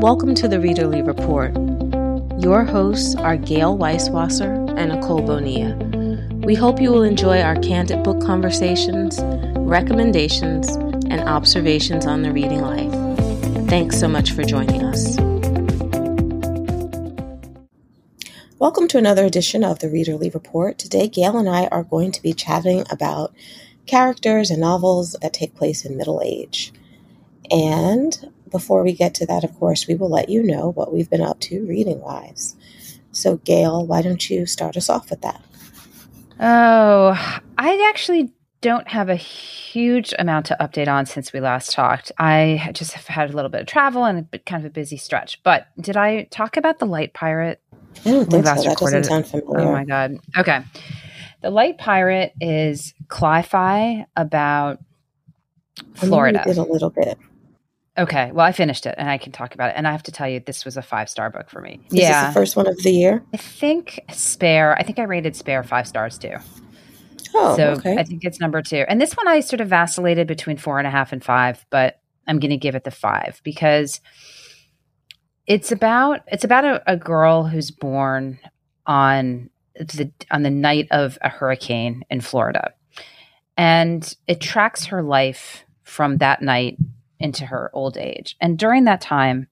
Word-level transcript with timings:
Welcome 0.00 0.34
to 0.36 0.48
the 0.48 0.56
Readerly 0.56 1.06
Report. 1.06 1.52
Your 2.42 2.64
hosts 2.64 3.14
are 3.16 3.36
Gayle 3.36 3.76
Weiswasser 3.76 4.74
and 4.78 4.92
Nicole 4.92 5.20
Bonilla. 5.20 5.76
We 6.38 6.54
hope 6.54 6.80
you 6.80 6.90
will 6.90 7.02
enjoy 7.02 7.42
our 7.42 7.56
candid 7.56 8.02
book 8.02 8.22
conversations, 8.22 9.20
recommendations, 9.58 10.74
and 11.10 11.20
observations 11.28 12.06
on 12.06 12.22
the 12.22 12.32
reading 12.32 12.62
life. 12.62 12.90
Thanks 13.68 14.00
so 14.00 14.08
much 14.08 14.32
for 14.32 14.42
joining 14.42 14.82
us. 14.82 15.18
Welcome 18.58 18.88
to 18.88 18.96
another 18.96 19.26
edition 19.26 19.62
of 19.62 19.80
the 19.80 19.88
Readerly 19.88 20.32
Report. 20.32 20.78
Today, 20.78 21.08
Gayle 21.08 21.36
and 21.36 21.46
I 21.46 21.66
are 21.66 21.84
going 21.84 22.10
to 22.12 22.22
be 22.22 22.32
chatting 22.32 22.84
about 22.90 23.34
characters 23.84 24.50
and 24.50 24.62
novels 24.62 25.14
that 25.20 25.34
take 25.34 25.54
place 25.54 25.84
in 25.84 25.98
middle 25.98 26.22
age. 26.24 26.72
And 27.50 28.32
before 28.50 28.82
we 28.82 28.92
get 28.92 29.14
to 29.14 29.26
that, 29.26 29.44
of 29.44 29.54
course, 29.58 29.86
we 29.86 29.94
will 29.94 30.10
let 30.10 30.28
you 30.28 30.42
know 30.42 30.72
what 30.72 30.92
we've 30.92 31.10
been 31.10 31.22
up 31.22 31.40
to 31.40 31.64
reading 31.66 32.00
wise. 32.00 32.56
So, 33.12 33.36
Gayle, 33.38 33.86
why 33.86 34.02
don't 34.02 34.30
you 34.30 34.46
start 34.46 34.76
us 34.76 34.88
off 34.88 35.10
with 35.10 35.20
that? 35.22 35.42
Oh, 36.38 37.42
I 37.58 37.88
actually 37.88 38.32
don't 38.60 38.88
have 38.88 39.08
a 39.08 39.14
huge 39.14 40.12
amount 40.18 40.46
to 40.46 40.56
update 40.60 40.88
on 40.88 41.06
since 41.06 41.32
we 41.32 41.40
last 41.40 41.72
talked. 41.72 42.12
I 42.18 42.70
just 42.74 42.92
have 42.92 43.06
had 43.06 43.30
a 43.30 43.32
little 43.32 43.50
bit 43.50 43.62
of 43.62 43.66
travel 43.66 44.04
and 44.04 44.18
a 44.18 44.22
bit, 44.22 44.44
kind 44.46 44.64
of 44.64 44.70
a 44.70 44.72
busy 44.72 44.96
stretch. 44.96 45.42
But 45.42 45.66
did 45.80 45.96
I 45.96 46.24
talk 46.24 46.56
about 46.56 46.78
the 46.78 46.86
Light 46.86 47.14
Pirate? 47.14 47.60
I 48.04 48.10
don't 48.10 48.30
think 48.30 48.46
so. 48.46 48.54
That 48.54 48.68
recorded? 48.68 49.02
doesn't 49.02 49.04
sound 49.04 49.26
familiar. 49.26 49.66
Oh 49.66 49.72
my 49.72 49.84
god. 49.84 50.18
Okay. 50.36 50.60
The 51.42 51.50
Light 51.50 51.78
Pirate 51.78 52.34
is 52.40 52.94
cli-fi 53.08 54.06
about 54.14 54.78
Florida. 55.94 56.42
I 56.42 56.44
did 56.44 56.58
a 56.58 56.62
little 56.62 56.90
bit. 56.90 57.18
Okay. 58.00 58.32
Well, 58.32 58.46
I 58.46 58.52
finished 58.52 58.86
it 58.86 58.94
and 58.96 59.10
I 59.10 59.18
can 59.18 59.30
talk 59.30 59.54
about 59.54 59.70
it. 59.70 59.74
And 59.76 59.86
I 59.86 59.92
have 59.92 60.02
to 60.04 60.12
tell 60.12 60.26
you, 60.26 60.40
this 60.40 60.64
was 60.64 60.78
a 60.78 60.82
five 60.82 61.10
star 61.10 61.28
book 61.28 61.50
for 61.50 61.60
me. 61.60 61.80
Is 61.92 62.00
yeah. 62.00 62.28
the 62.28 62.32
first 62.32 62.56
one 62.56 62.66
of 62.66 62.76
the 62.82 62.90
year? 62.90 63.22
I 63.34 63.36
think 63.36 64.00
Spare, 64.10 64.74
I 64.78 64.82
think 64.82 64.98
I 64.98 65.02
rated 65.02 65.36
Spare 65.36 65.62
five 65.62 65.86
stars 65.86 66.16
too. 66.16 66.34
Oh, 67.34 67.56
so 67.56 67.68
okay. 67.72 67.98
I 67.98 68.02
think 68.02 68.24
it's 68.24 68.40
number 68.40 68.62
two. 68.62 68.84
And 68.88 69.00
this 69.00 69.16
one 69.16 69.28
I 69.28 69.40
sort 69.40 69.60
of 69.60 69.68
vacillated 69.68 70.26
between 70.26 70.56
four 70.56 70.78
and 70.78 70.86
a 70.86 70.90
half 70.90 71.12
and 71.12 71.22
five, 71.22 71.64
but 71.70 72.00
I'm 72.26 72.38
going 72.38 72.50
to 72.50 72.56
give 72.56 72.74
it 72.74 72.84
the 72.84 72.90
five 72.90 73.40
because 73.44 74.00
it's 75.46 75.70
about 75.70 76.22
it's 76.26 76.44
about 76.44 76.64
a, 76.64 76.82
a 76.92 76.96
girl 76.96 77.44
who's 77.44 77.70
born 77.70 78.38
on 78.86 79.50
the 79.74 80.10
on 80.30 80.42
the 80.42 80.50
night 80.50 80.88
of 80.90 81.18
a 81.22 81.28
hurricane 81.28 82.04
in 82.10 82.20
Florida, 82.20 82.72
and 83.56 84.16
it 84.26 84.40
tracks 84.40 84.86
her 84.86 85.02
life 85.02 85.64
from 85.82 86.18
that 86.18 86.40
night 86.40 86.78
into 87.20 87.46
her 87.46 87.70
old 87.72 87.96
age. 87.96 88.36
And 88.40 88.58
during 88.58 88.84
that 88.84 89.00
time, 89.00 89.46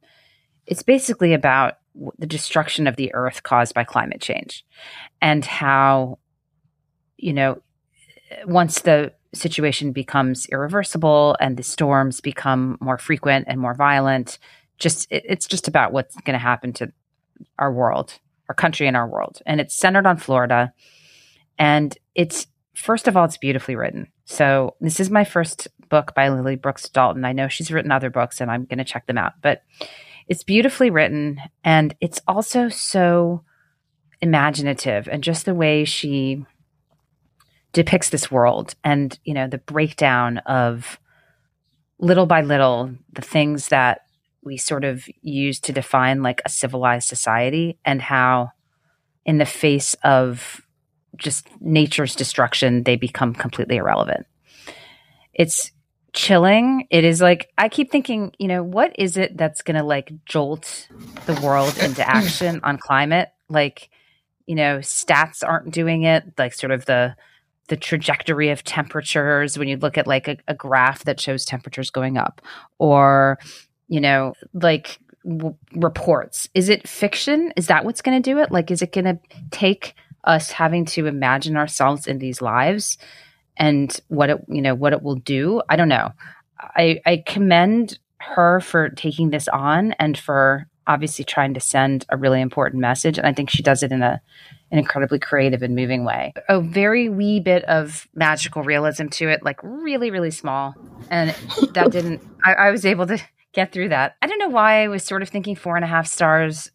it's 0.66 0.82
basically 0.82 1.34
about 1.34 1.74
the 2.18 2.26
destruction 2.26 2.86
of 2.86 2.96
the 2.96 3.14
earth 3.14 3.42
caused 3.42 3.74
by 3.74 3.84
climate 3.84 4.20
change 4.20 4.64
and 5.20 5.44
how, 5.44 6.18
you 7.16 7.32
know, 7.32 7.62
eh, 8.30 8.42
once 8.46 8.80
the 8.80 9.12
situation 9.34 9.92
becomes 9.92 10.46
irreversible 10.46 11.36
and 11.40 11.56
the 11.56 11.62
storms 11.62 12.20
become 12.20 12.78
more 12.80 12.98
frequent 12.98 13.46
and 13.48 13.60
more 13.60 13.74
violent, 13.74 14.38
just 14.78 15.06
it's 15.10 15.46
just 15.46 15.68
about 15.68 15.92
what's 15.92 16.16
going 16.20 16.34
to 16.34 16.38
happen 16.38 16.72
to 16.72 16.92
our 17.58 17.72
world, 17.72 18.18
our 18.48 18.54
country, 18.54 18.86
and 18.86 18.96
our 18.96 19.08
world. 19.08 19.40
And 19.44 19.60
it's 19.60 19.78
centered 19.78 20.06
on 20.06 20.16
Florida. 20.16 20.72
And 21.58 21.96
it's, 22.14 22.46
first 22.74 23.08
of 23.08 23.16
all, 23.16 23.24
it's 23.24 23.36
beautifully 23.36 23.74
written. 23.74 24.06
So 24.24 24.76
this 24.80 25.00
is 25.00 25.10
my 25.10 25.24
first 25.24 25.68
book 25.88 26.14
by 26.14 26.28
Lily 26.28 26.56
Brooks 26.56 26.88
Dalton. 26.88 27.24
I 27.24 27.32
know 27.32 27.48
she's 27.48 27.70
written 27.70 27.92
other 27.92 28.10
books 28.10 28.40
and 28.40 28.50
I'm 28.50 28.64
going 28.64 28.78
to 28.78 28.84
check 28.84 29.06
them 29.06 29.18
out, 29.18 29.34
but 29.42 29.62
it's 30.28 30.42
beautifully 30.42 30.90
written 30.90 31.40
and 31.64 31.94
it's 32.00 32.20
also 32.28 32.68
so 32.68 33.42
imaginative 34.20 35.08
and 35.08 35.22
just 35.22 35.44
the 35.44 35.54
way 35.54 35.84
she 35.84 36.44
depicts 37.72 38.10
this 38.10 38.30
world 38.30 38.74
and, 38.84 39.18
you 39.24 39.34
know, 39.34 39.46
the 39.46 39.58
breakdown 39.58 40.38
of 40.38 40.98
little 41.98 42.26
by 42.26 42.42
little 42.42 42.94
the 43.12 43.22
things 43.22 43.68
that 43.68 44.02
we 44.42 44.56
sort 44.56 44.84
of 44.84 45.08
use 45.20 45.58
to 45.60 45.72
define 45.72 46.22
like 46.22 46.40
a 46.44 46.48
civilized 46.48 47.08
society 47.08 47.78
and 47.84 48.00
how 48.00 48.50
in 49.24 49.38
the 49.38 49.46
face 49.46 49.94
of 50.04 50.62
just 51.16 51.48
nature's 51.60 52.14
destruction 52.14 52.84
they 52.84 52.96
become 52.96 53.34
completely 53.34 53.76
irrelevant 53.76 54.26
it's 55.34 55.72
chilling. 56.12 56.86
It 56.90 57.04
is 57.04 57.20
like 57.20 57.50
I 57.58 57.68
keep 57.68 57.90
thinking, 57.90 58.32
you 58.38 58.48
know, 58.48 58.62
what 58.62 58.92
is 58.98 59.16
it 59.16 59.36
that's 59.36 59.62
going 59.62 59.76
to 59.76 59.82
like 59.82 60.12
jolt 60.24 60.88
the 61.26 61.40
world 61.42 61.76
into 61.78 62.06
action 62.08 62.60
on 62.62 62.78
climate? 62.78 63.28
Like, 63.48 63.90
you 64.46 64.54
know, 64.54 64.78
stats 64.78 65.46
aren't 65.46 65.70
doing 65.72 66.02
it. 66.02 66.24
Like, 66.38 66.54
sort 66.54 66.72
of 66.72 66.86
the 66.86 67.16
the 67.68 67.76
trajectory 67.76 68.48
of 68.48 68.64
temperatures 68.64 69.58
when 69.58 69.68
you 69.68 69.76
look 69.76 69.98
at 69.98 70.06
like 70.06 70.26
a, 70.26 70.38
a 70.48 70.54
graph 70.54 71.04
that 71.04 71.20
shows 71.20 71.44
temperatures 71.44 71.90
going 71.90 72.16
up, 72.16 72.40
or 72.78 73.38
you 73.88 74.00
know, 74.00 74.34
like 74.54 74.98
w- 75.24 75.56
reports. 75.74 76.48
Is 76.54 76.68
it 76.68 76.88
fiction? 76.88 77.52
Is 77.56 77.66
that 77.66 77.84
what's 77.84 78.02
going 78.02 78.20
to 78.20 78.30
do 78.30 78.38
it? 78.38 78.50
Like, 78.50 78.70
is 78.70 78.82
it 78.82 78.92
going 78.92 79.04
to 79.04 79.18
take 79.50 79.94
us 80.24 80.50
having 80.50 80.84
to 80.84 81.06
imagine 81.06 81.56
ourselves 81.56 82.06
in 82.06 82.18
these 82.18 82.42
lives? 82.42 82.98
And 83.58 84.00
what 84.08 84.30
it 84.30 84.38
you 84.48 84.62
know 84.62 84.74
what 84.74 84.92
it 84.92 85.02
will 85.02 85.16
do 85.16 85.60
i 85.68 85.76
don't 85.76 85.88
know. 85.88 86.10
I 86.60 87.00
i 87.06 87.22
commend 87.26 87.98
her 88.18 88.60
for 88.60 88.88
taking 88.90 89.30
this 89.30 89.48
on 89.48 89.92
and 89.92 90.16
for 90.16 90.66
obviously 90.86 91.24
trying 91.24 91.54
to 91.54 91.60
send 91.60 92.06
a 92.08 92.16
really 92.16 92.40
important 92.40 92.80
message 92.80 93.18
and 93.18 93.26
i 93.26 93.32
think 93.32 93.50
she 93.50 93.62
does 93.62 93.82
it 93.82 93.92
in 93.92 94.02
a 94.02 94.20
an 94.70 94.78
incredibly 94.78 95.18
creative 95.18 95.62
and 95.62 95.74
moving 95.74 96.04
way. 96.04 96.34
A 96.48 96.60
very 96.60 97.08
wee 97.08 97.40
bit 97.40 97.64
of 97.64 98.06
magical 98.14 98.62
realism 98.62 99.06
to 99.08 99.28
it 99.28 99.42
like 99.42 99.58
really 99.62 100.10
really 100.10 100.30
small 100.30 100.74
and 101.10 101.34
that 101.72 101.90
didn't 101.92 102.22
I, 102.44 102.54
I 102.54 102.70
was 102.70 102.84
able 102.84 103.06
to 103.06 103.18
get 103.52 103.72
through 103.72 103.88
that. 103.90 104.16
I 104.20 104.26
don't 104.26 104.38
know 104.38 104.48
why 104.48 104.84
i 104.84 104.88
was 104.88 105.02
sort 105.02 105.22
of 105.22 105.28
thinking 105.28 105.56
four 105.56 105.76
and 105.76 105.84
a 105.84 105.88
half 105.88 106.06
stars. 106.06 106.70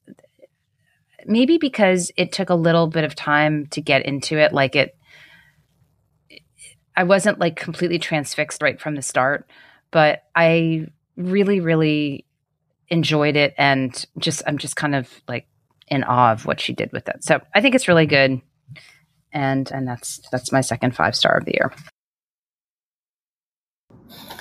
Maybe 1.26 1.58
because 1.58 2.12
it 2.18 2.32
took 2.32 2.50
a 2.50 2.56
little 2.56 2.88
bit 2.88 3.04
of 3.04 3.16
time 3.16 3.68
to 3.68 3.82
get 3.82 4.06
into 4.06 4.38
it 4.38 4.54
like 4.54 4.76
it 4.76 4.98
I 6.96 7.04
wasn't 7.04 7.40
like 7.40 7.56
completely 7.56 8.00
transfixed 8.00 8.62
right 8.62 8.80
from 8.80 8.96
the 8.96 9.02
start, 9.02 9.50
but 9.92 10.24
I 10.36 10.88
really, 11.18 11.60
really 11.60 12.26
enjoyed 12.90 13.36
it 13.36 13.54
and 13.58 14.06
just 14.18 14.44
I'm 14.46 14.58
just 14.58 14.76
kind 14.76 14.96
of 14.96 15.10
like 15.28 15.48
in 15.88 16.04
awe 16.04 16.32
of 16.32 16.46
what 16.46 16.60
she 16.60 16.74
did 16.74 16.92
with 16.92 17.08
it. 17.10 17.24
So 17.24 17.42
I 17.56 17.62
think 17.62 17.76
it's 17.76 17.88
really 17.88 18.06
good. 18.06 18.42
And 19.32 19.72
and 19.72 19.88
that's 19.88 20.22
that's 20.32 20.52
my 20.52 20.62
second 20.62 20.96
five 20.96 21.16
star 21.16 21.38
of 21.38 21.46
the 21.46 21.54
year. 21.54 21.74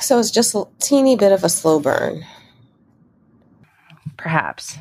So 0.00 0.18
it's 0.18 0.30
just 0.30 0.54
a 0.54 0.64
teeny 0.80 1.16
bit 1.16 1.32
of 1.32 1.44
a 1.44 1.48
slow 1.48 1.80
burn. 1.80 2.24
Perhaps. 4.18 4.78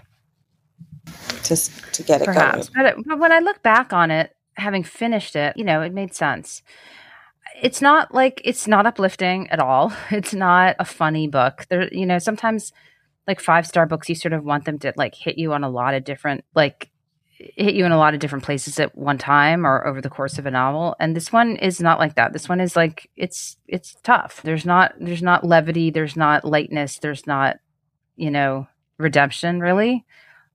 Just 1.43 1.71
to 1.93 2.03
get 2.03 2.21
it 2.21 2.25
Perhaps. 2.25 2.69
going. 2.69 2.95
But, 2.95 3.03
but 3.07 3.19
when 3.19 3.31
I 3.31 3.39
look 3.39 3.63
back 3.63 3.93
on 3.93 4.11
it, 4.11 4.35
having 4.55 4.83
finished 4.83 5.35
it, 5.35 5.55
you 5.55 5.63
know, 5.63 5.81
it 5.81 5.93
made 5.93 6.13
sense 6.13 6.61
it's 7.61 7.81
not 7.81 8.13
like 8.13 8.41
it's 8.43 8.67
not 8.67 8.85
uplifting 8.85 9.49
at 9.49 9.59
all. 9.59 9.93
It's 10.11 10.33
not 10.33 10.75
a 10.79 10.85
funny 10.85 11.27
book. 11.27 11.65
There, 11.69 11.93
you 11.93 12.05
know, 12.05 12.19
sometimes 12.19 12.71
like 13.27 13.39
five 13.39 13.67
star 13.67 13.85
books, 13.85 14.09
you 14.09 14.15
sort 14.15 14.33
of 14.33 14.43
want 14.43 14.65
them 14.65 14.79
to 14.79 14.93
like 14.95 15.15
hit 15.15 15.37
you 15.37 15.53
on 15.53 15.63
a 15.63 15.69
lot 15.69 15.93
of 15.93 16.03
different, 16.03 16.43
like 16.55 16.89
hit 17.55 17.75
you 17.75 17.85
in 17.85 17.91
a 17.91 17.97
lot 17.97 18.13
of 18.13 18.19
different 18.19 18.43
places 18.43 18.79
at 18.79 18.95
one 18.95 19.17
time 19.17 19.65
or 19.65 19.85
over 19.85 20.01
the 20.01 20.09
course 20.09 20.37
of 20.37 20.45
a 20.45 20.51
novel. 20.51 20.95
And 20.99 21.15
this 21.15 21.31
one 21.31 21.55
is 21.57 21.79
not 21.81 21.99
like 21.99 22.15
that. 22.15 22.33
This 22.33 22.49
one 22.49 22.59
is 22.59 22.75
like 22.75 23.09
it's 23.15 23.57
it's 23.67 23.95
tough. 24.03 24.41
There's 24.43 24.65
not 24.65 24.93
there's 24.99 25.23
not 25.23 25.45
levity. 25.45 25.89
There's 25.89 26.15
not 26.15 26.45
lightness. 26.45 26.99
There's 26.99 27.25
not 27.25 27.57
you 28.15 28.31
know 28.31 28.67
redemption 28.97 29.59
really. 29.59 30.05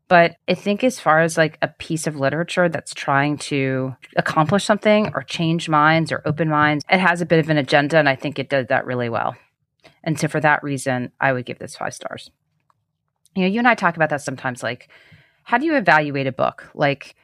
But 0.09 0.37
I 0.49 0.55
think 0.55 0.85
as 0.85 1.01
far 1.01 1.21
as 1.21 1.37
like 1.37 1.59
a 1.63 1.69
piece 1.69 2.07
of 2.07 2.17
literature 2.17 2.69
that's 2.69 2.95
trying 2.95 3.39
to 3.39 3.97
accomplish 4.17 4.65
something 4.65 5.11
or 5.15 5.23
change 5.23 5.69
minds 5.69 6.13
or 6.13 6.23
open 6.25 6.49
minds, 6.49 6.85
it 6.89 7.01
has 7.01 7.21
a 7.21 7.27
bit 7.27 7.41
of 7.41 7.51
an 7.51 7.59
agenda. 7.59 7.99
And 7.99 8.09
I 8.09 8.15
think 8.15 8.39
it 8.39 8.49
does 8.49 8.67
that 8.69 8.87
really 8.87 9.09
well. 9.09 9.37
And 10.05 10.19
so 10.19 10.29
for 10.29 10.41
that 10.41 10.63
reason, 10.63 11.11
I 11.21 11.33
would 11.33 11.45
give 11.45 11.59
this 11.59 11.77
five 11.77 11.93
stars. 11.95 12.31
You 13.35 13.43
know, 13.43 13.49
you 13.49 13.59
and 13.59 13.69
I 13.69 13.75
talk 13.75 13.97
about 13.97 14.11
that 14.11 14.23
sometimes. 14.23 14.63
Like, 14.63 14.89
how 15.43 15.59
do 15.59 15.67
you 15.67 15.75
evaluate 15.75 16.29
a 16.29 16.33
book? 16.33 16.71
Like, 16.75 17.17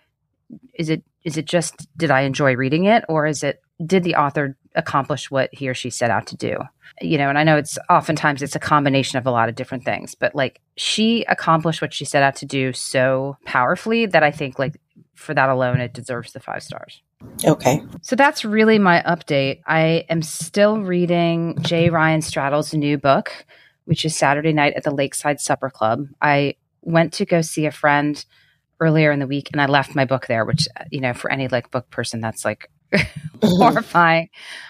is 0.75 0.90
it 0.90 1.05
is 1.25 1.37
it 1.37 1.46
just 1.46 1.87
did 1.96 2.11
I 2.11 2.23
enjoy 2.23 2.56
reading 2.56 2.85
it, 2.85 3.05
or 3.08 3.26
is 3.26 3.43
it 3.43 3.62
did 3.85 4.02
the 4.02 4.17
author 4.17 4.56
accomplish 4.75 5.31
what 5.31 5.51
he 5.53 5.69
or 5.69 5.75
she 5.75 5.91
set 5.91 6.11
out 6.11 6.27
to 6.29 6.37
do? 6.37 6.59
you 7.01 7.19
know, 7.19 7.29
and 7.29 7.39
I 7.39 7.45
know 7.45 7.57
it's 7.57 7.79
oftentimes 7.89 8.43
it's 8.43 8.57
a 8.57 8.61
combination 8.61 9.19
of 9.19 9.27
a 9.27 9.31
lot 9.31 9.49
of 9.49 9.55
different 9.55 9.85
things, 9.85 10.15
but 10.15 10.35
like 10.35 10.61
she 10.77 11.25
accomplished 11.25 11.81
what 11.81 11.95
she 11.95 12.05
set 12.05 12.23
out 12.23 12.37
to 12.37 12.47
do 12.47 12.73
so 12.73 13.37
powerfully 13.45 14.07
that 14.07 14.23
I 14.23 14.31
think 14.31 14.59
like 14.59 14.81
for 15.15 15.35
that 15.35 15.49
alone 15.49 15.81
it 15.81 15.95
deserves 15.95 16.33
the 16.33 16.41
five 16.41 16.63
stars. 16.63 17.03
Okay. 17.45 17.83
So 18.03 18.17
that's 18.17 18.45
really 18.45 18.79
my 18.79 19.03
update. 19.07 19.63
I 19.67 20.05
am 20.09 20.23
still 20.23 20.81
reading 20.81 21.57
J. 21.61 21.91
Ryan 21.91 22.21
Stradal's 22.21 22.75
new 22.75 22.99
book, 22.99 23.47
which 23.85 24.05
is 24.05 24.17
Saturday 24.17 24.53
Night 24.53 24.75
at 24.75 24.83
the 24.83 24.95
Lakeside 24.95 25.41
Supper 25.41 25.71
Club. 25.71 26.09
I 26.21 26.57
went 26.83 27.13
to 27.15 27.25
go 27.25 27.41
see 27.41 27.67
a 27.67 27.71
friend 27.71 28.23
earlier 28.81 29.13
in 29.13 29.21
the 29.21 29.29
week 29.29 29.51
and 29.53 29.63
I 29.63 29.67
left 29.67 29.95
my 29.95 30.05
book 30.05 30.27
there, 30.27 30.45
which, 30.45 30.67
you 30.91 31.01
know, 31.01 31.15
for 31.15 31.31
any 31.31 31.47
like 31.47 31.71
book 31.71 31.89
person, 31.91 32.21
that's 32.21 32.45
like 32.45 32.69
Mm-hmm. 33.43 33.56
horrifying. 33.56 34.29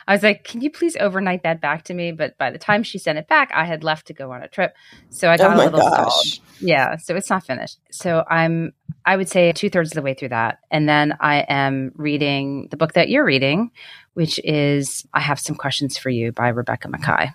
I 0.09 0.15
was 0.15 0.23
like, 0.23 0.45
can 0.45 0.63
you 0.63 0.71
please 0.71 0.97
overnight 0.97 1.43
that 1.43 1.61
back 1.61 1.85
to 1.85 1.95
me? 1.95 2.11
But 2.11 2.39
by 2.39 2.51
the 2.51 2.59
time 2.59 2.83
she 2.83 2.97
sent 2.97 3.19
it 3.19 3.29
back, 3.29 3.51
I 3.55 3.67
had 3.67 3.85
left 3.85 4.07
to 4.07 4.15
go 4.15 4.33
on 4.33 4.43
a 4.43 4.49
trip. 4.49 4.75
So 5.11 5.29
I 5.29 5.35
oh 5.35 5.37
got 5.37 5.59
oh 5.59 5.63
a 5.63 5.65
little 5.65 5.81
gosh. 5.81 5.91
stalled. 5.91 6.49
Yeah. 6.59 6.97
So 6.97 7.15
it's 7.15 7.29
not 7.29 7.45
finished. 7.45 7.79
So 7.91 8.25
I'm, 8.31 8.73
I 9.05 9.19
would 9.19 9.29
say 9.29 9.53
two 9.53 9.69
thirds 9.69 9.91
of 9.91 9.97
the 9.97 10.01
way 10.01 10.15
through 10.15 10.31
that. 10.31 10.61
And 10.71 10.89
then 10.89 11.15
I 11.21 11.45
am 11.49 11.93
reading 11.97 12.69
the 12.71 12.79
book 12.79 12.95
that 12.95 13.11
you're 13.11 13.27
reading, 13.27 13.73
which 14.15 14.41
is 14.43 15.07
I 15.13 15.21
Have 15.21 15.39
Some 15.39 15.57
Questions 15.57 15.99
for 15.99 16.09
You 16.09 16.33
by 16.33 16.49
Rebecca 16.49 16.89
Makkai. 16.89 17.35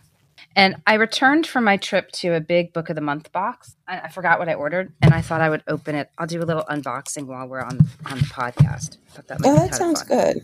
And 0.55 0.77
I 0.87 0.95
returned 0.95 1.45
from 1.45 1.65
my 1.65 1.77
trip 1.77 2.11
to 2.13 2.33
a 2.33 2.39
big 2.41 2.73
book 2.73 2.89
of 2.89 2.95
the 2.95 3.01
month 3.01 3.31
box. 3.31 3.75
I, 3.87 3.99
I, 3.99 4.09
forgot 4.09 4.39
what 4.39 4.49
I 4.49 4.55
ordered, 4.55 4.91
and 5.03 5.13
I 5.13 5.21
thought 5.21 5.39
I 5.39 5.49
would 5.49 5.61
open 5.67 5.93
it. 5.93 6.09
I'll 6.17 6.25
do 6.25 6.41
a 6.41 6.45
little 6.45 6.63
unboxing 6.63 7.27
while 7.27 7.47
we're 7.47 7.61
on 7.61 7.77
on 8.07 8.17
the 8.17 8.25
podcast. 8.25 8.97
That 9.27 9.39
oh, 9.45 9.55
that 9.55 9.75
sounds 9.75 10.01
good. 10.01 10.43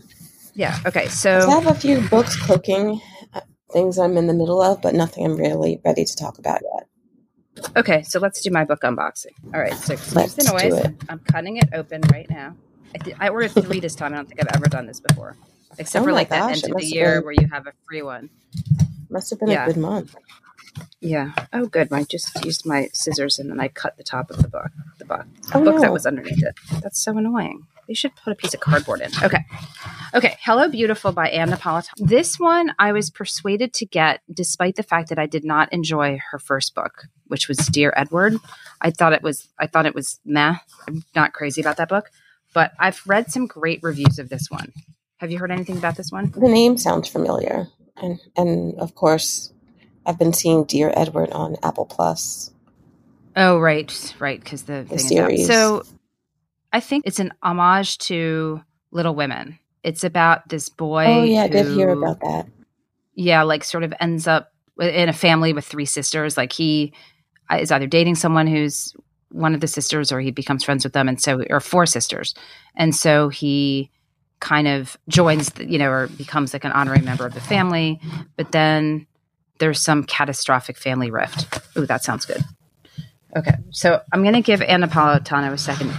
Yeah. 0.54 0.78
Okay. 0.86 1.08
So 1.08 1.38
I 1.38 1.54
have 1.60 1.66
a 1.66 1.74
few 1.74 2.00
books 2.08 2.36
cooking, 2.36 3.00
uh, 3.32 3.40
things 3.72 3.98
I'm 3.98 4.16
in 4.16 4.26
the 4.26 4.34
middle 4.34 4.62
of, 4.62 4.80
but 4.82 4.94
nothing 4.94 5.24
I'm 5.24 5.36
really 5.36 5.80
ready 5.84 6.04
to 6.04 6.16
talk 6.16 6.38
about 6.38 6.60
yet. 6.62 6.88
Okay, 7.76 8.02
so 8.02 8.18
let's 8.18 8.40
do 8.40 8.50
my 8.50 8.64
book 8.64 8.80
unboxing. 8.82 9.32
All 9.52 9.60
right, 9.60 9.74
so 9.74 9.94
excuse 9.94 10.34
the 10.34 10.52
noise. 10.52 10.94
I'm 11.08 11.20
cutting 11.20 11.56
it 11.56 11.68
open 11.72 12.02
right 12.12 12.28
now. 12.28 12.56
I, 12.94 12.98
th- 12.98 13.16
I 13.20 13.28
ordered 13.28 13.52
three 13.52 13.80
this 13.80 13.94
time. 13.94 14.12
I 14.12 14.16
don't 14.16 14.28
think 14.28 14.40
I've 14.40 14.54
ever 14.54 14.66
done 14.66 14.86
this 14.86 15.00
before, 15.00 15.36
except 15.78 16.02
oh 16.02 16.06
for 16.06 16.12
like 16.12 16.30
gosh, 16.30 16.60
the 16.60 16.66
end 16.66 16.74
of 16.74 16.80
the 16.80 16.86
year 16.86 17.16
been... 17.16 17.24
where 17.24 17.34
you 17.34 17.48
have 17.52 17.66
a 17.66 17.72
free 17.88 18.02
one. 18.02 18.30
Must 19.08 19.30
have 19.30 19.40
been 19.40 19.50
yeah. 19.50 19.64
a 19.64 19.66
good 19.66 19.76
month. 19.76 20.16
Yeah. 21.00 21.32
Oh, 21.52 21.66
good. 21.66 21.92
I 21.92 22.04
just 22.04 22.44
used 22.44 22.66
my 22.66 22.88
scissors 22.92 23.38
and 23.38 23.50
then 23.50 23.60
I 23.60 23.68
cut 23.68 23.96
the 23.96 24.02
top 24.02 24.30
of 24.30 24.38
the 24.38 24.48
book. 24.48 24.70
The 24.98 25.04
book, 25.04 25.26
the 25.42 25.58
oh, 25.58 25.64
book 25.64 25.74
no. 25.76 25.80
that 25.82 25.92
was 25.92 26.06
underneath 26.06 26.42
it. 26.42 26.54
That's 26.82 27.02
so 27.02 27.16
annoying. 27.16 27.66
They 27.86 27.94
should 27.94 28.14
put 28.16 28.32
a 28.32 28.36
piece 28.36 28.54
of 28.54 28.60
cardboard 28.60 29.00
in. 29.00 29.10
Okay. 29.22 29.44
Okay. 30.14 30.36
Hello, 30.42 30.68
Beautiful 30.68 31.12
by 31.12 31.28
Ann 31.28 31.50
Napolitano. 31.50 31.90
This 31.96 32.38
one 32.38 32.72
I 32.78 32.92
was 32.92 33.10
persuaded 33.10 33.72
to 33.74 33.86
get 33.86 34.20
despite 34.32 34.76
the 34.76 34.82
fact 34.82 35.08
that 35.08 35.18
I 35.18 35.26
did 35.26 35.44
not 35.44 35.72
enjoy 35.72 36.20
her 36.30 36.38
first 36.38 36.74
book, 36.74 37.06
which 37.26 37.48
was 37.48 37.58
Dear 37.58 37.92
Edward. 37.96 38.36
I 38.80 38.90
thought 38.90 39.12
it 39.12 39.22
was 39.22 39.48
I 39.58 39.66
thought 39.66 39.86
it 39.86 39.94
was 39.94 40.20
meh. 40.24 40.56
I'm 40.88 41.02
not 41.14 41.32
crazy 41.32 41.60
about 41.60 41.76
that 41.78 41.88
book. 41.88 42.10
But 42.52 42.72
I've 42.78 43.02
read 43.06 43.30
some 43.30 43.46
great 43.46 43.80
reviews 43.82 44.18
of 44.18 44.28
this 44.28 44.48
one. 44.48 44.72
Have 45.18 45.30
you 45.30 45.38
heard 45.38 45.50
anything 45.50 45.76
about 45.76 45.96
this 45.96 46.12
one? 46.12 46.30
The 46.30 46.48
name 46.48 46.78
sounds 46.78 47.08
familiar 47.08 47.68
and 47.96 48.20
and 48.36 48.74
of 48.78 48.94
course, 48.94 49.52
I've 50.06 50.18
been 50.18 50.32
seeing 50.32 50.64
Dear 50.64 50.92
Edward 50.94 51.30
on 51.30 51.56
Apple 51.62 51.86
Plus. 51.86 52.50
Oh 53.36 53.58
right, 53.58 54.14
right, 54.18 54.38
because 54.38 54.62
the, 54.62 54.86
the 54.88 54.98
series. 54.98 55.46
So 55.46 55.84
I 56.74 56.80
think 56.80 57.04
it's 57.06 57.20
an 57.20 57.32
homage 57.40 57.98
to 57.98 58.60
Little 58.90 59.14
Women. 59.14 59.60
It's 59.84 60.02
about 60.02 60.48
this 60.48 60.68
boy. 60.68 61.06
Oh 61.06 61.22
yeah, 61.22 61.42
who, 61.42 61.44
I 61.44 61.48
did 61.62 61.66
hear 61.68 61.90
about 61.90 62.18
that. 62.20 62.48
Yeah, 63.14 63.44
like 63.44 63.62
sort 63.62 63.84
of 63.84 63.94
ends 64.00 64.26
up 64.26 64.52
in 64.80 65.08
a 65.08 65.12
family 65.12 65.52
with 65.52 65.64
three 65.64 65.84
sisters. 65.84 66.36
Like 66.36 66.52
he 66.52 66.92
uh, 67.48 67.58
is 67.58 67.70
either 67.70 67.86
dating 67.86 68.16
someone 68.16 68.48
who's 68.48 68.92
one 69.28 69.54
of 69.54 69.60
the 69.60 69.68
sisters, 69.68 70.10
or 70.10 70.18
he 70.20 70.32
becomes 70.32 70.64
friends 70.64 70.82
with 70.82 70.94
them, 70.94 71.08
and 71.08 71.20
so 71.20 71.44
or 71.48 71.60
four 71.60 71.86
sisters, 71.86 72.34
and 72.74 72.92
so 72.92 73.28
he 73.28 73.88
kind 74.40 74.66
of 74.66 74.96
joins, 75.08 75.50
the, 75.50 75.70
you 75.70 75.78
know, 75.78 75.90
or 75.90 76.08
becomes 76.08 76.52
like 76.52 76.64
an 76.64 76.72
honorary 76.72 77.02
member 77.02 77.24
of 77.24 77.34
the 77.34 77.40
family. 77.40 78.00
But 78.36 78.50
then 78.50 79.06
there's 79.60 79.80
some 79.80 80.02
catastrophic 80.02 80.76
family 80.76 81.12
rift. 81.12 81.60
Ooh, 81.76 81.86
that 81.86 82.02
sounds 82.02 82.26
good. 82.26 82.42
Okay, 83.36 83.54
so 83.70 84.00
I'm 84.12 84.22
going 84.22 84.34
to 84.34 84.40
give 84.40 84.62
Ann 84.62 84.82
Napolitano 84.82 85.52
a 85.52 85.58
second 85.58 85.92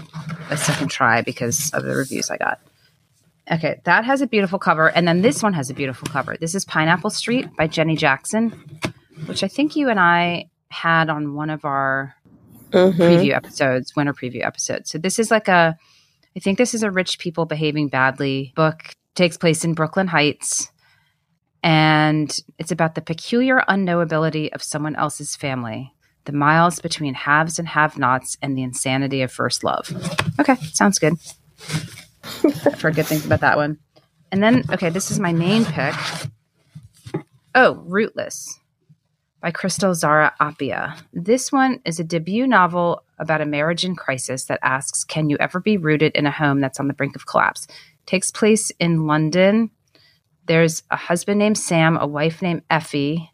a 0.50 0.58
second 0.58 0.90
try 0.90 1.22
because 1.22 1.72
of 1.74 1.84
the 1.84 1.96
reviews 1.96 2.30
I 2.30 2.38
got. 2.38 2.62
Okay, 3.52 3.82
that 3.84 4.06
has 4.06 4.22
a 4.22 4.28
beautiful 4.28 4.58
cover, 4.58 4.90
and 4.90 5.08
then 5.08 5.22
this 5.22 5.44
one 5.44 5.54
has 5.54 5.70
a 5.70 5.74
beautiful 5.74 6.08
cover. 6.08 6.36
This 6.40 6.56
is 6.56 6.66
Pineapple 6.66 7.10
Street 7.12 7.56
by 7.56 7.68
Jenny 7.68 7.96
Jackson, 7.96 8.52
which 9.26 9.44
I 9.44 9.48
think 9.48 9.76
you 9.76 9.90
and 9.90 10.00
I 10.00 10.50
had 10.70 11.10
on 11.10 11.36
one 11.36 11.50
of 11.50 11.66
our 11.66 12.16
mm-hmm. 12.72 13.02
preview 13.02 13.36
episodes, 13.36 13.96
winter 13.96 14.14
preview 14.14 14.46
episodes. 14.46 14.90
So 14.90 14.98
this 14.98 15.20
is 15.20 15.30
like 15.30 15.48
a 15.48 15.78
I 16.36 16.40
think 16.40 16.58
this 16.58 16.74
is 16.74 16.84
a 16.84 16.92
rich 16.92 17.20
people 17.20 17.46
behaving 17.46 17.88
badly 17.90 18.54
book. 18.56 18.96
Takes 19.16 19.38
place 19.38 19.64
in 19.64 19.74
Brooklyn 19.74 20.08
Heights. 20.08 20.72
And 21.64 22.38
it's 22.60 22.72
about 22.72 22.96
the 22.96 23.02
peculiar 23.02 23.64
unknowability 23.68 24.54
of 24.54 24.62
someone 24.62 24.96
else's 24.96 25.36
family, 25.36 25.95
the 26.26 26.34
miles 26.34 26.80
between 26.80 27.14
haves 27.14 27.58
and 27.60 27.68
have 27.68 27.98
nots, 27.98 28.38
and 28.42 28.58
the 28.58 28.64
insanity 28.64 29.22
of 29.22 29.32
first 29.32 29.64
love. 29.64 29.90
Okay, 30.40 30.56
sounds 30.74 31.00
good. 31.00 31.14
I've 32.44 32.82
heard 32.82 32.96
good 32.96 33.08
things 33.08 33.26
about 33.26 33.42
that 33.42 33.58
one. 33.58 33.80
And 34.32 34.44
then, 34.44 34.64
okay, 34.72 34.90
this 34.90 35.12
is 35.12 35.20
my 35.20 35.32
main 35.32 35.66
pick. 35.66 35.96
Oh, 37.54 37.76
Rootless 37.86 38.60
by 39.46 39.52
Krystle 39.52 39.94
Zara 39.94 40.34
Appiah. 40.42 40.98
This 41.14 41.52
one 41.52 41.80
is 41.86 42.00
a 42.00 42.04
debut 42.04 42.48
novel 42.48 43.04
about 43.20 43.42
a 43.42 43.46
marriage 43.46 43.86
in 43.86 43.96
crisis 43.96 44.46
that 44.46 44.60
asks, 44.64 45.04
Can 45.04 45.30
you 45.30 45.38
ever 45.40 45.60
be 45.60 45.78
rooted 45.78 46.14
in 46.16 46.26
a 46.26 46.32
home 46.32 46.62
that's 46.62 46.80
on 46.80 46.88
the 46.88 46.94
brink 46.94 47.16
of 47.16 47.28
collapse? 47.28 47.68
It 47.68 48.08
takes 48.08 48.32
place 48.32 48.72
in 48.80 49.06
London. 49.06 49.70
There's 50.48 50.84
a 50.90 50.96
husband 50.96 51.40
named 51.40 51.58
Sam, 51.58 51.96
a 51.96 52.08
wife 52.08 52.42
named 52.42 52.64
Effie, 52.70 53.32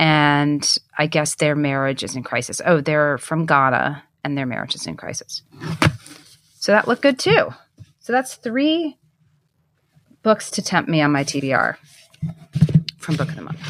and 0.00 0.78
I 0.96 1.06
guess 1.06 1.34
their 1.34 1.54
marriage 1.54 2.02
is 2.02 2.16
in 2.16 2.22
crisis. 2.22 2.62
Oh, 2.64 2.80
they're 2.80 3.18
from 3.18 3.44
Ghana 3.44 4.02
and 4.24 4.36
their 4.36 4.46
marriage 4.46 4.74
is 4.74 4.86
in 4.86 4.96
crisis. 4.96 5.42
So 6.58 6.72
that 6.72 6.88
looked 6.88 7.02
good 7.02 7.18
too. 7.18 7.50
So 7.98 8.10
that's 8.10 8.34
three 8.36 8.96
books 10.22 10.50
to 10.52 10.62
tempt 10.62 10.88
me 10.88 11.02
on 11.02 11.12
my 11.12 11.22
TBR 11.22 11.76
from 12.96 13.16
Book 13.16 13.28
of 13.28 13.36
the 13.36 13.42
Month. 13.42 13.60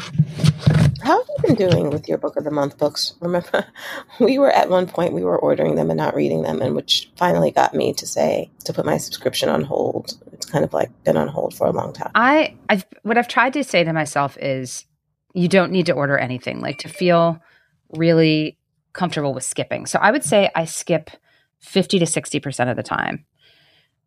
How 1.03 1.19
have 1.19 1.27
you 1.27 1.55
been 1.55 1.69
doing 1.69 1.89
with 1.89 2.07
your 2.07 2.17
book 2.17 2.37
of 2.37 2.45
the 2.45 2.51
month 2.51 2.77
books? 2.77 3.13
Remember, 3.19 3.65
we 4.21 4.39
were 4.39 4.51
at 4.51 4.69
one 4.69 4.87
point 4.87 5.13
we 5.13 5.25
were 5.25 5.37
ordering 5.37 5.75
them 5.75 5.89
and 5.89 5.97
not 5.97 6.15
reading 6.15 6.43
them, 6.43 6.61
and 6.61 6.75
which 6.75 7.09
finally 7.17 7.51
got 7.51 7.73
me 7.73 7.91
to 7.93 8.07
say 8.07 8.49
to 8.63 8.71
put 8.71 8.85
my 8.85 8.97
subscription 8.97 9.49
on 9.49 9.63
hold. 9.63 10.13
It's 10.31 10.45
kind 10.45 10.63
of 10.63 10.71
like 10.71 10.91
been 11.03 11.17
on 11.17 11.27
hold 11.27 11.55
for 11.55 11.67
a 11.67 11.71
long 11.71 11.91
time. 11.91 12.11
I, 12.15 12.55
I've, 12.69 12.85
what 13.01 13.17
I've 13.17 13.27
tried 13.27 13.53
to 13.53 13.63
say 13.63 13.83
to 13.83 13.91
myself 13.91 14.37
is, 14.39 14.85
you 15.33 15.47
don't 15.47 15.71
need 15.71 15.87
to 15.87 15.93
order 15.93 16.17
anything. 16.17 16.59
Like 16.59 16.79
to 16.79 16.89
feel 16.89 17.41
really 17.89 18.57
comfortable 18.93 19.33
with 19.33 19.43
skipping. 19.43 19.85
So 19.85 19.99
I 19.99 20.11
would 20.11 20.23
say 20.23 20.49
I 20.55 20.65
skip 20.65 21.11
fifty 21.59 21.99
to 21.99 22.05
sixty 22.05 22.39
percent 22.39 22.69
of 22.69 22.75
the 22.75 22.83
time 22.83 23.25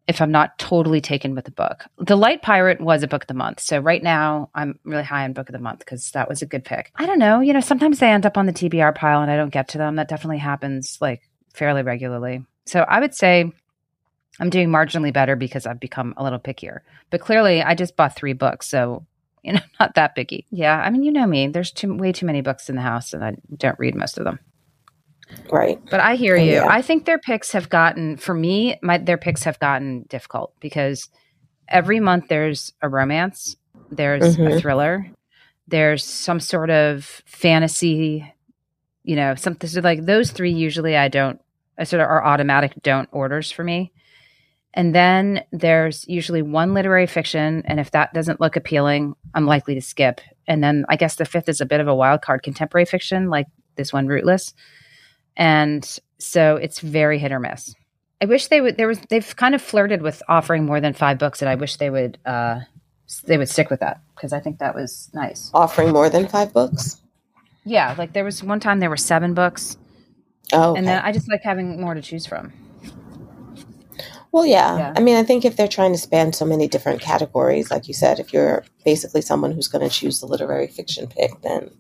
if 0.07 0.21
I'm 0.21 0.31
not 0.31 0.59
totally 0.59 1.01
taken 1.01 1.35
with 1.35 1.47
the 1.47 1.51
book. 1.51 1.85
The 1.99 2.17
Light 2.17 2.43
Pirate 2.43 2.81
was 2.81 3.03
a 3.03 3.09
book 3.09 3.23
of 3.23 3.29
the 3.29 3.35
month. 3.35 3.61
So 3.61 3.79
right 3.79 4.03
now 4.03 4.51
I'm 4.55 4.79
really 4.85 5.03
high 5.03 5.25
on 5.25 5.33
book 5.33 5.49
of 5.49 5.55
the 5.55 5.59
month 5.59 5.79
because 5.79 6.11
that 6.11 6.29
was 6.29 6.43
a 6.43 6.47
good 6.47 6.65
pick. 6.65 6.93
I 6.97 7.07
don't 7.07 7.19
know. 7.19 7.41
You 7.41 7.55
know, 7.55 7.61
sometimes 7.61 7.99
they 7.99 8.11
end 8.11 8.27
up 8.27 8.37
on 8.37 8.47
the 8.47 8.53
TBR 8.53 8.95
pile 8.95 9.23
and 9.23 9.31
I 9.31 9.37
don't 9.37 9.53
get 9.53 9.69
to 9.69 9.79
them. 9.79 9.97
That 9.97 10.09
definitely 10.09 10.39
happens 10.39 10.99
like 11.01 11.23
fairly 11.55 11.83
regularly. 11.83 12.45
So 12.67 12.81
I 12.83 13.01
would 13.01 13.15
say 13.15 13.51
I'm 14.41 14.51
doing 14.51 14.69
marginally 14.69 15.13
better 15.13 15.37
because 15.37 15.67
I've 15.67 15.81
become 15.81 16.15
a 16.17 16.25
little 16.25 16.39
pickier. 16.39 16.81
But 17.11 17.21
clearly 17.21 17.63
I 17.63 17.75
just 17.75 17.97
bought 17.97 18.17
three 18.17 18.33
books. 18.33 18.69
So, 18.69 19.07
you 19.49 19.53
know, 19.53 19.61
not 19.79 19.95
that 19.95 20.15
picky. 20.15 20.47
Yeah. 20.51 20.81
I 20.81 20.89
mean, 20.91 21.03
you 21.03 21.13
know 21.13 21.27
me. 21.27 21.49
There's 21.49 21.71
too, 21.71 21.95
way 21.95 22.13
too 22.13 22.27
many 22.27 22.41
books 22.41 22.71
in 22.71 22.77
the 22.77 22.83
house 22.83 23.13
and 23.13 23.23
I 23.23 23.37
don't 23.57 23.79
read 23.79 23.95
most 23.95 24.17
of 24.17 24.25
them. 24.25 24.39
Right. 25.51 25.79
But 25.91 26.01
I 26.01 26.15
hear 26.15 26.37
you. 26.37 26.53
Yeah. 26.53 26.67
I 26.69 26.81
think 26.81 27.05
their 27.05 27.19
picks 27.19 27.53
have 27.53 27.69
gotten 27.69 28.17
for 28.17 28.35
me, 28.35 28.79
my 28.83 28.99
their 28.99 29.19
picks 29.19 29.45
have 29.45 29.59
gotten 29.59 30.05
difficult 30.09 30.55
because 30.61 31.09
every 31.69 32.01
month 32.01 32.29
there's 32.29 32.73
a 32.83 32.89
romance, 32.89 33.57
there's 33.91 34.37
mm-hmm. 34.37 34.53
a 34.53 34.61
thriller, 34.61 35.11
there's 35.67 36.05
some 36.05 36.41
sort 36.41 36.71
of 36.71 37.23
fantasy, 37.27 38.33
you 39.03 39.17
know, 39.17 39.35
something 39.35 39.69
so 39.69 39.81
like 39.81 40.05
those 40.05 40.31
three 40.31 40.53
usually 40.53 40.97
I 40.97 41.09
don't 41.09 41.41
I 41.79 41.85
sort 41.85 42.01
of 42.03 42.09
are 42.09 42.25
automatic 42.25 42.73
don't 42.83 43.09
orders 43.13 43.51
for 43.51 43.65
me. 43.65 43.93
And 44.75 44.95
then 44.95 45.45
there's 45.53 46.07
usually 46.09 46.43
one 46.43 46.75
literary 46.75 47.07
fiction, 47.07 47.63
and 47.65 47.79
if 47.79 47.93
that 47.93 48.13
doesn't 48.13 48.41
look 48.41 48.57
appealing, 48.57 49.15
I'm 49.35 49.47
likely 49.47 49.75
to 49.77 49.81
skip. 49.81 50.21
And 50.49 50.63
then 50.63 50.85
I 50.89 50.97
guess 50.97 51.15
the 51.15 51.25
fifth 51.25 51.49
is 51.49 51.61
a 51.61 51.67
bit 51.67 51.81
of 51.81 51.87
a 51.87 51.95
wild 51.95 52.23
card 52.23 52.43
contemporary 52.43 52.85
fiction, 52.85 53.31
like 53.31 53.47
this 53.77 53.93
one, 53.93 54.09
Rootless. 54.09 54.53
And 55.37 55.99
so 56.19 56.57
it's 56.57 56.81
very 56.81 57.19
hit 57.19 57.33
or 57.33 57.39
miss. 57.39 57.75
I 58.21 58.27
wish 58.27 58.49
they 58.49 58.61
would 58.61 58.77
there 58.77 58.89
was 58.89 58.99
they've 59.11 59.37
kind 59.37 59.55
of 59.55 59.63
flirted 59.63 60.01
with 60.01 60.23
offering 60.29 60.65
more 60.65 60.81
than 60.81 60.95
5 60.95 61.19
books 61.19 61.43
and 61.43 61.49
I 61.49 61.57
wish 61.57 61.77
they 61.77 61.91
would 61.91 62.17
uh 62.25 62.61
they 63.27 63.37
would 63.37 63.51
stick 63.51 63.69
with 63.71 63.81
that 63.81 64.01
because 64.15 64.33
I 64.33 64.41
think 64.41 64.61
that 64.61 64.75
was 64.75 65.11
nice. 65.13 65.51
Offering 65.53 65.93
more 65.93 66.09
than 66.09 66.27
5 66.27 66.53
books? 66.53 67.03
Yeah, 67.65 67.95
like 67.99 68.13
there 68.13 68.25
was 68.25 68.43
one 68.43 68.61
time 68.61 68.81
there 68.81 68.91
were 68.91 68.97
7 68.97 69.35
books. 69.35 69.77
Oh. 70.53 70.71
Okay. 70.71 70.79
And 70.79 70.87
then 70.87 71.03
I 71.03 71.13
just 71.13 71.29
like 71.29 71.43
having 71.43 71.81
more 71.81 71.95
to 71.95 72.03
choose 72.03 72.27
from. 72.27 72.53
Well, 74.35 74.45
yeah. 74.45 74.77
yeah. 74.77 74.93
I 74.97 75.01
mean, 75.01 75.15
I 75.15 75.23
think 75.23 75.45
if 75.45 75.57
they're 75.57 75.69
trying 75.69 75.93
to 75.93 75.99
span 75.99 76.33
so 76.33 76.45
many 76.45 76.67
different 76.67 77.01
categories, 77.01 77.71
like 77.71 77.87
you 77.87 77.95
said, 77.95 78.19
if 78.19 78.33
you're 78.33 78.65
basically 78.85 79.21
someone 79.21 79.53
who's 79.53 79.69
going 79.69 79.89
to 79.89 79.95
choose 79.95 80.19
the 80.19 80.27
literary 80.27 80.67
fiction 80.67 81.07
pick, 81.07 81.41
then 81.43 81.71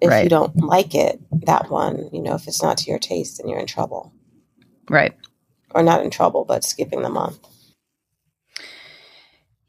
if 0.00 0.10
right. 0.10 0.24
you 0.24 0.28
don't 0.28 0.56
like 0.56 0.96
it, 0.96 1.20
that 1.46 1.70
one. 1.70 2.10
You 2.12 2.22
know, 2.22 2.34
if 2.34 2.48
it's 2.48 2.60
not 2.60 2.78
to 2.78 2.90
your 2.90 2.98
taste, 2.98 3.38
then 3.38 3.48
you're 3.48 3.60
in 3.60 3.68
trouble. 3.68 4.12
Right. 4.90 5.16
Or 5.70 5.84
not 5.84 6.02
in 6.02 6.10
trouble, 6.10 6.44
but 6.44 6.64
skipping 6.64 7.02
the 7.02 7.08
month. 7.08 7.38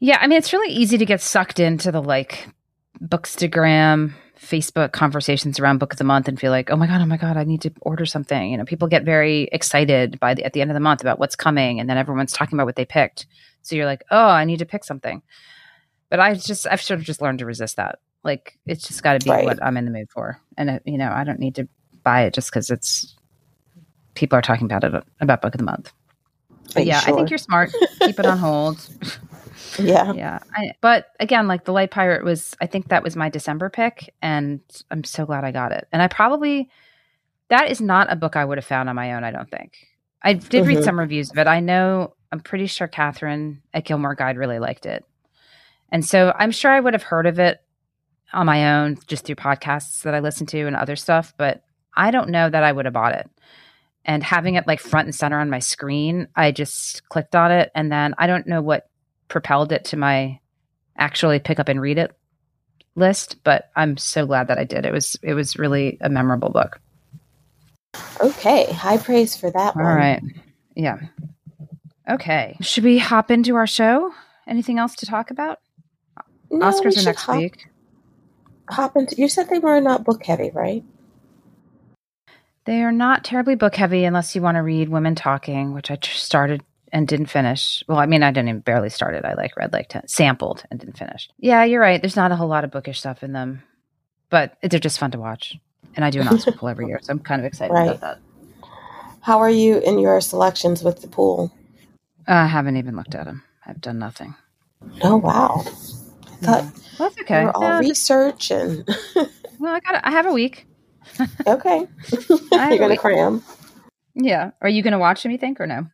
Yeah, 0.00 0.18
I 0.20 0.26
mean, 0.26 0.38
it's 0.38 0.52
really 0.52 0.74
easy 0.74 0.98
to 0.98 1.06
get 1.06 1.20
sucked 1.20 1.60
into 1.60 1.92
the 1.92 2.02
like 2.02 2.48
Bookstagram, 3.00 4.12
Facebook 4.38 4.92
conversations 4.92 5.58
around 5.58 5.78
Book 5.78 5.92
of 5.92 5.98
the 5.98 6.04
Month 6.04 6.28
and 6.28 6.38
feel 6.38 6.50
like, 6.50 6.70
oh 6.70 6.76
my 6.76 6.86
god, 6.86 7.00
oh 7.00 7.06
my 7.06 7.16
god, 7.16 7.36
I 7.36 7.44
need 7.44 7.62
to 7.62 7.72
order 7.80 8.04
something. 8.06 8.50
You 8.50 8.56
know, 8.58 8.64
people 8.64 8.88
get 8.88 9.04
very 9.04 9.48
excited 9.52 10.20
by 10.20 10.34
the 10.34 10.44
at 10.44 10.52
the 10.52 10.60
end 10.60 10.70
of 10.70 10.74
the 10.74 10.80
month 10.80 11.00
about 11.00 11.18
what's 11.18 11.36
coming, 11.36 11.80
and 11.80 11.88
then 11.88 11.96
everyone's 11.96 12.32
talking 12.32 12.56
about 12.56 12.66
what 12.66 12.76
they 12.76 12.84
picked. 12.84 13.26
So 13.62 13.74
you're 13.76 13.86
like, 13.86 14.04
oh, 14.10 14.28
I 14.28 14.44
need 14.44 14.58
to 14.60 14.66
pick 14.66 14.84
something. 14.84 15.22
But 16.08 16.20
I 16.20 16.34
just, 16.34 16.66
I've 16.68 16.80
sort 16.82 17.00
of 17.00 17.06
just 17.06 17.20
learned 17.20 17.40
to 17.40 17.46
resist 17.46 17.76
that. 17.76 17.98
Like, 18.22 18.58
it's 18.66 18.86
just 18.86 19.02
got 19.02 19.18
to 19.20 19.24
be 19.24 19.30
Right. 19.30 19.44
what 19.44 19.62
I'm 19.62 19.76
in 19.76 19.84
the 19.86 19.90
mood 19.90 20.08
for, 20.10 20.40
and 20.56 20.70
it, 20.70 20.82
you 20.84 20.98
know, 20.98 21.10
I 21.10 21.24
don't 21.24 21.40
need 21.40 21.56
to 21.56 21.68
buy 22.04 22.22
it 22.22 22.34
just 22.34 22.50
because 22.50 22.70
it's 22.70 23.14
people 24.14 24.38
are 24.38 24.42
talking 24.42 24.66
about 24.66 24.84
it 24.84 25.02
about 25.20 25.42
Book 25.42 25.54
of 25.54 25.58
the 25.58 25.64
Month. 25.64 25.92
But 26.74 26.84
yeah, 26.86 27.00
I 27.06 27.12
think 27.12 27.30
you're 27.30 27.38
smart. 27.38 27.70
Keep 28.00 28.18
it 28.18 28.26
on 28.26 28.38
hold. 28.38 28.78
Yeah. 29.78 30.12
yeah 30.12 30.38
I, 30.54 30.72
but 30.80 31.06
again 31.20 31.48
like 31.48 31.64
the 31.64 31.72
light 31.72 31.90
pirate 31.90 32.24
was 32.24 32.54
i 32.60 32.66
think 32.66 32.88
that 32.88 33.02
was 33.02 33.16
my 33.16 33.28
december 33.28 33.68
pick 33.70 34.14
and 34.22 34.60
i'm 34.90 35.04
so 35.04 35.26
glad 35.26 35.44
i 35.44 35.50
got 35.52 35.72
it. 35.72 35.86
And 35.92 36.00
i 36.02 36.08
probably 36.08 36.68
that 37.48 37.70
is 37.70 37.80
not 37.80 38.10
a 38.12 38.16
book 38.16 38.36
i 38.36 38.44
would 38.44 38.58
have 38.58 38.64
found 38.64 38.88
on 38.88 38.96
my 38.96 39.12
own 39.14 39.24
i 39.24 39.30
don't 39.30 39.50
think. 39.50 39.76
I 40.22 40.32
did 40.34 40.66
read 40.66 40.78
Mhm. 40.78 40.84
some 40.84 40.98
reviews 40.98 41.30
but 41.32 41.46
i 41.48 41.60
know 41.60 42.14
i'm 42.32 42.40
pretty 42.40 42.66
sure 42.66 42.88
catherine 42.88 43.62
at 43.74 43.84
gilmore 43.84 44.14
guide 44.14 44.36
really 44.36 44.58
liked 44.58 44.86
it. 44.86 45.04
And 45.92 46.04
so 46.04 46.32
i'm 46.38 46.50
sure 46.50 46.70
i 46.72 46.80
would 46.80 46.94
have 46.94 47.02
heard 47.04 47.26
of 47.26 47.38
it 47.38 47.58
on 48.32 48.46
my 48.46 48.76
own 48.80 48.98
just 49.06 49.24
through 49.24 49.36
podcasts 49.36 50.02
that 50.02 50.14
i 50.14 50.20
listen 50.20 50.46
to 50.48 50.66
and 50.66 50.74
other 50.76 50.96
stuff 50.96 51.32
but 51.36 51.62
i 51.94 52.10
don't 52.10 52.30
know 52.30 52.48
that 52.50 52.62
i 52.64 52.72
would 52.72 52.84
have 52.86 52.94
bought 52.94 53.14
it. 53.14 53.28
And 54.08 54.22
having 54.22 54.54
it 54.54 54.66
like 54.68 54.78
front 54.80 55.06
and 55.06 55.14
center 55.14 55.38
on 55.38 55.50
my 55.50 55.58
screen 55.60 56.28
i 56.36 56.50
just 56.50 57.08
clicked 57.08 57.36
on 57.36 57.52
it 57.52 57.70
and 57.74 57.90
then 57.92 58.14
i 58.18 58.26
don't 58.26 58.46
know 58.46 58.62
what 58.62 58.88
propelled 59.28 59.72
it 59.72 59.84
to 59.86 59.96
my 59.96 60.38
actually 60.98 61.38
pick 61.38 61.58
up 61.60 61.68
and 61.68 61.80
read 61.80 61.98
it 61.98 62.12
list 62.96 63.42
but 63.44 63.70
i'm 63.76 63.96
so 63.96 64.26
glad 64.26 64.48
that 64.48 64.58
i 64.58 64.64
did 64.64 64.86
it 64.86 64.92
was 64.92 65.16
it 65.22 65.34
was 65.34 65.58
really 65.58 65.98
a 66.00 66.08
memorable 66.08 66.50
book 66.50 66.80
Okay. 68.22 68.72
High 68.72 68.98
praise 68.98 69.36
for 69.36 69.50
that 69.52 69.76
all 69.76 69.82
one. 69.82 69.94
right 69.94 70.22
yeah 70.76 70.98
okay 72.10 72.56
should 72.62 72.84
we 72.84 72.98
hop 72.98 73.30
into 73.30 73.56
our 73.56 73.66
show 73.66 74.12
anything 74.46 74.78
else 74.78 74.96
to 74.96 75.06
talk 75.06 75.30
about 75.30 75.58
No, 76.50 76.66
oscars 76.66 76.96
are 76.96 77.02
next 77.02 77.26
hop, 77.26 77.36
week 77.38 77.66
Hop 78.70 78.96
into. 78.96 79.16
You 79.16 79.28
said 79.28 79.48
they 79.48 79.60
were 79.60 79.80
not 79.80 80.04
book 80.04 80.24
heavy, 80.24 80.50
right? 80.50 80.84
they 82.66 82.82
are 82.82 82.92
not 82.92 83.24
terribly 83.24 83.54
book 83.56 83.76
heavy 83.76 84.04
unless 84.04 84.34
you 84.36 84.42
want 84.42 84.56
to 84.56 84.62
read 84.62 84.88
women 84.88 85.14
talking 85.14 85.74
which 85.74 85.90
i 85.90 85.96
tr- 85.96 86.10
started 86.12 86.62
and 86.92 87.08
didn't 87.08 87.26
finish 87.26 87.82
well 87.88 87.98
i 87.98 88.06
mean 88.06 88.22
i 88.22 88.30
didn't 88.30 88.48
even 88.48 88.60
barely 88.60 88.90
started 88.90 89.24
i 89.24 89.34
like 89.34 89.56
read 89.56 89.72
like 89.72 89.88
10, 89.88 90.08
sampled 90.08 90.64
and 90.70 90.80
didn't 90.80 90.98
finish 90.98 91.28
yeah 91.38 91.64
you're 91.64 91.80
right 91.80 92.02
there's 92.02 92.16
not 92.16 92.32
a 92.32 92.36
whole 92.36 92.48
lot 92.48 92.64
of 92.64 92.70
bookish 92.72 92.98
stuff 93.00 93.22
in 93.22 93.32
them 93.32 93.62
but 94.30 94.56
they're 94.62 94.80
just 94.80 94.98
fun 94.98 95.10
to 95.12 95.18
watch 95.18 95.56
and 95.96 96.04
i 96.04 96.10
do 96.10 96.20
an 96.20 96.28
oscar 96.28 96.52
pool 96.56 96.68
every 96.68 96.86
year 96.86 97.00
so 97.02 97.12
i'm 97.12 97.20
kind 97.20 97.40
of 97.40 97.46
excited 97.46 97.72
Right. 97.72 97.88
about 97.88 98.00
that 98.00 98.18
How 99.22 99.38
are 99.40 99.50
you 99.50 99.78
in 99.80 99.98
your 99.98 100.20
selections 100.20 100.82
with 100.84 101.02
the 101.02 101.08
pool? 101.08 101.52
I 102.28 102.46
haven't 102.46 102.76
even 102.76 102.96
looked 102.96 103.14
at 103.14 103.26
them. 103.26 103.42
I've 103.66 103.80
done 103.80 103.98
nothing. 103.98 104.34
Oh 105.02 105.16
wow. 105.16 105.62
I 106.30 106.36
thought 106.44 106.64
Well, 106.98 107.10
that's 107.10 107.20
okay. 107.22 107.44
were 107.44 107.56
all 107.56 107.72
No, 107.72 107.80
research 107.80 108.50
and 108.50 108.88
well, 109.58 109.74
I 109.74 109.80
got. 109.80 110.00
I 110.04 110.10
have 110.12 110.26
a 110.26 110.32
week. 110.32 110.66
okay. 111.46 111.86
I 112.54 112.66
have 112.66 112.70
You're 112.70 112.78
gonna 112.78 112.94
week. 112.94 113.00
cram. 113.00 113.42
Yeah. 114.14 114.52
Are 114.62 114.68
you 114.68 114.82
going 114.82 114.92
to 114.92 114.98
watch 114.98 115.22
them? 115.22 115.32
You 115.32 115.38
think 115.38 115.60
or 115.60 115.66
no? 115.66 115.86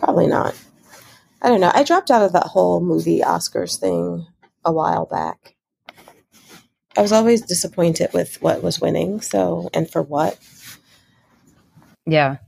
Probably 0.00 0.26
not. 0.26 0.58
I 1.42 1.48
don't 1.48 1.60
know. 1.60 1.70
I 1.74 1.84
dropped 1.84 2.10
out 2.10 2.22
of 2.22 2.32
that 2.32 2.46
whole 2.46 2.80
movie 2.80 3.20
Oscars 3.20 3.78
thing 3.78 4.26
a 4.64 4.72
while 4.72 5.04
back. 5.04 5.56
I 6.96 7.02
was 7.02 7.12
always 7.12 7.42
disappointed 7.42 8.10
with 8.14 8.40
what 8.40 8.62
was 8.62 8.80
winning, 8.80 9.20
so 9.20 9.68
and 9.74 9.88
for 9.88 10.02
what. 10.02 10.38
Yeah. 12.06 12.38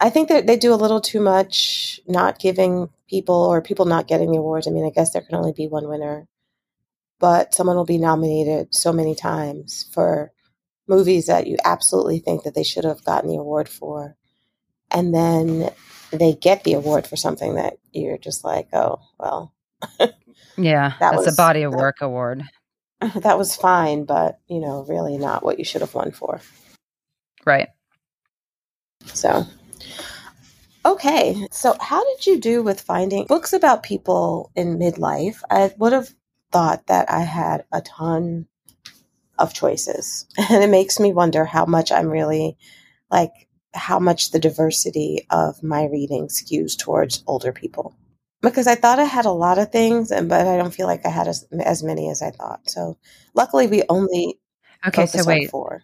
I 0.00 0.10
think 0.10 0.28
that 0.28 0.46
they 0.46 0.56
do 0.56 0.74
a 0.74 0.76
little 0.76 1.00
too 1.00 1.20
much 1.20 2.00
not 2.08 2.40
giving 2.40 2.90
people 3.08 3.36
or 3.36 3.62
people 3.62 3.86
not 3.86 4.08
getting 4.08 4.32
the 4.32 4.38
awards. 4.38 4.66
I 4.66 4.70
mean, 4.72 4.84
I 4.84 4.90
guess 4.90 5.12
there 5.12 5.22
can 5.22 5.36
only 5.36 5.52
be 5.52 5.68
one 5.68 5.88
winner, 5.88 6.26
but 7.20 7.54
someone 7.54 7.76
will 7.76 7.84
be 7.84 7.98
nominated 7.98 8.74
so 8.74 8.92
many 8.92 9.14
times 9.14 9.88
for 9.92 10.32
movies 10.88 11.26
that 11.26 11.46
you 11.46 11.56
absolutely 11.64 12.18
think 12.18 12.42
that 12.42 12.54
they 12.54 12.64
should 12.64 12.84
have 12.84 13.04
gotten 13.04 13.30
the 13.30 13.36
award 13.36 13.68
for. 13.68 14.16
And 14.90 15.14
then 15.14 15.70
they 16.20 16.34
get 16.34 16.64
the 16.64 16.74
award 16.74 17.06
for 17.06 17.16
something 17.16 17.54
that 17.56 17.74
you're 17.92 18.18
just 18.18 18.44
like, 18.44 18.68
oh, 18.72 19.00
well, 19.18 19.52
Yeah. 20.56 20.90
That 21.00 21.12
That's 21.12 21.26
was- 21.26 21.34
a 21.34 21.36
body 21.36 21.62
of 21.62 21.72
that- 21.72 21.78
work 21.78 21.96
award. 22.00 22.44
that 23.16 23.36
was 23.38 23.54
fine, 23.56 24.04
but, 24.04 24.38
you 24.48 24.60
know, 24.60 24.84
really 24.88 25.18
not 25.18 25.44
what 25.44 25.58
you 25.58 25.64
should 25.64 25.80
have 25.82 25.94
won 25.94 26.12
for. 26.12 26.40
Right. 27.44 27.68
So, 29.06 29.44
okay. 30.86 31.46
So, 31.50 31.76
how 31.80 32.02
did 32.04 32.26
you 32.26 32.40
do 32.40 32.62
with 32.62 32.80
finding 32.80 33.26
books 33.26 33.52
about 33.52 33.82
people 33.82 34.50
in 34.54 34.78
midlife? 34.78 35.42
I 35.50 35.72
would 35.76 35.92
have 35.92 36.08
thought 36.52 36.86
that 36.86 37.10
I 37.10 37.20
had 37.20 37.64
a 37.72 37.80
ton 37.82 38.46
of 39.38 39.52
choices. 39.52 40.26
And 40.50 40.62
it 40.64 40.70
makes 40.70 40.98
me 41.00 41.12
wonder 41.12 41.44
how 41.44 41.66
much 41.66 41.92
I'm 41.92 42.08
really 42.08 42.56
like, 43.10 43.32
how 43.74 43.98
much 43.98 44.30
the 44.30 44.38
diversity 44.38 45.26
of 45.30 45.62
my 45.62 45.84
reading 45.86 46.28
skews 46.28 46.78
towards 46.78 47.22
older 47.26 47.52
people. 47.52 47.94
Because 48.40 48.66
I 48.66 48.74
thought 48.74 48.98
I 48.98 49.04
had 49.04 49.24
a 49.24 49.30
lot 49.32 49.58
of 49.58 49.72
things, 49.72 50.10
and 50.10 50.28
but 50.28 50.46
I 50.46 50.56
don't 50.56 50.72
feel 50.74 50.86
like 50.86 51.04
I 51.04 51.08
had 51.10 51.28
as, 51.28 51.46
as 51.64 51.82
many 51.82 52.10
as 52.10 52.22
I 52.22 52.30
thought. 52.30 52.60
So, 52.68 52.98
luckily, 53.34 53.66
we 53.66 53.82
only 53.88 54.38
Okay. 54.86 55.06
So 55.06 55.24
wait. 55.24 55.50
four. 55.50 55.82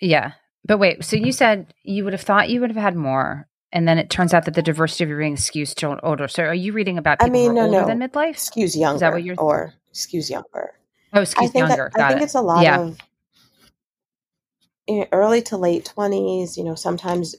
Yeah. 0.00 0.32
But 0.66 0.78
wait. 0.78 1.04
So 1.04 1.16
you 1.16 1.30
said 1.32 1.72
you 1.84 2.02
would 2.04 2.12
have 2.12 2.22
thought 2.22 2.50
you 2.50 2.60
would 2.60 2.70
have 2.70 2.82
had 2.82 2.96
more, 2.96 3.46
and 3.72 3.86
then 3.86 3.98
it 3.98 4.10
turns 4.10 4.34
out 4.34 4.46
that 4.46 4.54
the 4.54 4.62
diversity 4.62 5.04
of 5.04 5.10
your 5.10 5.18
reading 5.18 5.36
skews 5.36 5.74
to 5.76 6.00
older. 6.04 6.26
So 6.26 6.42
are 6.42 6.54
you 6.54 6.72
reading 6.72 6.98
about 6.98 7.18
I 7.20 7.28
mean, 7.28 7.54
no, 7.54 7.62
older 7.66 7.80
no. 7.82 7.86
than 7.86 8.00
midlife? 8.00 8.34
Skews 8.36 8.76
younger, 8.76 8.96
Is 8.96 9.00
that 9.02 9.12
what 9.12 9.22
you're- 9.22 9.36
or 9.38 9.72
skews 9.94 10.28
younger. 10.28 10.72
Oh, 11.12 11.20
I 11.20 11.24
think 11.24 11.54
younger. 11.54 11.90
that, 11.94 12.04
I 12.04 12.08
think 12.08 12.20
it. 12.20 12.24
it's 12.24 12.34
a 12.34 12.42
lot 12.42 12.64
Yeah. 12.64 12.80
of 12.80 12.98
early 15.12 15.42
to 15.42 15.56
late 15.56 15.84
twenties. 15.86 16.56
You 16.58 16.64
know, 16.64 16.74
sometimes 16.74 17.36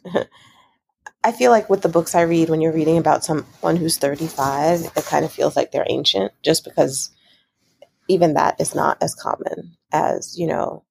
I 1.24 1.32
feel 1.34 1.52
like 1.52 1.70
with 1.70 1.82
the 1.82 1.90
books 1.90 2.16
I 2.16 2.22
read, 2.22 2.50
when 2.50 2.62
you're 2.62 2.74
reading 2.74 2.98
about 2.98 3.26
someone 3.26 3.76
who's 3.78 3.98
35, 3.98 4.86
it 4.96 5.06
kind 5.06 5.26
of 5.26 5.32
feels 5.32 5.56
like 5.56 5.72
they're 5.72 5.86
ancient, 5.90 6.32
just 6.44 6.64
because 6.64 7.12
even 8.08 8.36
that 8.36 8.60
is 8.62 8.76
not 8.76 8.98
as 9.02 9.16
common 9.16 9.78
as 9.92 10.38
you 10.38 10.48
know. 10.48 10.84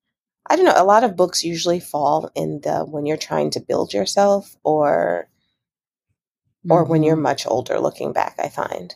I 0.49 0.57
don't 0.57 0.65
know. 0.67 0.75
A 0.77 0.85
lot 0.85 1.05
of 1.05 1.17
books 1.17 1.45
usually 1.45 1.81
fall 1.81 2.31
in 2.35 2.61
the 2.63 2.81
when 2.85 3.07
you're 3.07 3.17
trying 3.17 3.51
to 3.51 3.61
build 3.61 3.95
yourself, 3.95 4.57
or 4.65 5.29
or 6.71 6.85
when 6.85 7.03
you're 7.03 7.17
Mhm. 7.17 7.23
much 7.23 7.47
older, 7.47 7.81
looking 7.81 8.13
back. 8.13 8.37
I 8.39 8.49
find 8.49 8.95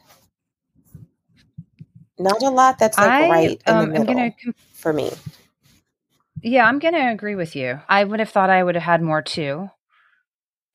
not 2.18 2.42
a 2.42 2.50
lot 2.50 2.78
that's 2.78 3.00
like 3.00 3.12
I 3.12 3.28
right 3.28 3.62
in 3.66 3.78
um, 3.80 3.88
the 3.92 4.00
middle 4.00 4.14
com- 4.44 4.54
for 4.74 4.92
me. 4.92 5.10
Yeah, 6.42 6.66
I'm 6.66 6.78
going 6.78 6.94
to 6.94 7.10
agree 7.10 7.34
with 7.34 7.54
you. 7.56 7.80
I 7.88 8.04
would 8.04 8.20
have 8.20 8.30
thought 8.30 8.50
I 8.50 8.62
would 8.62 8.74
have 8.74 8.84
had 8.84 9.02
more 9.02 9.22
too. 9.22 9.68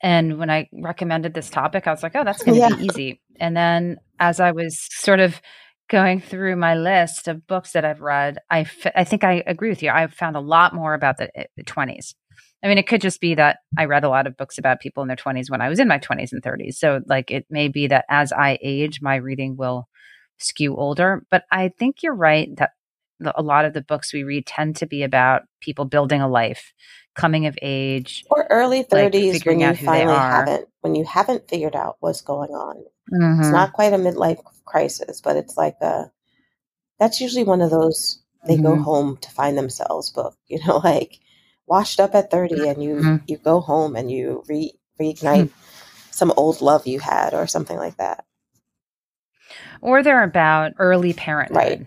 And 0.02 0.38
when 0.38 0.50
I 0.50 0.68
recommended 0.72 1.34
this 1.34 1.48
topic, 1.50 1.86
I 1.86 1.90
was 1.90 2.02
like, 2.02 2.14
oh, 2.14 2.24
that's 2.24 2.44
going 2.44 2.54
to 2.54 2.60
Yeah. 2.60 2.76
be 2.76 2.86
easy. 2.86 3.20
And 3.40 3.56
then 3.56 3.98
as 4.20 4.40
I 4.40 4.52
was 4.52 4.78
sort 4.90 5.20
of 5.20 5.40
going 5.88 6.20
through 6.20 6.56
my 6.56 6.74
list 6.74 7.28
of 7.28 7.46
books 7.46 7.72
that 7.72 7.84
I've 7.84 8.00
read, 8.00 8.38
I, 8.50 8.60
f- 8.60 8.92
I 8.94 9.04
think 9.04 9.24
I 9.24 9.42
agree 9.46 9.68
with 9.70 9.82
you. 9.82 9.90
I 9.90 10.06
found 10.08 10.36
a 10.36 10.40
lot 10.40 10.74
more 10.74 10.94
about 10.94 11.16
the, 11.18 11.30
eh, 11.38 11.44
the 11.56 11.64
20s. 11.64 12.14
I 12.62 12.68
mean, 12.68 12.78
it 12.78 12.86
could 12.86 13.00
just 13.00 13.20
be 13.20 13.34
that 13.36 13.58
I 13.78 13.84
read 13.84 14.04
a 14.04 14.08
lot 14.08 14.26
of 14.26 14.36
books 14.36 14.58
about 14.58 14.80
people 14.80 15.02
in 15.02 15.08
their 15.08 15.16
20s 15.16 15.50
when 15.50 15.60
I 15.60 15.68
was 15.68 15.78
in 15.78 15.88
my 15.88 15.98
20s 15.98 16.32
and 16.32 16.42
30s. 16.42 16.78
So, 16.78 17.00
like, 17.06 17.30
it 17.30 17.46
may 17.48 17.68
be 17.68 17.86
that 17.86 18.04
as 18.08 18.32
I 18.32 18.58
age, 18.62 19.00
my 19.00 19.16
reading 19.16 19.56
will 19.56 19.88
skew 20.38 20.76
older. 20.76 21.24
But 21.30 21.44
I 21.50 21.68
think 21.68 22.02
you're 22.02 22.14
right 22.14 22.54
that 22.56 22.70
a 23.34 23.42
lot 23.42 23.64
of 23.64 23.72
the 23.72 23.82
books 23.82 24.12
we 24.12 24.22
read 24.24 24.46
tend 24.46 24.76
to 24.76 24.86
be 24.86 25.02
about 25.02 25.42
people 25.60 25.84
building 25.84 26.20
a 26.20 26.28
life, 26.28 26.72
coming 27.14 27.46
of 27.46 27.58
age. 27.62 28.24
or 28.30 28.46
early 28.50 28.78
like, 28.78 29.12
30s 29.12 29.44
when 29.44 29.58
you 29.60 29.66
out 29.66 29.76
who 29.76 29.86
they 29.86 29.86
finally 29.86 30.14
are. 30.14 30.30
haven't 30.30 30.68
when 30.82 30.94
you 30.94 31.04
haven't 31.04 31.48
figured 31.48 31.74
out 31.74 31.96
what's 32.00 32.20
going 32.20 32.50
on 32.50 32.76
it's 33.38 33.48
Mhm. 33.48 33.52
not 33.52 33.72
quite 33.72 33.92
a 33.94 33.96
midlife 33.96 34.38
crisis 34.66 35.20
but 35.22 35.36
it's 35.36 35.56
like 35.56 35.76
a 35.80 36.10
that's 36.98 37.20
usually 37.20 37.44
one 37.44 37.62
of 37.62 37.70
those 37.70 38.20
they 38.46 38.56
go 38.56 38.76
Mhm. 38.76 38.82
home 38.84 39.16
to 39.18 39.30
find 39.30 39.56
themselves 39.56 40.10
book 40.10 40.36
you 40.46 40.58
know 40.66 40.76
like 40.78 41.18
washed 41.66 41.98
up 42.00 42.14
at 42.14 42.30
30 42.30 42.66
and 42.68 42.82
you 42.82 42.96
Mhm. 42.96 43.22
you 43.26 43.38
go 43.38 43.60
home 43.60 43.96
and 43.96 44.10
you 44.10 44.44
re, 44.46 44.72
reignite 45.00 45.50
some 46.10 46.32
old 46.36 46.60
love 46.60 46.86
you 46.86 47.00
had 47.00 47.32
or 47.32 47.46
something 47.46 47.78
like 47.78 47.96
that 47.96 48.24
Or 49.80 50.02
they're 50.02 50.22
about 50.22 50.72
early 50.78 51.12
parenthood. 51.12 51.56
Right. 51.56 51.86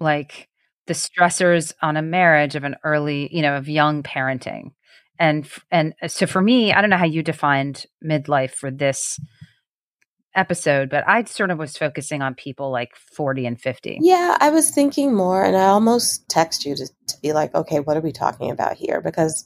Like 0.00 0.48
the 0.86 0.94
stressors 0.94 1.72
on 1.80 1.96
a 1.96 2.02
marriage 2.02 2.56
of 2.56 2.64
an 2.64 2.76
early, 2.84 3.28
you 3.34 3.42
know, 3.42 3.56
of 3.56 3.68
young 3.68 4.02
parenting. 4.02 4.72
And 5.18 5.48
and 5.70 5.94
so 6.08 6.26
for 6.26 6.42
me, 6.42 6.72
I 6.72 6.80
don't 6.80 6.90
know 6.90 6.96
how 6.96 7.04
you 7.04 7.22
defined 7.22 7.86
midlife 8.04 8.50
for 8.50 8.70
this 8.70 9.20
episode, 10.34 10.90
but 10.90 11.06
I 11.06 11.22
sort 11.24 11.50
of 11.50 11.58
was 11.58 11.76
focusing 11.76 12.22
on 12.22 12.34
people 12.34 12.70
like 12.70 12.90
40 13.16 13.46
and 13.46 13.60
50. 13.60 13.98
Yeah, 14.00 14.36
I 14.40 14.50
was 14.50 14.70
thinking 14.70 15.14
more, 15.14 15.44
and 15.44 15.56
I 15.56 15.66
almost 15.66 16.28
text 16.28 16.64
you 16.64 16.74
to, 16.74 16.86
to 16.86 17.20
be 17.22 17.32
like, 17.32 17.54
okay, 17.54 17.80
what 17.80 17.96
are 17.96 18.02
we 18.02 18.12
talking 18.12 18.50
about 18.50 18.76
here? 18.76 19.00
Because 19.00 19.44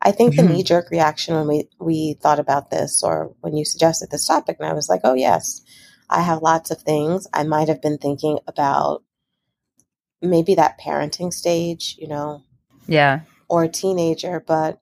I 0.00 0.12
think 0.12 0.34
mm-hmm. 0.34 0.46
the 0.46 0.52
knee 0.54 0.62
jerk 0.62 0.90
reaction 0.90 1.34
when 1.34 1.46
we, 1.46 1.68
we 1.78 2.16
thought 2.22 2.38
about 2.38 2.70
this 2.70 3.02
or 3.02 3.34
when 3.40 3.54
you 3.54 3.64
suggested 3.64 4.10
this 4.10 4.26
topic, 4.26 4.56
and 4.58 4.68
I 4.68 4.72
was 4.72 4.88
like, 4.88 5.02
oh, 5.04 5.14
yes, 5.14 5.62
I 6.08 6.22
have 6.22 6.42
lots 6.42 6.70
of 6.70 6.80
things. 6.80 7.26
I 7.32 7.44
might 7.44 7.68
have 7.68 7.82
been 7.82 7.98
thinking 7.98 8.38
about 8.46 9.02
maybe 10.22 10.54
that 10.54 10.80
parenting 10.80 11.32
stage, 11.32 11.96
you 11.98 12.08
know? 12.08 12.42
Yeah. 12.86 13.20
Or 13.48 13.64
a 13.64 13.68
teenager, 13.68 14.42
but 14.46 14.80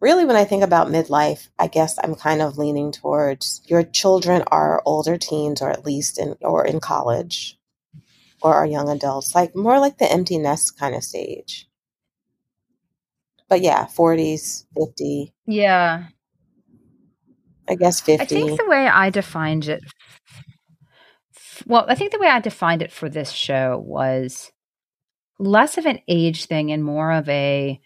really 0.00 0.24
when 0.24 0.36
I 0.36 0.44
think 0.44 0.62
about 0.62 0.88
midlife, 0.88 1.48
I 1.58 1.66
guess 1.66 1.98
I'm 2.02 2.14
kind 2.14 2.40
of 2.40 2.58
leaning 2.58 2.92
towards 2.92 3.62
your 3.66 3.82
children 3.82 4.42
are 4.48 4.82
older 4.86 5.18
teens 5.18 5.60
or 5.60 5.70
at 5.70 5.84
least 5.84 6.18
in 6.18 6.36
or 6.40 6.66
in 6.66 6.80
college 6.80 7.58
or 8.42 8.54
are 8.54 8.66
young 8.66 8.88
adults, 8.88 9.34
like 9.34 9.54
more 9.54 9.78
like 9.78 9.98
the 9.98 10.10
empty 10.10 10.38
nest 10.38 10.78
kind 10.78 10.94
of 10.94 11.04
stage. 11.04 11.68
But 13.48 13.60
yeah, 13.60 13.86
40s, 13.86 14.64
50. 14.78 15.34
Yeah. 15.46 16.04
I 17.68 17.74
guess 17.74 18.00
50. 18.00 18.22
I 18.22 18.26
think 18.26 18.58
the 18.58 18.68
way 18.68 18.88
I 18.88 19.10
defined 19.10 19.68
it 19.68 19.82
well, 21.66 21.84
I 21.88 21.94
think 21.94 22.12
the 22.12 22.18
way 22.18 22.28
I 22.28 22.40
defined 22.40 22.82
it 22.82 22.92
for 22.92 23.08
this 23.08 23.30
show 23.30 23.82
was 23.84 24.50
less 25.40 25.78
of 25.78 25.86
an 25.86 26.00
age 26.06 26.44
thing 26.44 26.70
and 26.70 26.84
more 26.84 27.10
of 27.10 27.28
a 27.28 27.80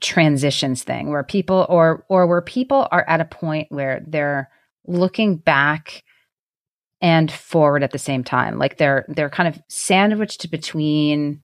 transitions 0.00 0.82
thing 0.82 1.10
where 1.10 1.22
people 1.22 1.66
or 1.68 2.04
or 2.08 2.26
where 2.26 2.42
people 2.42 2.88
are 2.90 3.04
at 3.08 3.20
a 3.20 3.24
point 3.24 3.66
where 3.70 4.02
they're 4.06 4.48
looking 4.86 5.36
back 5.36 6.04
and 7.00 7.30
forward 7.30 7.82
at 7.82 7.90
the 7.90 7.98
same 7.98 8.24
time. 8.24 8.58
Like 8.58 8.78
they're 8.78 9.04
they're 9.08 9.30
kind 9.30 9.48
of 9.48 9.60
sandwiched 9.68 10.50
between 10.50 11.42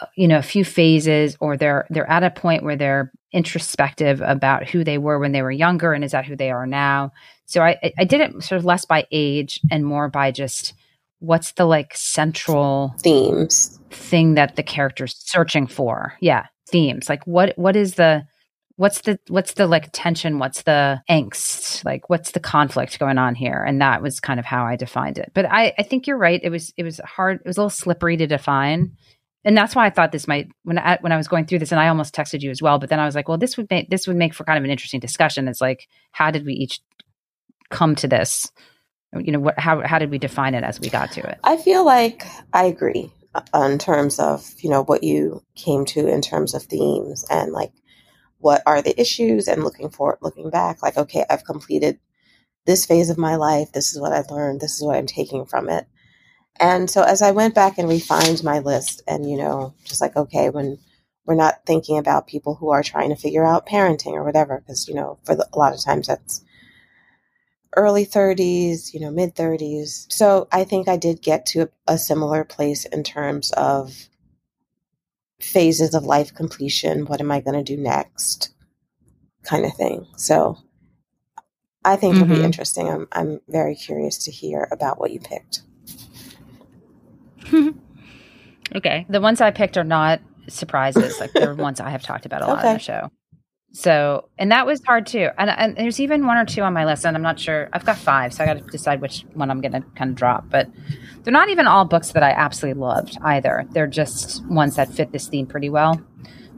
uh, 0.00 0.06
you 0.16 0.26
know 0.26 0.38
a 0.38 0.42
few 0.42 0.64
phases 0.64 1.36
or 1.40 1.56
they're 1.56 1.86
they're 1.90 2.10
at 2.10 2.24
a 2.24 2.30
point 2.30 2.62
where 2.64 2.76
they're 2.76 3.12
introspective 3.32 4.22
about 4.24 4.68
who 4.68 4.84
they 4.84 4.96
were 4.96 5.18
when 5.18 5.32
they 5.32 5.42
were 5.42 5.50
younger 5.50 5.92
and 5.92 6.04
is 6.04 6.12
that 6.12 6.24
who 6.24 6.36
they 6.36 6.50
are 6.50 6.66
now. 6.66 7.12
So 7.46 7.62
i 7.62 7.78
i 7.98 8.04
did 8.04 8.20
it 8.20 8.42
sort 8.42 8.58
of 8.58 8.64
less 8.64 8.84
by 8.84 9.06
age 9.10 9.60
and 9.70 9.84
more 9.84 10.08
by 10.08 10.30
just 10.30 10.74
what's 11.24 11.52
the 11.52 11.64
like 11.64 11.96
central 11.96 12.94
themes. 13.00 13.78
thing 13.90 14.34
that 14.34 14.56
the 14.56 14.62
character's 14.62 15.16
searching 15.18 15.66
for? 15.66 16.14
Yeah 16.20 16.46
themes. 16.74 17.08
Like 17.08 17.24
what 17.26 17.56
what 17.56 17.76
is 17.76 17.94
the 17.94 18.26
what's 18.76 19.02
the 19.02 19.18
what's 19.28 19.54
the 19.54 19.66
like 19.66 19.90
tension? 19.92 20.38
What's 20.38 20.62
the 20.62 21.00
angst? 21.08 21.84
Like 21.84 22.08
what's 22.10 22.32
the 22.32 22.40
conflict 22.40 22.98
going 22.98 23.18
on 23.18 23.34
here? 23.34 23.62
And 23.62 23.80
that 23.80 24.02
was 24.02 24.20
kind 24.20 24.40
of 24.40 24.46
how 24.46 24.64
i 24.64 24.76
defined 24.76 25.18
it. 25.18 25.30
But 25.34 25.46
i 25.46 25.72
i 25.78 25.82
think 25.82 26.06
you're 26.06 26.18
right. 26.18 26.40
It 26.42 26.50
was 26.50 26.72
it 26.76 26.82
was 26.82 26.98
hard 27.04 27.40
it 27.40 27.46
was 27.46 27.56
a 27.56 27.60
little 27.60 27.70
slippery 27.70 28.16
to 28.16 28.26
define. 28.26 28.96
And 29.46 29.56
that's 29.56 29.74
why 29.74 29.86
i 29.86 29.90
thought 29.90 30.10
this 30.10 30.26
might 30.26 30.48
when 30.62 30.78
i 30.78 30.98
when 31.00 31.12
i 31.12 31.16
was 31.16 31.28
going 31.28 31.46
through 31.46 31.58
this 31.58 31.70
and 31.70 31.80
i 31.80 31.88
almost 31.88 32.14
texted 32.14 32.40
you 32.40 32.50
as 32.50 32.62
well 32.62 32.78
but 32.78 32.88
then 32.88 32.98
i 32.98 33.04
was 33.04 33.14
like 33.14 33.28
well 33.28 33.36
this 33.36 33.58
would 33.58 33.68
make 33.70 33.90
this 33.90 34.06
would 34.06 34.16
make 34.16 34.32
for 34.32 34.44
kind 34.44 34.58
of 34.58 34.64
an 34.64 34.70
interesting 34.70 35.00
discussion. 35.00 35.48
It's 35.48 35.60
like 35.60 35.86
how 36.12 36.30
did 36.30 36.46
we 36.46 36.54
each 36.54 36.80
come 37.70 37.94
to 37.96 38.08
this 38.08 38.50
you 39.18 39.32
know 39.32 39.40
what 39.40 39.58
how 39.58 39.80
how 39.86 39.98
did 39.98 40.10
we 40.10 40.18
define 40.18 40.54
it 40.54 40.64
as 40.64 40.80
we 40.80 40.88
got 40.88 41.12
to 41.12 41.20
it? 41.20 41.38
I 41.44 41.56
feel 41.56 41.84
like 41.84 42.24
i 42.52 42.64
agree 42.64 43.12
uh, 43.34 43.68
in 43.70 43.78
terms 43.78 44.18
of 44.18 44.48
you 44.58 44.70
know 44.70 44.82
what 44.84 45.02
you 45.02 45.42
came 45.54 45.84
to 45.86 46.06
in 46.06 46.20
terms 46.20 46.54
of 46.54 46.62
themes 46.62 47.24
and 47.30 47.52
like 47.52 47.72
what 48.38 48.62
are 48.66 48.82
the 48.82 48.98
issues 49.00 49.48
and 49.48 49.64
looking 49.64 49.90
for 49.90 50.18
looking 50.22 50.50
back 50.50 50.82
like 50.82 50.96
okay 50.96 51.24
i've 51.30 51.44
completed 51.44 51.98
this 52.66 52.86
phase 52.86 53.10
of 53.10 53.18
my 53.18 53.36
life 53.36 53.72
this 53.72 53.92
is 53.92 54.00
what 54.00 54.12
i've 54.12 54.30
learned 54.30 54.60
this 54.60 54.74
is 54.74 54.82
what 54.82 54.96
i'm 54.96 55.06
taking 55.06 55.44
from 55.44 55.68
it. 55.68 55.86
And 56.60 56.88
so 56.88 57.02
as 57.02 57.22
i 57.22 57.32
went 57.32 57.54
back 57.54 57.78
and 57.78 57.88
refined 57.88 58.44
my 58.44 58.60
list 58.60 59.02
and 59.08 59.28
you 59.28 59.36
know 59.36 59.74
just 59.84 60.00
like 60.00 60.16
okay 60.16 60.50
when 60.50 60.78
we're 61.26 61.34
not 61.34 61.64
thinking 61.66 61.98
about 61.98 62.26
people 62.26 62.54
who 62.54 62.70
are 62.70 62.82
trying 62.82 63.08
to 63.08 63.16
figure 63.16 63.44
out 63.44 63.66
parenting 63.66 64.12
or 64.12 64.24
whatever 64.24 64.60
because 64.60 64.86
you 64.88 64.94
know 64.94 65.18
for 65.24 65.34
the, 65.34 65.48
a 65.52 65.58
lot 65.58 65.74
of 65.74 65.82
times 65.82 66.06
that's 66.06 66.44
early 67.76 68.06
30s, 68.06 68.92
you 68.94 69.00
know, 69.00 69.10
mid 69.10 69.34
30s. 69.34 70.10
So 70.12 70.48
I 70.52 70.64
think 70.64 70.88
I 70.88 70.96
did 70.96 71.22
get 71.22 71.46
to 71.46 71.62
a, 71.62 71.94
a, 71.94 71.98
similar 71.98 72.44
place 72.44 72.84
in 72.86 73.02
terms 73.02 73.50
of 73.52 74.08
phases 75.40 75.94
of 75.94 76.04
life 76.04 76.34
completion. 76.34 77.06
What 77.06 77.20
am 77.20 77.30
I 77.30 77.40
going 77.40 77.62
to 77.62 77.76
do 77.76 77.80
next? 77.80 78.54
Kind 79.44 79.64
of 79.64 79.74
thing. 79.74 80.06
So 80.16 80.58
I 81.84 81.96
think 81.96 82.14
mm-hmm. 82.14 82.22
it'll 82.22 82.32
be 82.32 82.36
mm-hmm. 82.36 82.46
interesting. 82.46 82.88
I'm, 82.88 83.08
I'm 83.12 83.40
very 83.48 83.74
curious 83.74 84.24
to 84.24 84.30
hear 84.30 84.68
about 84.70 84.98
what 84.98 85.10
you 85.10 85.20
picked. 85.20 85.62
okay. 88.74 89.06
The 89.08 89.20
ones 89.20 89.40
I 89.40 89.50
picked 89.50 89.76
are 89.76 89.84
not 89.84 90.20
surprises. 90.48 91.20
Like 91.20 91.32
they're 91.32 91.54
ones 91.54 91.80
I 91.80 91.90
have 91.90 92.02
talked 92.02 92.26
about 92.26 92.42
a 92.42 92.46
lot 92.46 92.58
okay. 92.58 92.68
on 92.68 92.74
the 92.74 92.80
show. 92.80 93.10
So, 93.74 94.28
and 94.38 94.52
that 94.52 94.66
was 94.66 94.80
hard 94.84 95.04
too. 95.04 95.30
And, 95.36 95.50
and 95.50 95.76
there's 95.76 95.98
even 95.98 96.28
one 96.28 96.36
or 96.36 96.44
two 96.44 96.62
on 96.62 96.72
my 96.72 96.84
list, 96.84 97.04
and 97.04 97.16
I'm 97.16 97.22
not 97.22 97.40
sure. 97.40 97.68
I've 97.72 97.84
got 97.84 97.98
five, 97.98 98.32
so 98.32 98.44
I 98.44 98.46
got 98.46 98.58
to 98.58 98.62
decide 98.62 99.00
which 99.00 99.26
one 99.34 99.50
I'm 99.50 99.60
going 99.60 99.72
to 99.72 99.80
kind 99.96 100.10
of 100.10 100.16
drop. 100.16 100.48
But 100.48 100.70
they're 101.24 101.32
not 101.32 101.48
even 101.48 101.66
all 101.66 101.84
books 101.84 102.12
that 102.12 102.22
I 102.22 102.30
absolutely 102.30 102.80
loved 102.80 103.18
either. 103.22 103.66
They're 103.72 103.88
just 103.88 104.46
ones 104.46 104.76
that 104.76 104.92
fit 104.92 105.10
this 105.10 105.26
theme 105.26 105.48
pretty 105.48 105.70
well. 105.70 106.00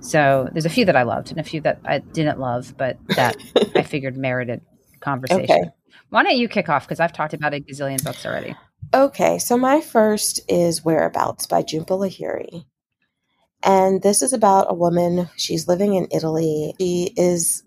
So 0.01 0.51
there's 0.53 0.67
a 0.67 0.71
few 0.71 0.85
that 0.85 0.95
I 0.95 1.05
loved 1.05 1.31
and 1.31 1.41
a 1.41 1.43
few 1.43 1.63
that 1.63 1.81
I 1.87 2.01
didn't 2.01 2.39
love, 2.39 2.75
but 2.77 2.99
that 3.09 3.39
I 3.75 3.83
figured 3.83 4.19
merited 4.19 4.61
conversation. 5.01 5.45
Okay. 5.45 5.71
Why 6.11 6.23
don't 6.23 6.37
you 6.37 6.49
kick 6.49 6.69
off? 6.69 6.85
Because 6.87 7.01
I've 7.01 7.15
talked 7.15 7.33
about 7.33 7.55
a 7.55 7.61
gazillion 7.61 8.05
books 8.05 8.27
already. 8.27 8.55
Okay, 8.93 9.39
so 9.39 9.57
my 9.57 9.81
first 9.81 10.41
is 10.49 10.85
Whereabouts 10.85 11.47
by 11.47 11.63
Jhumpa 11.63 11.99
Lahiri. 11.99 12.67
And 13.67 14.01
this 14.01 14.23
is 14.23 14.33
about 14.33 14.71
a 14.71 14.75
woman. 14.75 15.29
She's 15.37 15.67
living 15.67 15.95
in 15.95 16.07
Italy. 16.13 16.75
She 16.81 17.13
is, 17.17 17.65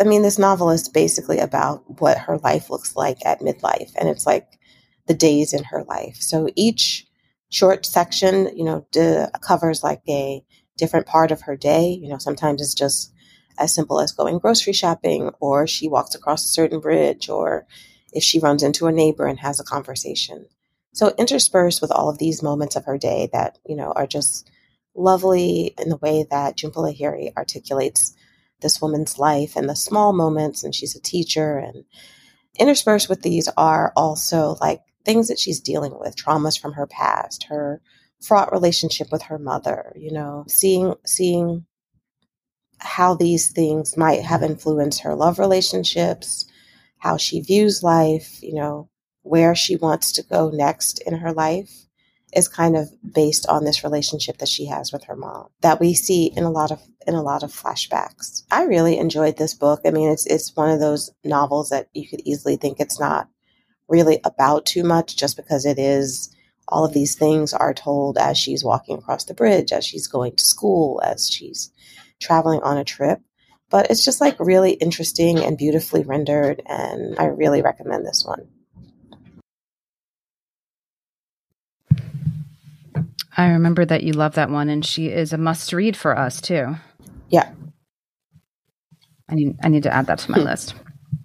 I 0.00 0.04
mean, 0.04 0.22
this 0.22 0.38
novel 0.38 0.70
is 0.70 0.88
basically 0.88 1.40
about 1.40 2.00
what 2.00 2.16
her 2.16 2.38
life 2.38 2.70
looks 2.70 2.94
like 2.94 3.18
at 3.26 3.40
midlife. 3.40 3.90
And 3.98 4.08
it's 4.08 4.26
like 4.26 4.46
the 5.08 5.14
days 5.14 5.52
in 5.52 5.64
her 5.64 5.82
life. 5.82 6.16
So 6.20 6.48
each 6.54 7.04
short 7.48 7.84
section, 7.84 8.56
you 8.56 8.62
know, 8.62 8.86
covers 9.40 9.82
like 9.82 10.02
a 10.08 10.44
different 10.78 11.06
part 11.06 11.32
of 11.32 11.42
her 11.42 11.56
day. 11.56 11.98
You 12.00 12.08
know, 12.08 12.18
sometimes 12.18 12.62
it's 12.62 12.74
just 12.74 13.12
as 13.58 13.74
simple 13.74 14.00
as 14.00 14.12
going 14.12 14.38
grocery 14.38 14.72
shopping, 14.72 15.30
or 15.40 15.66
she 15.66 15.88
walks 15.88 16.14
across 16.14 16.44
a 16.44 16.48
certain 16.48 16.78
bridge, 16.78 17.28
or 17.28 17.66
if 18.12 18.22
she 18.22 18.38
runs 18.38 18.62
into 18.62 18.86
a 18.86 18.92
neighbor 18.92 19.26
and 19.26 19.40
has 19.40 19.58
a 19.58 19.64
conversation. 19.64 20.46
So 20.92 21.12
interspersed 21.18 21.82
with 21.82 21.90
all 21.90 22.08
of 22.08 22.18
these 22.18 22.42
moments 22.42 22.76
of 22.76 22.84
her 22.86 22.98
day 22.98 23.28
that, 23.32 23.58
you 23.66 23.76
know, 23.76 23.92
are 23.92 24.06
just 24.06 24.49
lovely 25.00 25.74
in 25.78 25.88
the 25.88 25.96
way 25.96 26.26
that 26.30 26.56
Jhumpa 26.56 26.74
Lahiri 26.74 27.32
articulates 27.36 28.14
this 28.60 28.80
woman's 28.80 29.18
life 29.18 29.56
and 29.56 29.68
the 29.68 29.76
small 29.76 30.12
moments, 30.12 30.62
and 30.62 30.74
she's 30.74 30.94
a 30.94 31.00
teacher. 31.00 31.58
And 31.58 31.84
interspersed 32.58 33.08
with 33.08 33.22
these 33.22 33.48
are 33.56 33.92
also 33.96 34.56
like 34.60 34.82
things 35.04 35.28
that 35.28 35.38
she's 35.38 35.60
dealing 35.60 35.98
with, 35.98 36.16
traumas 36.16 36.60
from 36.60 36.72
her 36.74 36.86
past, 36.86 37.44
her 37.44 37.80
fraught 38.20 38.52
relationship 38.52 39.08
with 39.10 39.22
her 39.22 39.38
mother, 39.38 39.92
you 39.96 40.12
know, 40.12 40.44
seeing 40.46 40.94
seeing 41.06 41.64
how 42.78 43.14
these 43.14 43.50
things 43.50 43.96
might 43.96 44.22
have 44.22 44.42
influenced 44.42 45.00
her 45.00 45.14
love 45.14 45.38
relationships, 45.38 46.46
how 46.98 47.16
she 47.16 47.40
views 47.40 47.82
life, 47.82 48.42
you 48.42 48.54
know, 48.54 48.88
where 49.22 49.54
she 49.54 49.76
wants 49.76 50.12
to 50.12 50.22
go 50.22 50.50
next 50.50 50.98
in 51.06 51.14
her 51.14 51.32
life 51.32 51.86
is 52.34 52.48
kind 52.48 52.76
of 52.76 52.90
based 53.12 53.46
on 53.48 53.64
this 53.64 53.84
relationship 53.84 54.38
that 54.38 54.48
she 54.48 54.66
has 54.66 54.92
with 54.92 55.04
her 55.04 55.16
mom 55.16 55.48
that 55.62 55.80
we 55.80 55.94
see 55.94 56.26
in 56.36 56.44
a 56.44 56.50
lot 56.50 56.70
of 56.70 56.80
in 57.06 57.14
a 57.14 57.22
lot 57.22 57.42
of 57.42 57.52
flashbacks. 57.52 58.44
I 58.50 58.64
really 58.64 58.98
enjoyed 58.98 59.36
this 59.36 59.54
book. 59.54 59.80
I 59.84 59.90
mean, 59.90 60.10
it's 60.10 60.26
it's 60.26 60.54
one 60.56 60.70
of 60.70 60.80
those 60.80 61.10
novels 61.24 61.70
that 61.70 61.88
you 61.92 62.08
could 62.08 62.20
easily 62.24 62.56
think 62.56 62.78
it's 62.78 63.00
not 63.00 63.28
really 63.88 64.20
about 64.24 64.66
too 64.66 64.84
much 64.84 65.16
just 65.16 65.36
because 65.36 65.66
it 65.66 65.78
is 65.78 66.34
all 66.68 66.84
of 66.84 66.94
these 66.94 67.16
things 67.16 67.52
are 67.52 67.74
told 67.74 68.16
as 68.16 68.38
she's 68.38 68.64
walking 68.64 68.98
across 68.98 69.24
the 69.24 69.34
bridge, 69.34 69.72
as 69.72 69.84
she's 69.84 70.06
going 70.06 70.36
to 70.36 70.44
school, 70.44 71.00
as 71.04 71.28
she's 71.28 71.72
traveling 72.20 72.60
on 72.62 72.78
a 72.78 72.84
trip. 72.84 73.20
But 73.70 73.90
it's 73.90 74.04
just 74.04 74.20
like 74.20 74.38
really 74.38 74.72
interesting 74.72 75.38
and 75.38 75.58
beautifully 75.58 76.02
rendered 76.02 76.62
and 76.66 77.16
I 77.18 77.26
really 77.26 77.62
recommend 77.62 78.06
this 78.06 78.24
one. 78.24 78.48
I 83.40 83.52
remember 83.52 83.86
that 83.86 84.02
you 84.02 84.12
love 84.12 84.34
that 84.34 84.50
one, 84.50 84.68
and 84.68 84.84
she 84.84 85.06
is 85.06 85.32
a 85.32 85.38
must 85.38 85.72
read 85.72 85.96
for 85.96 86.16
us 86.16 86.42
too. 86.42 86.76
Yeah. 87.30 87.50
I 89.30 89.34
need 89.34 89.56
I 89.62 89.68
need 89.68 89.84
to 89.84 89.94
add 89.94 90.06
that 90.08 90.18
to 90.18 90.30
my 90.30 90.38
hmm. 90.38 90.44
list. 90.44 90.74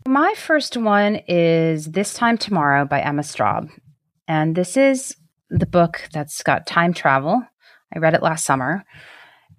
My 0.07 0.33
first 0.37 0.77
one 0.77 1.17
is 1.27 1.87
This 1.87 2.13
Time 2.13 2.37
Tomorrow 2.37 2.85
by 2.85 3.01
Emma 3.01 3.21
Straub. 3.21 3.69
And 4.29 4.55
this 4.55 4.77
is 4.77 5.17
the 5.49 5.65
book 5.65 6.07
that's 6.13 6.41
got 6.41 6.65
time 6.65 6.93
travel. 6.93 7.43
I 7.93 7.99
read 7.99 8.13
it 8.13 8.23
last 8.23 8.45
summer. 8.45 8.85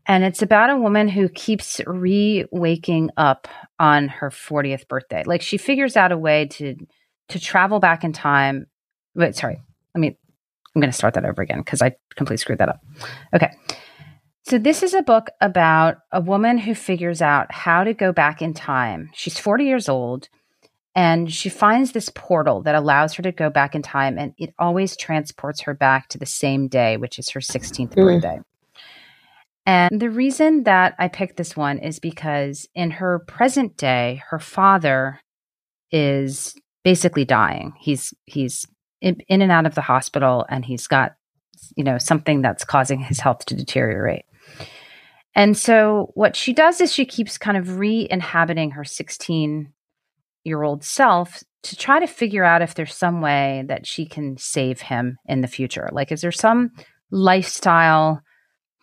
And 0.06 0.24
it's 0.24 0.40
about 0.40 0.70
a 0.70 0.78
woman 0.78 1.08
who 1.08 1.28
keeps 1.28 1.82
re 1.86 2.46
waking 2.50 3.10
up 3.18 3.48
on 3.78 4.08
her 4.08 4.30
40th 4.30 4.88
birthday. 4.88 5.24
Like 5.26 5.42
she 5.42 5.58
figures 5.58 5.94
out 5.94 6.10
a 6.10 6.16
way 6.16 6.46
to 6.52 6.74
to 7.28 7.38
travel 7.38 7.80
back 7.80 8.02
in 8.02 8.14
time. 8.14 8.66
Wait, 9.14 9.36
sorry. 9.36 9.60
Let 9.94 10.00
me 10.00 10.16
I'm 10.76 10.80
going 10.80 10.92
to 10.92 10.96
start 10.96 11.14
that 11.14 11.24
over 11.24 11.40
again 11.40 11.60
because 11.60 11.80
I 11.80 11.96
completely 12.16 12.36
screwed 12.36 12.58
that 12.58 12.68
up. 12.68 12.84
Okay. 13.34 13.50
So, 14.42 14.58
this 14.58 14.82
is 14.82 14.92
a 14.92 15.00
book 15.00 15.30
about 15.40 15.96
a 16.12 16.20
woman 16.20 16.58
who 16.58 16.74
figures 16.74 17.22
out 17.22 17.50
how 17.50 17.82
to 17.82 17.94
go 17.94 18.12
back 18.12 18.42
in 18.42 18.52
time. 18.52 19.08
She's 19.14 19.38
40 19.38 19.64
years 19.64 19.88
old 19.88 20.28
and 20.94 21.32
she 21.32 21.48
finds 21.48 21.92
this 21.92 22.10
portal 22.10 22.60
that 22.62 22.74
allows 22.74 23.14
her 23.14 23.22
to 23.22 23.32
go 23.32 23.48
back 23.48 23.74
in 23.74 23.80
time 23.80 24.18
and 24.18 24.34
it 24.36 24.52
always 24.58 24.98
transports 24.98 25.62
her 25.62 25.72
back 25.72 26.08
to 26.08 26.18
the 26.18 26.26
same 26.26 26.68
day, 26.68 26.98
which 26.98 27.18
is 27.18 27.30
her 27.30 27.40
16th 27.40 27.94
mm. 27.94 27.94
birthday. 27.94 28.38
And 29.64 29.98
the 29.98 30.10
reason 30.10 30.64
that 30.64 30.94
I 30.98 31.08
picked 31.08 31.38
this 31.38 31.56
one 31.56 31.78
is 31.78 31.98
because 31.98 32.68
in 32.74 32.90
her 32.90 33.20
present 33.20 33.78
day, 33.78 34.22
her 34.28 34.38
father 34.38 35.20
is 35.90 36.54
basically 36.84 37.24
dying. 37.24 37.72
He's 37.80 38.12
he's 38.26 38.66
in, 39.00 39.20
and 39.28 39.52
out 39.52 39.66
of 39.66 39.74
the 39.74 39.80
hospital 39.80 40.44
and 40.48 40.64
he's 40.64 40.86
got 40.86 41.16
you 41.76 41.84
know 41.84 41.98
something 41.98 42.42
that's 42.42 42.64
causing 42.64 43.00
his 43.00 43.20
health 43.20 43.44
to 43.46 43.54
deteriorate. 43.54 44.24
And 45.34 45.56
so 45.56 46.10
what 46.14 46.34
she 46.34 46.54
does 46.54 46.80
is 46.80 46.92
she 46.92 47.04
keeps 47.04 47.36
kind 47.36 47.58
of 47.58 47.78
re-inhabiting 47.78 48.70
her 48.70 48.84
16 48.84 49.72
year 50.44 50.62
old 50.62 50.82
self 50.82 51.42
to 51.64 51.76
try 51.76 51.98
to 51.98 52.06
figure 52.06 52.44
out 52.44 52.62
if 52.62 52.74
there's 52.74 52.94
some 52.94 53.20
way 53.20 53.64
that 53.66 53.86
she 53.86 54.06
can 54.06 54.36
save 54.38 54.80
him 54.80 55.18
in 55.26 55.40
the 55.40 55.48
future. 55.48 55.88
Like, 55.92 56.12
is 56.12 56.20
there 56.20 56.32
some 56.32 56.70
lifestyle 57.10 58.22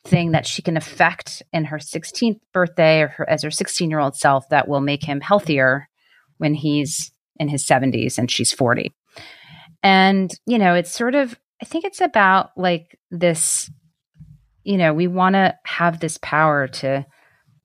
thing 0.06 0.32
that 0.32 0.46
she 0.46 0.62
can 0.62 0.76
affect 0.76 1.42
in 1.54 1.66
her 1.66 1.78
16th 1.78 2.40
birthday 2.54 3.02
or 3.02 3.08
her, 3.08 3.30
as 3.30 3.44
her 3.44 3.52
16 3.52 3.90
year 3.90 4.00
old 4.00 4.16
self 4.16 4.48
that 4.50 4.68
will 4.68 4.82
make 4.82 5.04
him 5.04 5.22
healthier 5.22 5.88
when 6.38 6.54
he's 6.54 7.12
in 7.38 7.48
his 7.48 7.66
70s 7.66 8.18
and 8.18 8.30
she's 8.30 8.52
40? 8.52 8.92
And, 9.84 10.34
you 10.46 10.58
know, 10.58 10.74
it's 10.74 10.92
sort 10.92 11.14
of, 11.14 11.38
I 11.62 11.66
think 11.66 11.86
it's 11.86 12.02
about 12.02 12.52
like 12.58 12.98
this 13.12 13.70
you 14.64 14.78
know, 14.78 14.94
we 14.94 15.08
want 15.08 15.34
to 15.34 15.58
have 15.66 16.00
this 16.00 16.18
power 16.22 16.68
to 16.68 17.06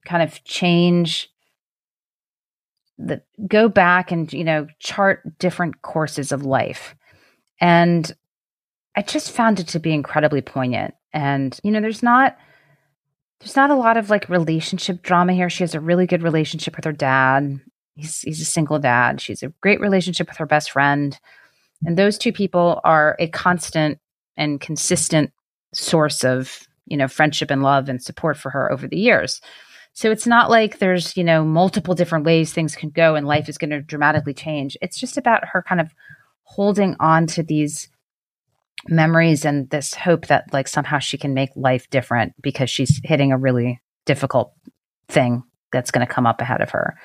kind 0.05 0.23
of 0.23 0.43
change 0.43 1.29
the 2.97 3.21
go 3.47 3.69
back 3.69 4.11
and 4.11 4.31
you 4.33 4.43
know 4.43 4.67
chart 4.79 5.37
different 5.39 5.81
courses 5.81 6.31
of 6.31 6.43
life. 6.43 6.95
And 7.61 8.11
i 8.95 9.01
just 9.01 9.31
found 9.31 9.59
it 9.59 9.67
to 9.69 9.79
be 9.79 9.93
incredibly 9.93 10.41
poignant. 10.41 10.95
And 11.13 11.57
you 11.63 11.71
know 11.71 11.79
there's 11.79 12.03
not 12.03 12.37
there's 13.39 13.55
not 13.55 13.71
a 13.71 13.75
lot 13.75 13.95
of 13.95 14.09
like 14.09 14.27
relationship 14.27 15.01
drama 15.01 15.33
here. 15.33 15.49
She 15.49 15.63
has 15.63 15.75
a 15.75 15.79
really 15.79 16.07
good 16.07 16.23
relationship 16.23 16.75
with 16.75 16.83
her 16.83 16.91
dad. 16.91 17.61
He's 17.95 18.19
he's 18.19 18.41
a 18.41 18.45
single 18.45 18.79
dad. 18.79 19.21
She's 19.21 19.43
a 19.43 19.53
great 19.61 19.79
relationship 19.79 20.27
with 20.27 20.37
her 20.37 20.45
best 20.45 20.71
friend 20.71 21.17
and 21.85 21.97
those 21.97 22.17
two 22.17 22.33
people 22.33 22.81
are 22.83 23.15
a 23.19 23.27
constant 23.27 23.99
and 24.37 24.59
consistent 24.59 25.31
source 25.73 26.23
of 26.23 26.67
you 26.89 26.97
know, 26.97 27.07
friendship 27.07 27.51
and 27.51 27.63
love 27.63 27.87
and 27.87 28.01
support 28.01 28.35
for 28.35 28.49
her 28.49 28.71
over 28.71 28.87
the 28.87 28.97
years. 28.97 29.39
So 29.93 30.11
it's 30.11 30.27
not 30.27 30.49
like 30.49 30.79
there's, 30.79 31.15
you 31.15 31.23
know, 31.23 31.43
multiple 31.43 31.95
different 31.95 32.25
ways 32.25 32.51
things 32.51 32.75
can 32.75 32.89
go 32.89 33.15
and 33.15 33.27
life 33.27 33.47
is 33.47 33.57
going 33.57 33.69
to 33.69 33.81
dramatically 33.81 34.33
change. 34.33 34.75
It's 34.81 34.99
just 34.99 35.17
about 35.17 35.45
her 35.45 35.63
kind 35.67 35.79
of 35.79 35.93
holding 36.43 36.95
on 36.99 37.27
to 37.27 37.43
these 37.43 37.89
memories 38.87 39.45
and 39.45 39.69
this 39.69 39.93
hope 39.93 40.27
that 40.27 40.51
like 40.53 40.67
somehow 40.67 40.99
she 40.99 41.17
can 41.17 41.33
make 41.33 41.49
life 41.55 41.89
different 41.89 42.33
because 42.41 42.69
she's 42.69 43.01
hitting 43.03 43.31
a 43.31 43.37
really 43.37 43.79
difficult 44.05 44.53
thing 45.09 45.43
that's 45.71 45.91
going 45.91 46.05
to 46.05 46.11
come 46.11 46.25
up 46.25 46.41
ahead 46.41 46.61
of 46.61 46.71
her. 46.71 46.97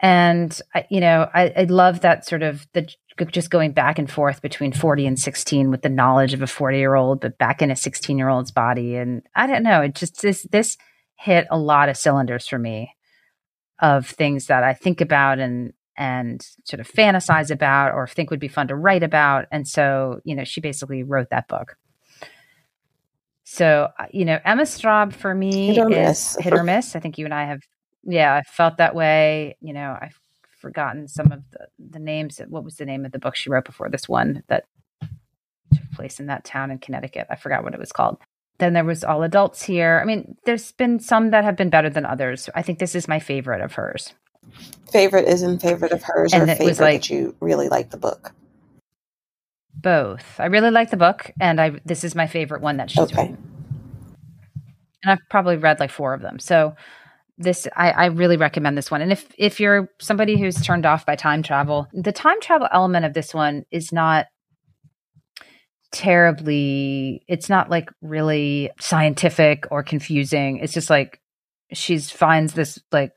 And 0.00 0.58
I, 0.74 0.86
you 0.88 1.00
know, 1.00 1.28
I, 1.32 1.52
I 1.56 1.62
love 1.64 2.00
that 2.00 2.26
sort 2.26 2.42
of 2.42 2.66
the 2.72 2.88
just 3.30 3.50
going 3.50 3.72
back 3.72 3.98
and 3.98 4.10
forth 4.10 4.42
between 4.42 4.72
40 4.72 5.06
and 5.06 5.18
16 5.18 5.70
with 5.70 5.82
the 5.82 5.88
knowledge 5.88 6.34
of 6.34 6.42
a 6.42 6.46
40 6.46 6.78
year 6.78 6.94
old, 6.94 7.20
but 7.20 7.38
back 7.38 7.62
in 7.62 7.70
a 7.70 7.76
16 7.76 8.18
year 8.18 8.28
old's 8.28 8.50
body. 8.50 8.96
And 8.96 9.22
I 9.34 9.46
don't 9.46 9.62
know, 9.62 9.82
it 9.82 9.94
just 9.94 10.22
this 10.22 10.46
this 10.50 10.76
hit 11.16 11.46
a 11.50 11.58
lot 11.58 11.88
of 11.88 11.96
cylinders 11.96 12.46
for 12.48 12.58
me 12.58 12.94
of 13.80 14.06
things 14.06 14.46
that 14.46 14.64
I 14.64 14.74
think 14.74 15.00
about 15.00 15.38
and 15.38 15.72
and 15.96 16.44
sort 16.64 16.80
of 16.80 16.90
fantasize 16.90 17.50
about 17.50 17.92
or 17.92 18.06
think 18.06 18.30
would 18.30 18.40
be 18.40 18.48
fun 18.48 18.68
to 18.68 18.74
write 18.74 19.02
about. 19.02 19.46
And 19.50 19.68
so, 19.68 20.20
you 20.24 20.34
know, 20.34 20.44
she 20.44 20.60
basically 20.60 21.02
wrote 21.02 21.28
that 21.30 21.48
book. 21.48 21.76
So, 23.44 23.88
uh, 23.98 24.06
you 24.10 24.24
know, 24.24 24.38
Emma 24.44 24.62
Straub 24.62 25.12
for 25.12 25.34
me 25.34 25.74
hit 25.74 25.78
is 25.78 25.88
miss. 25.88 26.36
hit 26.40 26.54
or 26.54 26.64
miss. 26.64 26.96
I 26.96 27.00
think 27.00 27.18
you 27.18 27.26
and 27.26 27.34
I 27.34 27.44
have, 27.44 27.60
yeah, 28.04 28.34
I 28.34 28.42
felt 28.42 28.78
that 28.78 28.94
way. 28.94 29.56
You 29.60 29.74
know, 29.74 29.90
I 29.90 30.10
forgotten 30.62 31.08
some 31.08 31.32
of 31.32 31.42
the, 31.50 31.66
the 31.90 31.98
names. 31.98 32.40
What 32.48 32.64
was 32.64 32.76
the 32.76 32.86
name 32.86 33.04
of 33.04 33.12
the 33.12 33.18
book 33.18 33.36
she 33.36 33.50
wrote 33.50 33.66
before 33.66 33.90
this 33.90 34.08
one 34.08 34.42
that 34.46 34.64
took 35.74 35.90
place 35.94 36.20
in 36.20 36.26
that 36.26 36.44
town 36.44 36.70
in 36.70 36.78
Connecticut? 36.78 37.26
I 37.28 37.36
forgot 37.36 37.64
what 37.64 37.74
it 37.74 37.80
was 37.80 37.92
called. 37.92 38.18
Then 38.58 38.72
there 38.72 38.84
was 38.84 39.02
All 39.02 39.22
Adults 39.22 39.62
Here. 39.62 39.98
I 40.00 40.06
mean, 40.06 40.36
there's 40.46 40.72
been 40.72 41.00
some 41.00 41.30
that 41.32 41.44
have 41.44 41.56
been 41.56 41.68
better 41.68 41.90
than 41.90 42.06
others. 42.06 42.48
I 42.54 42.62
think 42.62 42.78
this 42.78 42.94
is 42.94 43.08
my 43.08 43.18
favorite 43.18 43.60
of 43.60 43.74
hers. 43.74 44.14
Favorite 44.90 45.26
is 45.26 45.42
in 45.42 45.58
favorite 45.58 45.92
of 45.92 46.02
hers, 46.02 46.32
and 46.32 46.42
or 46.42 46.54
favorite 46.54 46.80
like, 46.80 47.02
that 47.02 47.10
you 47.10 47.34
really 47.40 47.68
like 47.68 47.90
the 47.90 47.96
book. 47.96 48.32
Both. 49.74 50.38
I 50.38 50.46
really 50.46 50.70
like 50.70 50.90
the 50.90 50.96
book, 50.96 51.32
and 51.40 51.60
I 51.60 51.80
this 51.84 52.04
is 52.04 52.14
my 52.14 52.26
favorite 52.26 52.62
one 52.62 52.76
that 52.76 52.90
she's 52.90 53.00
okay. 53.00 53.22
written. 53.22 53.38
And 55.02 55.12
I've 55.12 55.28
probably 55.30 55.56
read 55.56 55.80
like 55.80 55.90
four 55.90 56.14
of 56.14 56.20
them. 56.20 56.38
So 56.38 56.74
this 57.38 57.66
I, 57.74 57.90
I, 57.90 58.04
really 58.06 58.36
recommend 58.36 58.76
this 58.76 58.90
one. 58.90 59.02
And 59.02 59.12
if 59.12 59.26
if 59.38 59.58
you're 59.58 59.88
somebody 60.00 60.38
who's 60.38 60.60
turned 60.60 60.86
off 60.86 61.06
by 61.06 61.16
time 61.16 61.42
travel 61.42 61.88
the 61.92 62.12
time 62.12 62.40
travel 62.40 62.68
element 62.72 63.04
of 63.04 63.14
this 63.14 63.34
one 63.34 63.64
is 63.70 63.92
not 63.92 64.26
terribly 65.92 67.22
it's 67.28 67.48
not 67.48 67.70
like 67.70 67.90
really 68.00 68.70
scientific 68.80 69.64
or 69.70 69.82
confusing. 69.82 70.58
It's 70.58 70.72
just 70.72 70.90
like 70.90 71.20
she 71.72 71.98
finds 71.98 72.54
this 72.54 72.78
like 72.92 73.12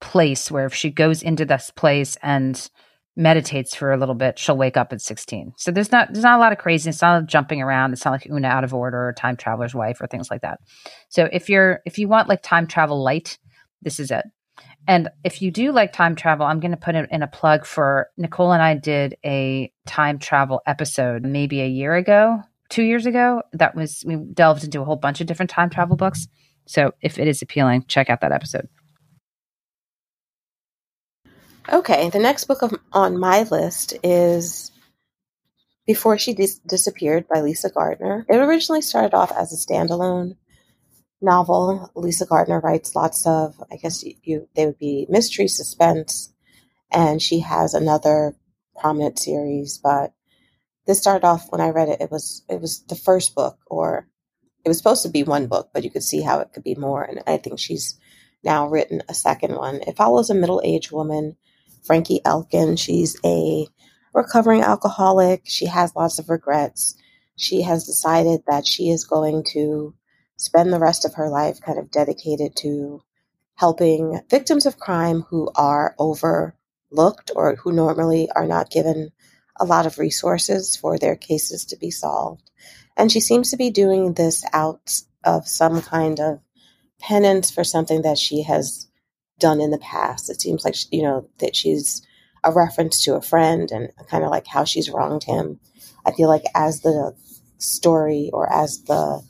place 0.00 0.50
where 0.50 0.66
if 0.66 0.74
she 0.74 0.90
goes 0.90 1.22
into 1.22 1.44
this 1.44 1.70
place 1.70 2.16
and 2.22 2.70
meditates 3.16 3.74
for 3.74 3.92
a 3.92 3.98
little 3.98 4.14
bit 4.14 4.38
she'll 4.38 4.56
wake 4.56 4.76
up 4.76 4.92
at 4.92 5.00
16 5.02 5.52
so 5.58 5.70
there's 5.70 5.92
not 5.92 6.08
there's 6.10 6.22
not 6.22 6.38
a 6.38 6.40
lot 6.40 6.52
of 6.52 6.58
craziness 6.58 6.96
it's 6.96 7.02
not 7.02 7.26
jumping 7.26 7.60
around 7.60 7.92
it's 7.92 8.04
not 8.04 8.12
like 8.12 8.26
Oona 8.30 8.48
out 8.48 8.64
of 8.64 8.72
order 8.72 9.08
or 9.08 9.12
time 9.12 9.36
traveler's 9.36 9.74
wife 9.74 10.00
or 10.00 10.06
things 10.06 10.30
like 10.30 10.40
that. 10.40 10.58
So 11.08 11.28
if 11.30 11.50
you're 11.50 11.80
if 11.84 11.98
you 11.98 12.08
want 12.08 12.28
like 12.28 12.42
time 12.42 12.66
travel 12.66 13.02
light 13.02 13.38
this 13.82 14.00
is 14.00 14.10
it. 14.10 14.24
And 14.86 15.08
if 15.24 15.42
you 15.42 15.50
do 15.50 15.72
like 15.72 15.92
time 15.92 16.16
travel, 16.16 16.46
I'm 16.46 16.60
going 16.60 16.70
to 16.70 16.76
put 16.76 16.94
it 16.94 17.08
in 17.10 17.22
a 17.22 17.28
plug 17.28 17.64
for 17.64 18.10
Nicole 18.16 18.52
and 18.52 18.62
I 18.62 18.74
did 18.74 19.16
a 19.24 19.72
time 19.86 20.18
travel 20.18 20.60
episode 20.66 21.22
maybe 21.22 21.60
a 21.60 21.66
year 21.66 21.94
ago, 21.94 22.42
two 22.68 22.82
years 22.82 23.06
ago. 23.06 23.42
That 23.52 23.74
was, 23.74 24.02
we 24.06 24.16
delved 24.16 24.64
into 24.64 24.80
a 24.80 24.84
whole 24.84 24.96
bunch 24.96 25.20
of 25.20 25.26
different 25.26 25.50
time 25.50 25.70
travel 25.70 25.96
books. 25.96 26.26
So 26.66 26.92
if 27.02 27.18
it 27.18 27.28
is 27.28 27.42
appealing, 27.42 27.84
check 27.88 28.10
out 28.10 28.20
that 28.22 28.32
episode. 28.32 28.68
Okay, 31.68 32.10
the 32.10 32.18
next 32.18 32.44
book 32.44 32.62
of, 32.62 32.74
on 32.92 33.18
my 33.18 33.42
list 33.44 33.94
is 34.02 34.72
Before 35.86 36.18
She 36.18 36.34
Dis- 36.34 36.58
Disappeared 36.66 37.26
by 37.32 37.42
Lisa 37.42 37.70
Gardner. 37.70 38.26
It 38.28 38.36
originally 38.36 38.82
started 38.82 39.14
off 39.14 39.30
as 39.30 39.52
a 39.52 39.56
standalone 39.56 40.36
novel. 41.20 41.90
Lisa 41.94 42.26
Gardner 42.26 42.60
writes 42.60 42.94
lots 42.94 43.26
of, 43.26 43.62
I 43.70 43.76
guess 43.76 44.02
you, 44.04 44.14
you 44.22 44.48
they 44.54 44.66
would 44.66 44.78
be 44.78 45.06
mystery, 45.08 45.48
suspense, 45.48 46.32
and 46.90 47.20
she 47.20 47.40
has 47.40 47.74
another 47.74 48.34
prominent 48.80 49.18
series. 49.18 49.78
But 49.78 50.12
this 50.86 51.00
started 51.00 51.26
off 51.26 51.50
when 51.50 51.60
I 51.60 51.70
read 51.70 51.88
it. 51.88 52.00
It 52.00 52.10
was 52.10 52.42
it 52.48 52.60
was 52.60 52.82
the 52.84 52.96
first 52.96 53.34
book, 53.34 53.58
or 53.66 54.08
it 54.64 54.68
was 54.68 54.78
supposed 54.78 55.02
to 55.04 55.08
be 55.08 55.22
one 55.22 55.46
book, 55.46 55.70
but 55.72 55.84
you 55.84 55.90
could 55.90 56.02
see 56.02 56.20
how 56.22 56.40
it 56.40 56.52
could 56.52 56.64
be 56.64 56.74
more. 56.74 57.02
And 57.02 57.22
I 57.26 57.36
think 57.36 57.58
she's 57.58 57.98
now 58.44 58.68
written 58.68 59.02
a 59.08 59.14
second 59.14 59.56
one. 59.56 59.76
It 59.86 59.96
follows 59.96 60.30
a 60.30 60.34
middle 60.34 60.60
aged 60.64 60.92
woman, 60.92 61.36
Frankie 61.84 62.20
Elkin. 62.24 62.76
She's 62.76 63.18
a 63.24 63.66
recovering 64.14 64.62
alcoholic. 64.62 65.42
She 65.44 65.66
has 65.66 65.94
lots 65.94 66.18
of 66.18 66.28
regrets. 66.28 66.96
She 67.36 67.62
has 67.62 67.86
decided 67.86 68.42
that 68.46 68.66
she 68.66 68.90
is 68.90 69.04
going 69.04 69.44
to 69.52 69.94
spend 70.40 70.72
the 70.72 70.78
rest 70.78 71.04
of 71.04 71.14
her 71.14 71.28
life 71.28 71.60
kind 71.60 71.78
of 71.78 71.90
dedicated 71.90 72.56
to 72.56 73.02
helping 73.56 74.18
victims 74.30 74.64
of 74.64 74.78
crime 74.78 75.20
who 75.28 75.50
are 75.54 75.94
overlooked 75.98 77.30
or 77.36 77.56
who 77.56 77.70
normally 77.70 78.26
are 78.34 78.46
not 78.46 78.70
given 78.70 79.10
a 79.56 79.66
lot 79.66 79.84
of 79.84 79.98
resources 79.98 80.76
for 80.76 80.98
their 80.98 81.14
cases 81.14 81.66
to 81.66 81.76
be 81.76 81.90
solved. 81.90 82.50
And 82.96 83.12
she 83.12 83.20
seems 83.20 83.50
to 83.50 83.58
be 83.58 83.68
doing 83.68 84.14
this 84.14 84.42
out 84.54 85.02
of 85.24 85.46
some 85.46 85.82
kind 85.82 86.18
of 86.18 86.40
penance 86.98 87.50
for 87.50 87.62
something 87.62 88.00
that 88.02 88.16
she 88.16 88.42
has 88.42 88.88
done 89.38 89.60
in 89.60 89.70
the 89.70 89.78
past. 89.78 90.30
It 90.30 90.40
seems 90.40 90.64
like, 90.64 90.74
you 90.90 91.02
know, 91.02 91.28
that 91.38 91.54
she's 91.54 92.00
a 92.42 92.50
reference 92.50 93.04
to 93.04 93.14
a 93.14 93.22
friend 93.22 93.70
and 93.70 93.90
kind 94.08 94.24
of 94.24 94.30
like 94.30 94.46
how 94.46 94.64
she's 94.64 94.88
wronged 94.88 95.24
him. 95.24 95.60
I 96.06 96.12
feel 96.12 96.28
like 96.28 96.44
as 96.54 96.80
the 96.80 97.14
story 97.58 98.30
or 98.32 98.50
as 98.50 98.84
the 98.84 99.22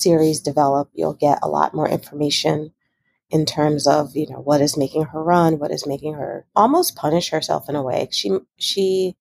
series 0.00 0.40
develop, 0.40 0.90
you'll 0.94 1.14
get 1.14 1.38
a 1.42 1.48
lot 1.48 1.74
more 1.74 1.88
information 1.88 2.72
in 3.30 3.44
terms 3.44 3.86
of 3.86 4.14
you 4.14 4.26
know 4.28 4.40
what 4.40 4.60
is 4.60 4.76
making 4.76 5.04
her 5.04 5.22
run, 5.22 5.58
what 5.58 5.70
is 5.72 5.86
making 5.86 6.14
her 6.14 6.46
almost 6.54 6.96
punish 6.96 7.30
herself 7.30 7.68
in 7.68 7.76
a 7.76 7.82
way. 7.82 8.08
She 8.10 8.38
she 8.56 9.16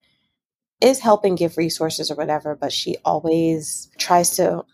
is 0.82 1.00
helping 1.00 1.36
give 1.36 1.58
resources 1.58 2.12
or 2.12 2.16
whatever, 2.16 2.56
but 2.56 2.74
she 2.74 2.98
always 3.06 3.90
tries 3.98 4.32
to. 4.38 4.66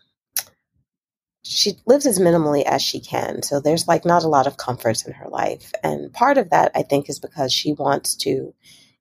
She 1.44 1.74
lives 1.88 2.06
as 2.06 2.20
minimally 2.20 2.64
as 2.66 2.84
she 2.84 3.00
can. 3.00 3.42
So 3.42 3.60
there's 3.60 3.88
like 3.88 4.06
not 4.06 4.24
a 4.24 4.30
lot 4.30 4.46
of 4.46 4.58
comforts 4.58 5.06
in 5.06 5.14
her 5.14 5.28
life. 5.28 5.72
And 5.84 6.14
part 6.14 6.38
of 6.38 6.52
that, 6.52 6.72
I 6.76 6.84
think, 6.84 7.10
is 7.10 7.20
because 7.20 7.52
she 7.52 7.74
wants 7.74 8.16
to 8.18 8.54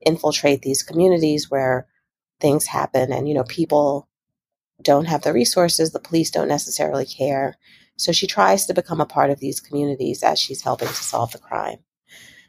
infiltrate 0.07 0.63
these 0.63 0.83
communities 0.83 1.51
where 1.51 1.87
things 2.41 2.65
happen 2.67 3.13
and, 3.13 3.29
you 3.29 3.35
know, 3.35 3.45
people 3.45 4.09
don't 4.83 5.07
have 5.07 5.23
the 5.23 5.33
resources, 5.33 5.91
the 5.91 6.01
police 6.01 6.31
don't 6.31 6.49
necessarily 6.49 7.07
care. 7.07 7.57
So 7.97 8.13
she 8.13 8.27
tries 8.27 8.67
to 8.67 8.75
become 8.75 9.01
a 9.01 9.07
part 9.07 9.31
of 9.31 9.41
these 9.41 9.61
communities 9.61 10.23
as 10.23 10.39
she's 10.39 10.63
helping 10.63 10.89
to 10.89 10.95
solve 10.95 11.33
the 11.33 11.39
crime. 11.39 11.79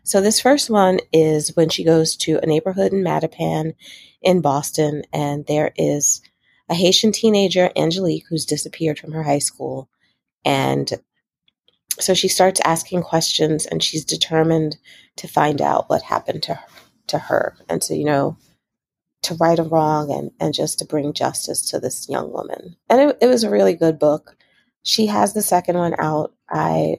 So 0.03 0.21
this 0.21 0.39
first 0.39 0.69
one 0.69 0.99
is 1.13 1.55
when 1.55 1.69
she 1.69 1.83
goes 1.83 2.15
to 2.17 2.39
a 2.41 2.47
neighborhood 2.47 2.93
in 2.93 3.03
Mattapan 3.03 3.75
in 4.21 4.41
Boston, 4.41 5.03
and 5.13 5.45
there 5.45 5.71
is 5.75 6.21
a 6.69 6.73
Haitian 6.73 7.11
teenager, 7.11 7.69
Angelique, 7.75 8.25
who's 8.29 8.45
disappeared 8.45 8.97
from 8.97 9.11
her 9.11 9.23
high 9.23 9.39
school. 9.39 9.89
And 10.45 10.91
so 11.99 12.13
she 12.13 12.29
starts 12.29 12.61
asking 12.63 13.03
questions 13.03 13.65
and 13.65 13.83
she's 13.83 14.05
determined 14.05 14.77
to 15.17 15.27
find 15.27 15.61
out 15.61 15.89
what 15.89 16.01
happened 16.01 16.43
to 16.43 16.55
her, 16.55 16.65
to 17.07 17.17
her 17.19 17.57
and 17.69 17.83
so, 17.83 17.93
you 17.93 18.05
know, 18.05 18.37
to 19.23 19.35
right 19.35 19.59
a 19.59 19.63
wrong 19.63 20.11
and, 20.11 20.31
and 20.39 20.53
just 20.53 20.79
to 20.79 20.85
bring 20.85 21.13
justice 21.13 21.69
to 21.69 21.79
this 21.79 22.09
young 22.09 22.31
woman. 22.31 22.75
And 22.89 23.01
it, 23.01 23.17
it 23.21 23.27
was 23.27 23.43
a 23.43 23.49
really 23.49 23.75
good 23.75 23.99
book 23.99 24.35
she 24.83 25.05
has 25.07 25.33
the 25.33 25.41
second 25.43 25.77
one 25.77 25.95
out. 25.99 26.33
I, 26.49 26.97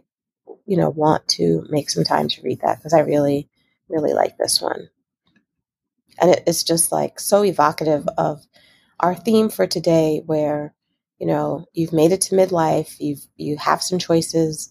you 0.67 0.77
know, 0.77 0.91
want 0.91 1.27
to 1.29 1.67
make 1.69 1.91
some 1.91 2.05
time 2.05 2.29
to 2.29 2.43
read 2.43 2.61
that 2.61 2.79
because 2.79 2.95
I 2.95 3.01
really, 3.01 3.49
really 3.89 4.13
like 4.13 4.39
this 4.39 4.61
one. 4.61 4.89
And 6.21 6.31
it, 6.31 6.45
it's 6.47 6.63
just 6.63 6.93
like 6.93 7.19
so 7.19 7.45
evocative 7.45 8.07
of 8.17 8.45
our 9.01 9.15
theme 9.15 9.49
for 9.49 9.67
today, 9.67 10.23
where, 10.25 10.75
you 11.19 11.27
know, 11.27 11.67
you've 11.73 11.93
made 11.93 12.13
it 12.13 12.21
to 12.23 12.37
midlife, 12.37 12.97
you've, 13.01 13.27
you 13.37 13.57
have 13.57 13.83
some 13.83 13.99
choices 13.99 14.71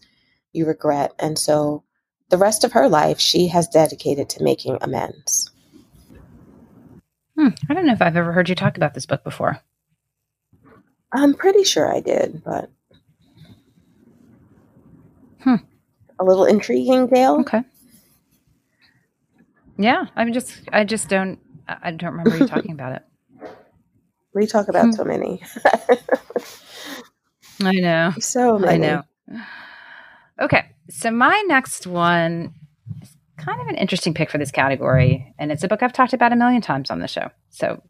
you 0.54 0.66
regret. 0.66 1.12
And 1.20 1.38
so 1.38 1.84
the 2.30 2.38
rest 2.38 2.64
of 2.64 2.72
her 2.74 2.88
life, 2.88 3.20
she 3.20 3.48
has 3.48 3.68
dedicated 3.68 4.30
to 4.30 4.44
making 4.44 4.78
amends. 4.82 5.51
Hmm. 7.42 7.48
I 7.68 7.74
don't 7.74 7.88
know 7.88 7.94
if 7.94 8.04
I've 8.04 8.16
ever 8.16 8.34
heard 8.34 8.50
you 8.50 8.54
talk 8.56 8.78
about 8.78 8.94
this 8.94 9.08
book 9.08 9.24
before. 9.24 9.60
I'm 11.12 11.34
pretty 11.34 11.64
sure 11.64 11.92
I 11.92 12.00
did, 12.00 12.44
but 12.44 12.70
Hmm. 15.40 15.56
A 16.20 16.24
little 16.24 16.46
intriguing, 16.46 17.08
Gayle. 17.08 17.40
Okay. 17.40 17.64
Yeah, 19.80 20.06
I'm 20.16 20.34
just, 20.34 20.62
I 20.72 20.84
just 20.84 21.10
don't, 21.10 21.40
I 21.68 21.90
don't 21.90 22.12
remember 22.12 22.38
you 22.38 22.48
talking 22.48 22.74
about 22.74 22.94
it. 22.98 23.04
We 24.34 24.48
talk 24.48 24.70
about 24.70 24.86
hmm. 24.86 24.92
so 24.92 25.04
many. 25.04 25.42
I 27.62 27.72
know. 27.74 28.14
So 28.22 28.58
many. 28.58 28.74
I 28.76 28.78
know. 28.78 29.04
Okay, 30.40 30.70
so 30.90 31.12
my 31.12 31.44
next 31.48 31.86
one 31.86 32.54
kind 33.42 33.62
of 33.62 33.68
an 33.68 33.76
interesting 33.76 34.14
pick 34.14 34.30
for 34.30 34.38
this 34.38 34.52
category, 34.52 35.34
and 35.38 35.52
it's 35.52 35.64
a 35.64 35.68
book 35.68 35.84
I've 35.84 35.94
talked 35.94 36.14
about 36.14 36.34
a 36.34 36.36
million 36.36 36.62
times 36.62 36.92
on 36.92 37.00
the 37.00 37.08
show. 37.08 37.30
So 37.50 37.82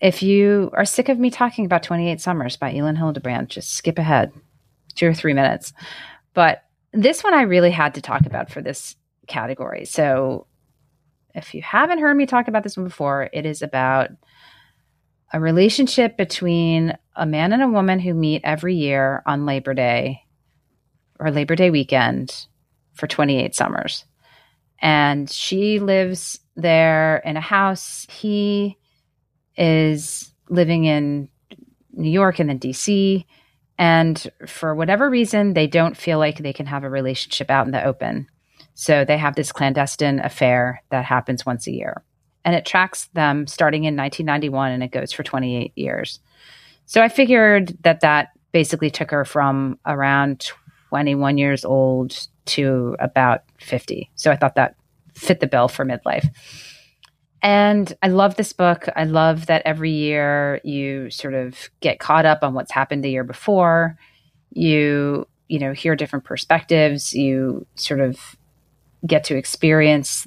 if 0.00 0.22
you 0.22 0.70
are 0.74 0.84
sick 0.84 1.08
of 1.08 1.18
me 1.18 1.30
talking 1.30 1.64
about 1.64 1.82
28 1.82 2.20
Summers 2.20 2.56
by 2.56 2.74
Elin 2.74 2.96
Hilderbrand, 2.96 3.48
just 3.48 3.72
skip 3.72 3.98
ahead 3.98 4.32
two 4.94 5.06
or 5.06 5.14
three 5.14 5.34
minutes. 5.34 5.72
But 6.34 6.62
this 6.92 7.24
one 7.24 7.34
I 7.34 7.42
really 7.42 7.70
had 7.70 7.94
to 7.94 8.02
talk 8.02 8.26
about 8.26 8.50
for 8.50 8.62
this 8.62 8.96
category. 9.26 9.84
So 9.84 10.46
if 11.34 11.54
you 11.54 11.62
haven't 11.62 12.00
heard 12.00 12.16
me 12.16 12.26
talk 12.26 12.48
about 12.48 12.62
this 12.62 12.76
one 12.76 12.86
before, 12.86 13.28
it 13.32 13.46
is 13.46 13.62
about 13.62 14.10
a 15.32 15.40
relationship 15.40 16.16
between 16.16 16.96
a 17.14 17.26
man 17.26 17.52
and 17.52 17.62
a 17.62 17.68
woman 17.68 17.98
who 17.98 18.14
meet 18.14 18.42
every 18.44 18.74
year 18.74 19.22
on 19.26 19.46
Labor 19.46 19.74
Day 19.74 20.22
or 21.18 21.30
Labor 21.30 21.54
Day 21.54 21.70
weekend 21.70 22.46
for 22.94 23.06
28 23.06 23.54
summers. 23.54 24.04
And 24.80 25.30
she 25.30 25.80
lives 25.80 26.40
there 26.56 27.18
in 27.18 27.36
a 27.36 27.40
house. 27.40 28.06
He 28.10 28.76
is 29.56 30.32
living 30.48 30.84
in 30.84 31.28
New 31.92 32.10
York 32.10 32.38
and 32.38 32.48
then 32.48 32.58
DC. 32.58 33.24
And 33.78 34.30
for 34.46 34.74
whatever 34.74 35.08
reason, 35.08 35.54
they 35.54 35.66
don't 35.66 35.96
feel 35.96 36.18
like 36.18 36.38
they 36.38 36.52
can 36.52 36.66
have 36.66 36.84
a 36.84 36.90
relationship 36.90 37.50
out 37.50 37.66
in 37.66 37.72
the 37.72 37.84
open. 37.84 38.28
So 38.74 39.04
they 39.04 39.18
have 39.18 39.34
this 39.34 39.52
clandestine 39.52 40.20
affair 40.20 40.82
that 40.90 41.04
happens 41.04 41.44
once 41.44 41.66
a 41.66 41.72
year. 41.72 42.04
And 42.44 42.54
it 42.54 42.64
tracks 42.64 43.08
them 43.14 43.46
starting 43.46 43.84
in 43.84 43.96
1991 43.96 44.72
and 44.72 44.82
it 44.82 44.92
goes 44.92 45.12
for 45.12 45.22
28 45.22 45.72
years. 45.76 46.20
So 46.86 47.02
I 47.02 47.08
figured 47.08 47.76
that 47.82 48.00
that 48.00 48.30
basically 48.52 48.90
took 48.90 49.10
her 49.10 49.24
from 49.24 49.78
around 49.84 50.50
21 50.88 51.38
years 51.38 51.64
old 51.64 52.26
to 52.46 52.96
about 52.98 53.42
50. 53.58 54.10
So 54.14 54.30
I 54.30 54.36
thought 54.36 54.54
that 54.56 54.74
fit 55.14 55.40
the 55.40 55.46
bill 55.46 55.68
for 55.68 55.84
midlife. 55.84 56.28
And 57.42 57.92
I 58.02 58.08
love 58.08 58.36
this 58.36 58.52
book. 58.52 58.88
I 58.96 59.04
love 59.04 59.46
that 59.46 59.62
every 59.64 59.92
year 59.92 60.60
you 60.64 61.10
sort 61.10 61.34
of 61.34 61.70
get 61.80 62.00
caught 62.00 62.26
up 62.26 62.42
on 62.42 62.54
what's 62.54 62.72
happened 62.72 63.04
the 63.04 63.10
year 63.10 63.24
before. 63.24 63.96
You, 64.50 65.26
you 65.48 65.58
know, 65.58 65.72
hear 65.72 65.94
different 65.94 66.24
perspectives. 66.24 67.14
You 67.14 67.66
sort 67.76 68.00
of 68.00 68.36
get 69.06 69.24
to 69.24 69.36
experience 69.36 70.26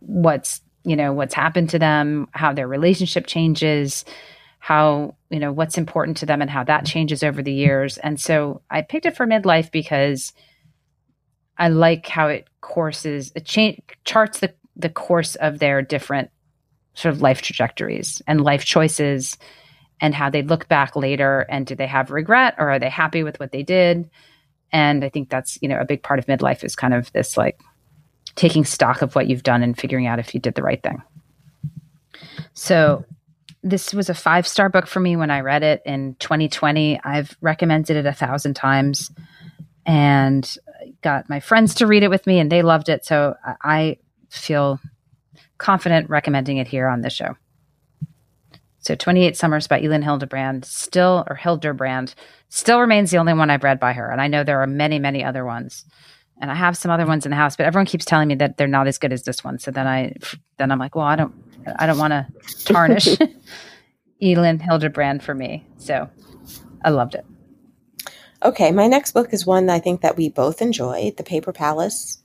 what's, 0.00 0.60
you 0.84 0.96
know, 0.96 1.12
what's 1.12 1.34
happened 1.34 1.70
to 1.70 1.78
them, 1.78 2.28
how 2.32 2.52
their 2.52 2.68
relationship 2.68 3.26
changes, 3.26 4.04
how, 4.58 5.16
you 5.30 5.38
know, 5.38 5.52
what's 5.52 5.78
important 5.78 6.18
to 6.18 6.26
them 6.26 6.42
and 6.42 6.50
how 6.50 6.62
that 6.64 6.84
changes 6.84 7.22
over 7.22 7.42
the 7.42 7.52
years. 7.52 7.96
And 7.98 8.20
so 8.20 8.60
I 8.70 8.82
picked 8.82 9.06
it 9.06 9.16
for 9.16 9.26
midlife 9.26 9.70
because 9.70 10.34
I 11.56 11.68
like 11.68 12.06
how 12.06 12.28
it 12.28 12.49
courses, 12.70 13.32
it 13.34 13.44
cha- 13.44 13.82
charts 14.04 14.38
the, 14.38 14.54
the 14.76 14.88
course 14.88 15.34
of 15.34 15.58
their 15.58 15.82
different 15.82 16.30
sort 16.94 17.12
of 17.12 17.20
life 17.20 17.42
trajectories 17.42 18.22
and 18.28 18.40
life 18.40 18.64
choices 18.64 19.36
and 20.00 20.14
how 20.14 20.30
they 20.30 20.42
look 20.42 20.68
back 20.68 20.94
later 20.94 21.40
and 21.48 21.66
do 21.66 21.74
they 21.74 21.86
have 21.86 22.12
regret 22.12 22.54
or 22.58 22.70
are 22.70 22.78
they 22.78 22.88
happy 22.88 23.24
with 23.24 23.40
what 23.40 23.52
they 23.52 23.62
did? 23.62 24.08
And 24.72 25.04
i 25.04 25.08
think 25.08 25.28
that's 25.30 25.58
you 25.60 25.68
know 25.68 25.80
a 25.80 25.84
big 25.84 26.02
part 26.02 26.20
of 26.20 26.26
midlife 26.26 26.62
is 26.62 26.76
kind 26.76 26.94
of 26.94 27.12
this 27.12 27.36
like 27.36 27.60
taking 28.36 28.64
stock 28.64 29.02
of 29.02 29.16
what 29.16 29.26
you've 29.26 29.42
done 29.42 29.64
and 29.64 29.76
figuring 29.76 30.06
out 30.06 30.20
if 30.20 30.32
you 30.32 30.40
did 30.40 30.54
the 30.54 30.62
right 30.62 30.80
thing. 30.80 31.02
So 32.54 33.04
this 33.64 33.92
was 33.92 34.08
a 34.08 34.14
five 34.14 34.46
star 34.46 34.68
book 34.68 34.86
for 34.86 35.00
me 35.00 35.16
when 35.16 35.30
i 35.30 35.40
read 35.40 35.62
it 35.62 35.82
in 35.84 36.14
2020 36.20 36.98
i've 37.04 37.36
recommended 37.42 37.96
it 37.96 38.06
a 38.06 38.12
thousand 38.12 38.54
times. 38.54 39.10
And 39.84 40.56
got 41.02 41.28
my 41.28 41.40
friends 41.40 41.74
to 41.74 41.86
read 41.86 42.02
it 42.02 42.10
with 42.10 42.26
me 42.26 42.38
and 42.38 42.50
they 42.50 42.62
loved 42.62 42.88
it 42.88 43.04
so 43.04 43.34
i 43.62 43.96
feel 44.30 44.80
confident 45.60 46.10
recommending 46.10 46.56
it 46.56 46.66
here 46.66 46.88
on 46.88 47.02
this 47.02 47.12
show. 47.12 47.36
So 48.78 48.94
28 48.94 49.36
Summers 49.36 49.66
by 49.66 49.80
Elin 49.80 50.02
Hilderbrand 50.02 50.64
still, 50.64 51.24
or 51.28 51.36
Hilderbrand, 51.36 52.14
still 52.48 52.80
remains 52.80 53.10
the 53.10 53.18
only 53.18 53.34
one 53.34 53.50
I've 53.50 53.62
read 53.62 53.78
by 53.78 53.92
her. 53.92 54.10
And 54.10 54.20
I 54.20 54.26
know 54.26 54.42
there 54.42 54.62
are 54.62 54.66
many, 54.66 54.98
many 54.98 55.22
other 55.22 55.44
ones. 55.44 55.84
And 56.40 56.50
I 56.50 56.54
have 56.54 56.78
some 56.78 56.90
other 56.90 57.06
ones 57.06 57.26
in 57.26 57.30
the 57.30 57.36
house, 57.36 57.56
but 57.56 57.66
everyone 57.66 57.84
keeps 57.84 58.06
telling 58.06 58.28
me 58.28 58.34
that 58.36 58.56
they're 58.56 58.66
not 58.66 58.88
as 58.88 58.96
good 58.96 59.12
as 59.12 59.24
this 59.24 59.44
one. 59.44 59.58
So 59.58 59.70
then 59.70 59.86
I, 59.86 60.14
then 60.56 60.72
I'm 60.72 60.78
like, 60.78 60.94
well, 60.94 61.04
I 61.04 61.14
don't, 61.14 61.34
I 61.78 61.86
don't 61.86 61.98
want 61.98 62.12
to 62.12 62.26
tarnish 62.64 63.06
Elin 64.22 64.58
Hilderbrand 64.58 65.20
for 65.20 65.34
me. 65.34 65.66
So 65.76 66.08
I 66.82 66.88
loved 66.88 67.14
it. 67.14 67.26
Okay, 68.42 68.72
my 68.72 68.86
next 68.86 69.12
book 69.12 69.32
is 69.32 69.44
one 69.44 69.68
I 69.68 69.80
think 69.80 70.00
that 70.00 70.16
we 70.16 70.30
both 70.30 70.62
enjoyed, 70.62 71.16
The 71.16 71.22
Paper 71.22 71.52
Palace 71.52 72.22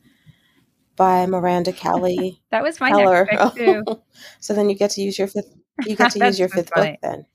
by 0.95 1.25
Miranda 1.25 1.73
Cowley. 1.73 2.41
that 2.51 2.63
was 2.63 2.79
my 2.79 2.89
Heller. 2.89 3.27
next 3.29 3.55
pick 3.55 3.85
too. 3.85 4.01
so 4.39 4.53
then 4.53 4.69
you 4.69 4.75
get 4.75 4.91
to 4.91 5.01
use 5.01 5.19
your 5.19 5.27
fifth. 5.27 5.53
You 5.85 5.95
get 5.95 6.11
to 6.11 6.19
use 6.25 6.39
your 6.39 6.47
so 6.47 6.55
fifth 6.55 6.69
funny. 6.69 6.91
book 6.91 6.99
then. 7.01 7.25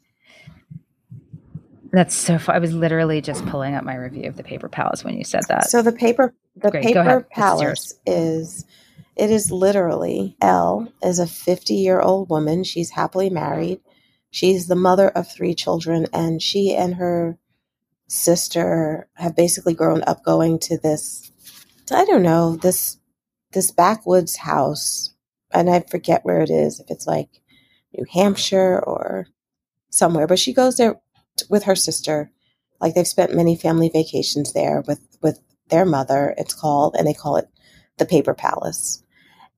That's 1.93 2.15
so 2.15 2.39
fun. 2.39 2.57
I 2.57 2.59
was 2.59 2.73
literally 2.73 3.21
just 3.21 3.45
pulling 3.47 3.75
up 3.75 3.85
my 3.85 3.97
review 3.97 4.29
of 4.29 4.37
the 4.37 4.45
Paper 4.45 4.69
Palace 4.69 5.05
when 5.05 5.17
you 5.17 5.25
said 5.25 5.43
that. 5.49 5.69
So 5.71 5.83
the 5.83 5.93
paper, 5.93 6.33
the 6.57 6.71
Great, 6.71 6.85
Paper 6.85 7.27
Palace 7.33 7.95
is, 8.07 8.65
it 9.17 9.31
is 9.31 9.51
literally 9.51 10.37
Elle 10.41 10.91
is 11.03 11.19
a 11.19 11.27
fifty 11.27 11.75
year 11.75 12.01
old 12.01 12.31
woman. 12.31 12.65
She's 12.65 12.91
happily 12.91 13.29
married. 13.29 13.81
She's 14.31 14.69
the 14.69 14.77
mother 14.77 15.09
of 15.09 15.31
three 15.31 15.55
children, 15.55 16.07
and 16.13 16.41
she 16.41 16.75
and 16.77 16.95
her 16.95 17.37
sister 18.11 19.09
have 19.15 19.37
basically 19.37 19.75
grown 19.75 20.03
up 20.03 20.25
going 20.25 20.59
to 20.59 20.77
this. 20.79 21.31
I 21.91 22.05
don't 22.05 22.23
know 22.23 22.57
this 22.57 22.99
this 23.53 23.71
backwoods 23.71 24.37
house, 24.37 25.15
and 25.53 25.71
I 25.71 25.81
forget 25.81 26.25
where 26.25 26.41
it 26.41 26.51
is, 26.51 26.81
if 26.81 26.91
it's 26.91 27.07
like 27.07 27.41
New 27.97 28.05
Hampshire 28.13 28.81
or 28.85 29.27
somewhere, 29.91 30.27
but 30.27 30.39
she 30.39 30.53
goes 30.53 30.77
there 30.77 31.01
with 31.49 31.65
her 31.65 31.77
sister. 31.77 32.31
Like 32.81 32.95
they've 32.95 33.07
spent 33.07 33.35
many 33.35 33.57
family 33.57 33.91
vacations 33.93 34.53
there 34.53 34.83
with 34.87 35.01
with 35.23 35.41
their 35.69 35.85
mother. 35.85 36.35
It's 36.37 36.55
called, 36.55 36.97
and 36.97 37.07
they 37.07 37.15
call 37.15 37.37
it 37.37 37.49
the 37.99 38.07
Paper 38.07 38.35
Palace. 38.35 39.03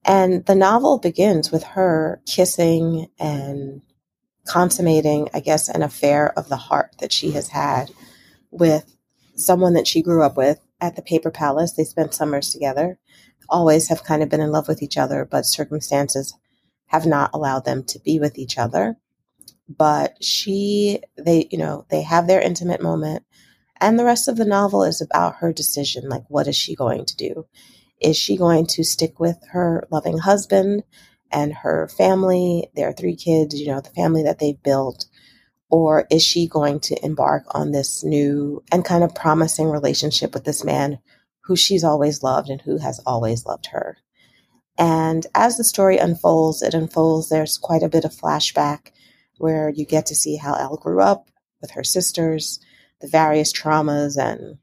And 0.05 0.45
the 0.47 0.57
novel 0.57 0.99
begins 0.99 1.53
with 1.53 1.63
her 1.63 2.21
kissing 2.27 3.07
and 3.19 3.83
consummating, 4.45 5.29
I 5.33 5.41
guess, 5.41 5.69
an 5.69 5.83
affair 5.83 6.37
of 6.37 6.49
the 6.49 6.57
heart 6.57 6.97
that 6.99 7.13
she 7.13 7.31
has 7.33 7.49
had 7.49 7.91
with 8.53 8.95
someone 9.35 9.75
that 9.75 9.89
she 9.89 10.03
grew 10.03 10.23
up 10.23 10.37
with 10.37 10.61
at 10.81 10.95
the 10.95 11.03
Paper 11.03 11.31
Palace. 11.31 11.73
They 11.73 11.85
spent 11.85 12.15
summers 12.15 12.53
together, 12.53 12.99
always 13.49 13.89
have 13.89 14.05
kind 14.05 14.23
of 14.23 14.29
been 14.29 14.41
in 14.41 14.53
love 14.53 14.69
with 14.69 14.83
each 14.83 14.99
other, 14.99 15.27
but 15.29 15.47
circumstances 15.47 16.37
have 16.87 17.07
not 17.07 17.31
allowed 17.33 17.65
them 17.65 17.83
to 17.85 17.99
be 18.01 18.21
with 18.21 18.39
each 18.39 18.59
other. 18.59 18.97
But 19.69 20.23
she, 20.23 21.01
they, 21.17 21.49
you 21.51 21.59
know, 21.59 21.87
they 21.91 22.03
have 22.03 22.27
their 22.27 22.41
intimate 22.41 22.83
moment. 22.83 23.25
And 23.81 23.99
the 23.99 24.05
rest 24.05 24.29
of 24.29 24.37
the 24.37 24.45
novel 24.45 24.85
is 24.85 25.01
about 25.01 25.37
her 25.37 25.53
decision. 25.53 26.09
Like, 26.09 26.25
what 26.29 26.47
is 26.47 26.57
she 26.57 26.75
going 26.77 27.07
to 27.07 27.17
do? 27.17 27.47
Is 28.01 28.17
she 28.17 28.37
going 28.37 28.67
to 28.69 28.85
stick 28.85 29.19
with 29.19 29.39
her 29.51 29.87
loving 29.91 30.19
husband 30.19 30.83
and 31.31 31.55
her 31.55 31.89
family, 31.89 32.69
their 32.77 32.93
three 32.93 33.17
kids, 33.17 33.59
you 33.59 33.69
know, 33.69 33.81
the 33.81 33.91
family 33.91 34.23
that 34.25 34.39
they've 34.39 34.63
built? 34.63 35.07
Or 35.73 36.07
is 36.11 36.23
she 36.23 36.47
going 36.47 36.81
to 36.81 37.03
embark 37.03 37.45
on 37.53 37.73
this 37.73 38.05
new 38.05 38.63
and 38.71 38.85
kind 38.85 39.03
of 39.03 39.15
promising 39.15 39.71
relationship 39.71 40.35
with 40.35 40.45
this 40.45 40.63
man 40.63 40.99
who 41.45 41.57
she's 41.57 41.83
always 41.83 42.23
loved 42.23 42.51
and 42.51 42.61
who 42.61 42.77
has 42.77 43.01
always 43.07 43.47
loved 43.47 43.69
her? 43.73 43.97
And 44.79 45.27
as 45.35 45.57
the 45.57 45.65
story 45.65 45.97
unfolds, 45.97 46.61
it 46.61 46.75
unfolds, 46.75 47.31
there's 47.31 47.57
quite 47.57 47.83
a 47.83 47.89
bit 47.89 48.05
of 48.05 48.13
flashback 48.13 48.93
where 49.39 49.71
you 49.71 49.87
get 49.87 50.05
to 50.07 50.15
see 50.15 50.37
how 50.37 50.53
Elle 50.55 50.77
grew 50.77 51.01
up 51.01 51.31
with 51.63 51.71
her 51.71 51.85
sisters, 51.85 52.61
the 53.01 53.09
various 53.09 53.51
traumas 53.51 54.23
and 54.23 54.59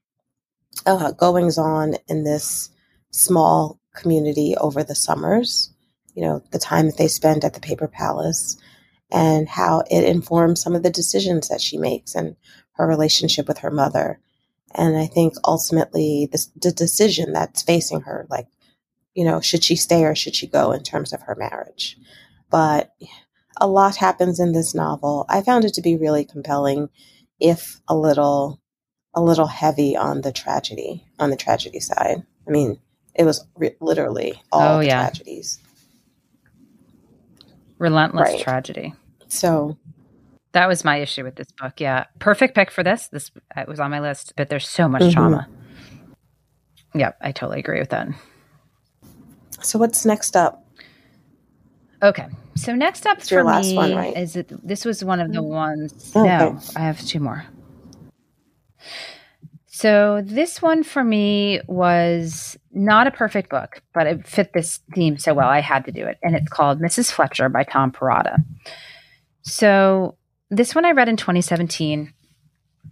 uh, 0.85 1.11
goings 1.13 1.57
on 1.57 1.95
in 2.07 2.23
this 2.23 2.69
small 3.09 3.79
community 3.95 4.55
over 4.57 4.83
the 4.83 4.93
summers, 4.93 5.73
you 6.13 6.21
know, 6.21 6.43
the 6.51 6.59
time 6.59 6.85
that 6.85 6.97
they 6.97 7.07
spend 7.07 7.43
at 7.43 7.55
the 7.55 7.59
Paper 7.59 7.87
Palace, 7.87 8.57
and 9.11 9.49
how 9.49 9.83
it 9.89 10.03
informs 10.03 10.61
some 10.61 10.75
of 10.75 10.83
the 10.83 10.89
decisions 10.89 11.49
that 11.49 11.61
she 11.61 11.77
makes 11.77 12.15
and 12.15 12.35
her 12.73 12.87
relationship 12.87 13.47
with 13.47 13.59
her 13.59 13.71
mother. 13.71 14.19
And 14.75 14.97
I 14.97 15.07
think 15.07 15.33
ultimately 15.43 16.29
this, 16.31 16.47
the 16.55 16.71
decision 16.71 17.33
that's 17.33 17.63
facing 17.63 18.01
her, 18.01 18.27
like, 18.29 18.47
you 19.15 19.25
know, 19.25 19.41
should 19.41 19.63
she 19.63 19.75
stay 19.75 20.05
or 20.05 20.15
should 20.15 20.35
she 20.35 20.47
go 20.47 20.71
in 20.71 20.83
terms 20.83 21.11
of 21.11 21.23
her 21.23 21.35
marriage? 21.35 21.97
But 22.49 22.93
a 23.57 23.67
lot 23.67 23.97
happens 23.97 24.39
in 24.39 24.53
this 24.53 24.75
novel. 24.75 25.25
I 25.27 25.41
found 25.41 25.65
it 25.65 25.73
to 25.73 25.81
be 25.81 25.97
really 25.97 26.23
compelling, 26.23 26.89
if 27.39 27.81
a 27.87 27.95
little, 27.95 28.61
a 29.13 29.21
little 29.21 29.47
heavy 29.47 29.97
on 29.97 30.21
the 30.21 30.31
tragedy, 30.31 31.03
on 31.19 31.31
the 31.31 31.35
tragedy 31.35 31.79
side. 31.79 32.23
I 32.47 32.51
mean, 32.51 32.79
it 33.15 33.23
was 33.23 33.45
re- 33.55 33.75
literally 33.81 34.41
all 34.51 34.77
oh, 34.77 34.79
yeah. 34.79 35.01
tragedies. 35.01 35.59
Relentless 37.79 38.29
right. 38.29 38.41
tragedy. 38.41 38.93
So 39.27 39.77
that 40.51 40.67
was 40.67 40.83
my 40.83 40.97
issue 40.97 41.23
with 41.23 41.35
this 41.35 41.51
book. 41.51 41.79
Yeah. 41.79 42.05
Perfect 42.19 42.55
pick 42.55 42.71
for 42.71 42.83
this. 42.83 43.07
This 43.07 43.31
it 43.55 43.67
was 43.67 43.79
on 43.79 43.91
my 43.91 43.99
list, 43.99 44.33
but 44.35 44.49
there's 44.49 44.67
so 44.67 44.87
much 44.87 45.01
mm-hmm. 45.01 45.11
trauma. 45.11 45.47
Yep, 46.95 47.17
I 47.21 47.31
totally 47.31 47.59
agree 47.59 47.79
with 47.79 47.89
that. 47.89 48.07
So 49.61 49.77
what's 49.79 50.05
next 50.05 50.35
up? 50.35 50.65
Okay. 52.01 52.27
So 52.55 52.73
next 52.75 53.05
up 53.05 53.19
it's 53.19 53.29
for 53.29 53.43
me 53.43 53.75
one, 53.75 53.95
right? 53.95 54.17
is 54.17 54.35
it 54.35 54.51
this 54.67 54.85
was 54.85 55.03
one 55.03 55.19
of 55.19 55.31
the 55.31 55.41
ones 55.41 56.11
oh, 56.15 56.23
no, 56.23 56.47
okay. 56.57 56.73
I 56.75 56.79
have 56.79 56.99
two 57.05 57.19
more. 57.19 57.45
So 59.79 60.21
this 60.25 60.61
one 60.61 60.83
for 60.83 61.05
me 61.05 61.61
was 61.65 62.57
not 62.73 63.07
a 63.07 63.11
perfect 63.11 63.49
book, 63.49 63.81
but 63.93 64.07
it 64.07 64.27
fit 64.27 64.51
this 64.51 64.81
theme 64.93 65.17
so 65.17 65.33
well. 65.33 65.47
I 65.47 65.61
had 65.61 65.85
to 65.85 65.93
do 65.93 66.05
it. 66.05 66.17
And 66.21 66.35
it's 66.35 66.49
called 66.49 66.81
Mrs. 66.81 67.09
Fletcher 67.09 67.47
by 67.47 67.63
Tom 67.63 67.93
Perrotta. 67.93 68.43
So 69.41 70.17
this 70.49 70.75
one 70.75 70.83
I 70.83 70.91
read 70.91 71.07
in 71.07 71.15
2017 71.15 72.13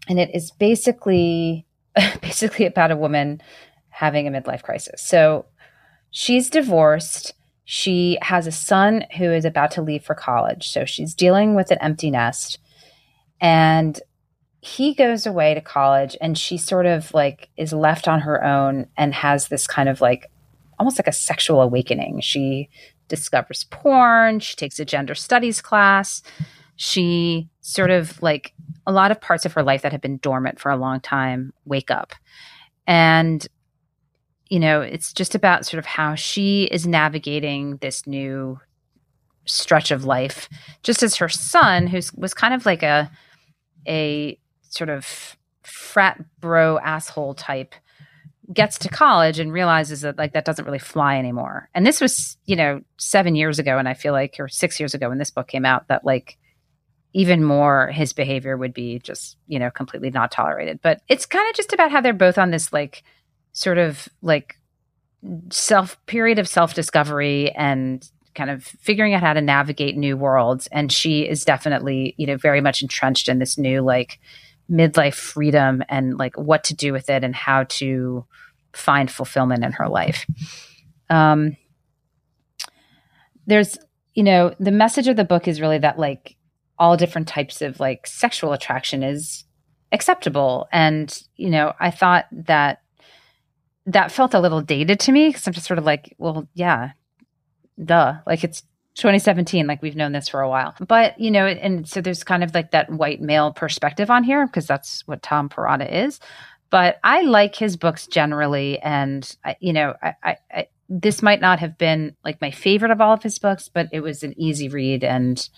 and 0.07 0.17
it 0.17 0.33
is 0.33 0.51
basically 0.51 1.65
basically 2.21 2.65
about 2.65 2.91
a 2.91 2.95
woman 2.95 3.41
having 3.89 4.25
a 4.25 4.31
midlife 4.31 4.63
crisis. 4.63 5.01
So 5.01 5.45
she's 6.11 6.49
divorced. 6.49 7.33
She 7.65 8.17
has 8.21 8.47
a 8.47 8.51
son 8.53 9.03
who 9.17 9.29
is 9.29 9.43
about 9.43 9.71
to 9.71 9.81
leave 9.81 10.05
for 10.05 10.15
college. 10.15 10.69
So 10.69 10.85
she's 10.85 11.13
dealing 11.13 11.53
with 11.53 11.69
an 11.69 11.79
empty 11.81 12.11
nest. 12.11 12.59
And 13.41 13.99
he 14.67 14.93
goes 14.93 15.25
away 15.25 15.53
to 15.53 15.61
college 15.61 16.17
and 16.19 16.37
she 16.37 16.57
sort 16.57 16.85
of 16.85 17.13
like 17.13 17.49
is 17.55 17.71
left 17.71 18.07
on 18.07 18.19
her 18.19 18.43
own 18.43 18.85
and 18.97 19.13
has 19.13 19.47
this 19.47 19.65
kind 19.65 19.87
of 19.87 20.01
like 20.01 20.29
almost 20.77 20.99
like 20.99 21.07
a 21.07 21.13
sexual 21.13 21.61
awakening. 21.61 22.19
She 22.19 22.69
discovers 23.07 23.63
porn, 23.71 24.41
she 24.41 24.57
takes 24.57 24.77
a 24.77 24.85
gender 24.85 25.15
studies 25.15 25.61
class. 25.61 26.21
She 26.75 27.49
sort 27.61 27.91
of 27.91 28.21
like 28.21 28.53
a 28.85 28.91
lot 28.91 29.09
of 29.09 29.21
parts 29.21 29.45
of 29.45 29.53
her 29.53 29.63
life 29.63 29.83
that 29.83 29.93
have 29.93 30.01
been 30.01 30.17
dormant 30.17 30.59
for 30.59 30.69
a 30.69 30.77
long 30.77 30.99
time 30.99 31.53
wake 31.65 31.89
up. 31.89 32.13
And 32.85 33.47
you 34.49 34.59
know, 34.59 34.81
it's 34.81 35.13
just 35.13 35.33
about 35.33 35.65
sort 35.65 35.79
of 35.79 35.85
how 35.85 36.15
she 36.15 36.65
is 36.65 36.85
navigating 36.85 37.77
this 37.77 38.05
new 38.05 38.59
stretch 39.45 39.91
of 39.91 40.03
life 40.03 40.49
just 40.83 41.03
as 41.03 41.15
her 41.15 41.29
son 41.29 41.87
who 41.87 42.01
was 42.17 42.33
kind 42.33 42.53
of 42.53 42.65
like 42.65 42.83
a 42.83 43.09
a 43.87 44.37
sort 44.69 44.89
of 44.89 45.35
frat 45.63 46.23
bro 46.39 46.79
asshole 46.79 47.33
type 47.33 47.75
gets 48.53 48.77
to 48.79 48.89
college 48.89 49.39
and 49.39 49.51
realizes 49.51 50.01
that 50.01 50.17
like 50.17 50.33
that 50.33 50.45
doesn't 50.45 50.65
really 50.65 50.79
fly 50.79 51.17
anymore. 51.17 51.69
And 51.75 51.85
this 51.85 51.99
was, 51.99 52.37
you 52.45 52.55
know, 52.55 52.81
7 52.97 53.35
years 53.35 53.59
ago 53.59 53.77
and 53.77 53.89
I 53.89 53.93
feel 53.93 54.13
like 54.13 54.35
or 54.39 54.47
6 54.47 54.79
years 54.79 54.93
ago 54.93 55.09
when 55.09 55.17
this 55.17 55.31
book 55.31 55.47
came 55.47 55.65
out 55.65 55.87
that 55.89 56.05
like 56.05 56.37
even 57.13 57.43
more 57.43 57.91
his 57.91 58.13
behavior 58.13 58.55
would 58.55 58.73
be 58.73 58.99
just, 58.99 59.37
you 59.47 59.59
know, 59.59 59.69
completely 59.69 60.11
not 60.11 60.31
tolerated. 60.31 60.79
But 60.81 61.01
it's 61.09 61.25
kind 61.25 61.49
of 61.49 61.55
just 61.55 61.73
about 61.73 61.91
how 61.91 61.99
they're 61.99 62.13
both 62.13 62.37
on 62.37 62.51
this 62.51 62.71
like 62.71 63.03
sort 63.51 63.77
of 63.77 64.07
like 64.21 64.55
self 65.49 65.97
period 66.05 66.39
of 66.39 66.47
self-discovery 66.47 67.51
and 67.51 68.09
kind 68.35 68.49
of 68.49 68.63
figuring 68.63 69.13
out 69.13 69.23
how 69.23 69.33
to 69.33 69.41
navigate 69.41 69.97
new 69.97 70.15
worlds 70.15 70.67
and 70.67 70.91
she 70.91 71.27
is 71.27 71.43
definitely, 71.43 72.13
you 72.17 72.27
know, 72.27 72.37
very 72.37 72.61
much 72.61 72.81
entrenched 72.81 73.27
in 73.27 73.39
this 73.39 73.57
new 73.57 73.81
like 73.81 74.19
midlife 74.69 75.15
freedom 75.15 75.83
and 75.89 76.17
like 76.17 76.37
what 76.37 76.63
to 76.65 76.75
do 76.75 76.91
with 76.93 77.09
it 77.09 77.23
and 77.23 77.35
how 77.35 77.63
to 77.63 78.25
find 78.73 79.09
fulfillment 79.09 79.63
in 79.63 79.71
her 79.71 79.87
life. 79.87 80.25
Um, 81.09 81.55
there's, 83.45 83.77
you 84.13 84.23
know, 84.23 84.53
the 84.59 84.71
message 84.71 85.07
of 85.07 85.15
the 85.15 85.23
book 85.23 85.47
is 85.47 85.61
really 85.61 85.79
that 85.79 85.97
like 85.97 86.35
all 86.77 86.97
different 86.97 87.27
types 87.27 87.61
of 87.61 87.79
like 87.79 88.05
sexual 88.05 88.53
attraction 88.53 89.03
is 89.03 89.45
acceptable. 89.91 90.67
And, 90.71 91.17
you 91.35 91.49
know, 91.49 91.73
I 91.79 91.91
thought 91.91 92.25
that 92.31 92.81
that 93.85 94.11
felt 94.11 94.33
a 94.33 94.39
little 94.39 94.61
dated 94.61 94.99
to 95.01 95.11
me 95.11 95.29
because 95.29 95.47
I'm 95.47 95.53
just 95.53 95.65
sort 95.65 95.79
of 95.79 95.85
like, 95.85 96.13
well, 96.17 96.47
yeah, 96.53 96.91
duh. 97.83 98.15
Like 98.27 98.43
it's 98.43 98.63
2017 98.97 99.67
like 99.67 99.81
we've 99.81 99.95
known 99.95 100.11
this 100.11 100.27
for 100.27 100.41
a 100.41 100.49
while. 100.49 100.75
But 100.85 101.19
you 101.19 101.31
know 101.31 101.45
and 101.45 101.87
so 101.87 102.01
there's 102.01 102.23
kind 102.23 102.43
of 102.43 102.53
like 102.53 102.71
that 102.71 102.91
white 102.91 103.21
male 103.21 103.53
perspective 103.53 104.09
on 104.09 104.23
here 104.23 104.45
because 104.45 104.67
that's 104.67 105.07
what 105.07 105.21
tom 105.21 105.49
perrotta 105.49 105.91
is. 105.91 106.19
But 106.69 106.99
i 107.03 107.21
like 107.21 107.55
his 107.55 107.77
books 107.77 108.07
generally 108.07 108.79
and 108.79 109.35
I, 109.45 109.55
you 109.59 109.73
know 109.73 109.93
I, 110.01 110.13
I, 110.23 110.37
I, 110.51 110.67
this 110.89 111.21
might 111.21 111.41
not 111.41 111.59
have 111.59 111.77
been 111.77 112.15
like 112.23 112.41
my 112.41 112.51
favorite 112.51 112.91
of 112.91 113.01
all 113.01 113.13
of 113.13 113.23
his 113.23 113.39
books 113.39 113.69
but 113.73 113.87
it 113.91 114.01
was 114.01 114.23
an 114.23 114.33
easy 114.37 114.69
read 114.69 115.03
and 115.03 115.49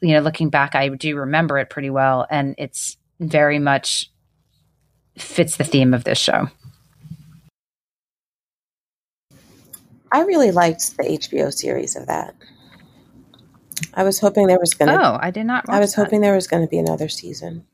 you 0.00 0.14
know 0.14 0.20
looking 0.20 0.50
back 0.50 0.74
i 0.74 0.88
do 0.88 1.16
remember 1.16 1.58
it 1.58 1.70
pretty 1.70 1.90
well 1.90 2.26
and 2.30 2.54
it's 2.58 2.96
very 3.20 3.58
much 3.58 4.10
fits 5.18 5.56
the 5.56 5.64
theme 5.64 5.94
of 5.94 6.04
this 6.04 6.18
show. 6.18 6.48
I 10.10 10.22
really 10.22 10.50
liked 10.50 10.96
the 10.96 11.04
HBO 11.04 11.52
series 11.52 11.96
of 11.96 12.06
that. 12.06 12.34
I 13.94 14.04
was 14.04 14.18
hoping 14.20 14.46
there 14.46 14.58
was 14.60 14.74
going 14.74 14.88
to. 14.88 15.00
Oh, 15.00 15.18
I 15.20 15.30
did 15.30 15.44
not. 15.44 15.64
I 15.68 15.80
was 15.80 15.94
that. 15.94 16.04
hoping 16.04 16.20
there 16.20 16.34
was 16.34 16.46
going 16.46 16.62
to 16.62 16.68
be 16.68 16.78
another 16.78 17.08
season. 17.08 17.66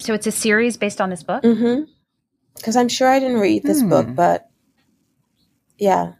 So 0.00 0.14
it's 0.14 0.26
a 0.26 0.32
series 0.32 0.76
based 0.76 1.00
on 1.00 1.10
this 1.10 1.22
book. 1.22 1.42
Mm-hmm. 1.42 1.90
Because 2.54 2.76
I'm 2.76 2.88
sure 2.88 3.08
I 3.08 3.18
didn't 3.18 3.38
read 3.38 3.62
this 3.62 3.82
hmm. 3.82 3.90
book, 3.90 4.14
but 4.14 4.48
yeah, 5.78 6.14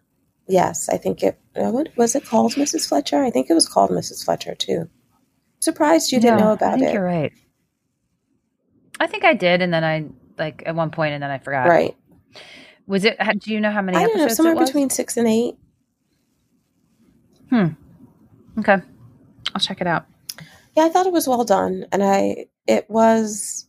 yes, 0.47 0.89
I 0.89 0.99
think 0.99 1.23
it. 1.23 1.39
Uh, 1.55 1.71
what 1.71 1.89
was 1.97 2.15
it 2.15 2.27
called, 2.27 2.53
Mrs. 2.53 2.87
Fletcher? 2.87 3.23
I 3.23 3.31
think 3.31 3.49
it 3.49 3.55
was 3.55 3.67
called 3.67 3.91
Mrs. 3.91 4.25
Fletcher 4.25 4.55
too. 4.55 4.91
Surprised 5.61 6.13
you 6.13 6.21
didn't 6.21 6.41
know 6.41 6.53
about 6.53 6.75
I 6.75 6.77
think 6.77 6.91
it. 6.91 6.95
You're 6.95 7.05
right. 7.05 7.33
I 9.01 9.07
think 9.07 9.25
I 9.25 9.33
did, 9.35 9.63
and 9.63 9.73
then 9.73 9.83
I 9.83 10.09
like 10.39 10.63
at 10.67 10.75
one 10.75 10.91
point, 10.91 11.15
and 11.15 11.23
then 11.23 11.31
I 11.31 11.39
forgot. 11.39 11.69
Right. 11.69 11.97
Was 12.87 13.05
it? 13.05 13.19
Do 13.39 13.53
you 13.53 13.61
know 13.61 13.71
how 13.71 13.83
many? 13.83 13.97
I 13.97 14.05
don't 14.05 14.19
know. 14.19 14.29
Somewhere 14.29 14.63
between 14.63 14.91
six 14.91 15.17
and 15.17 15.27
eight. 15.27 15.57
Hmm. 17.51 17.69
Okay. 18.59 18.79
I'll 19.55 19.61
check 19.61 19.81
it 19.81 19.87
out. 19.87 20.07
Yeah, 20.77 20.85
I 20.85 20.89
thought 20.89 21.07
it 21.07 21.13
was 21.13 21.29
well 21.29 21.45
done. 21.45 21.87
And 21.93 22.03
I 22.03 22.47
it 22.67 22.89
was, 22.91 23.67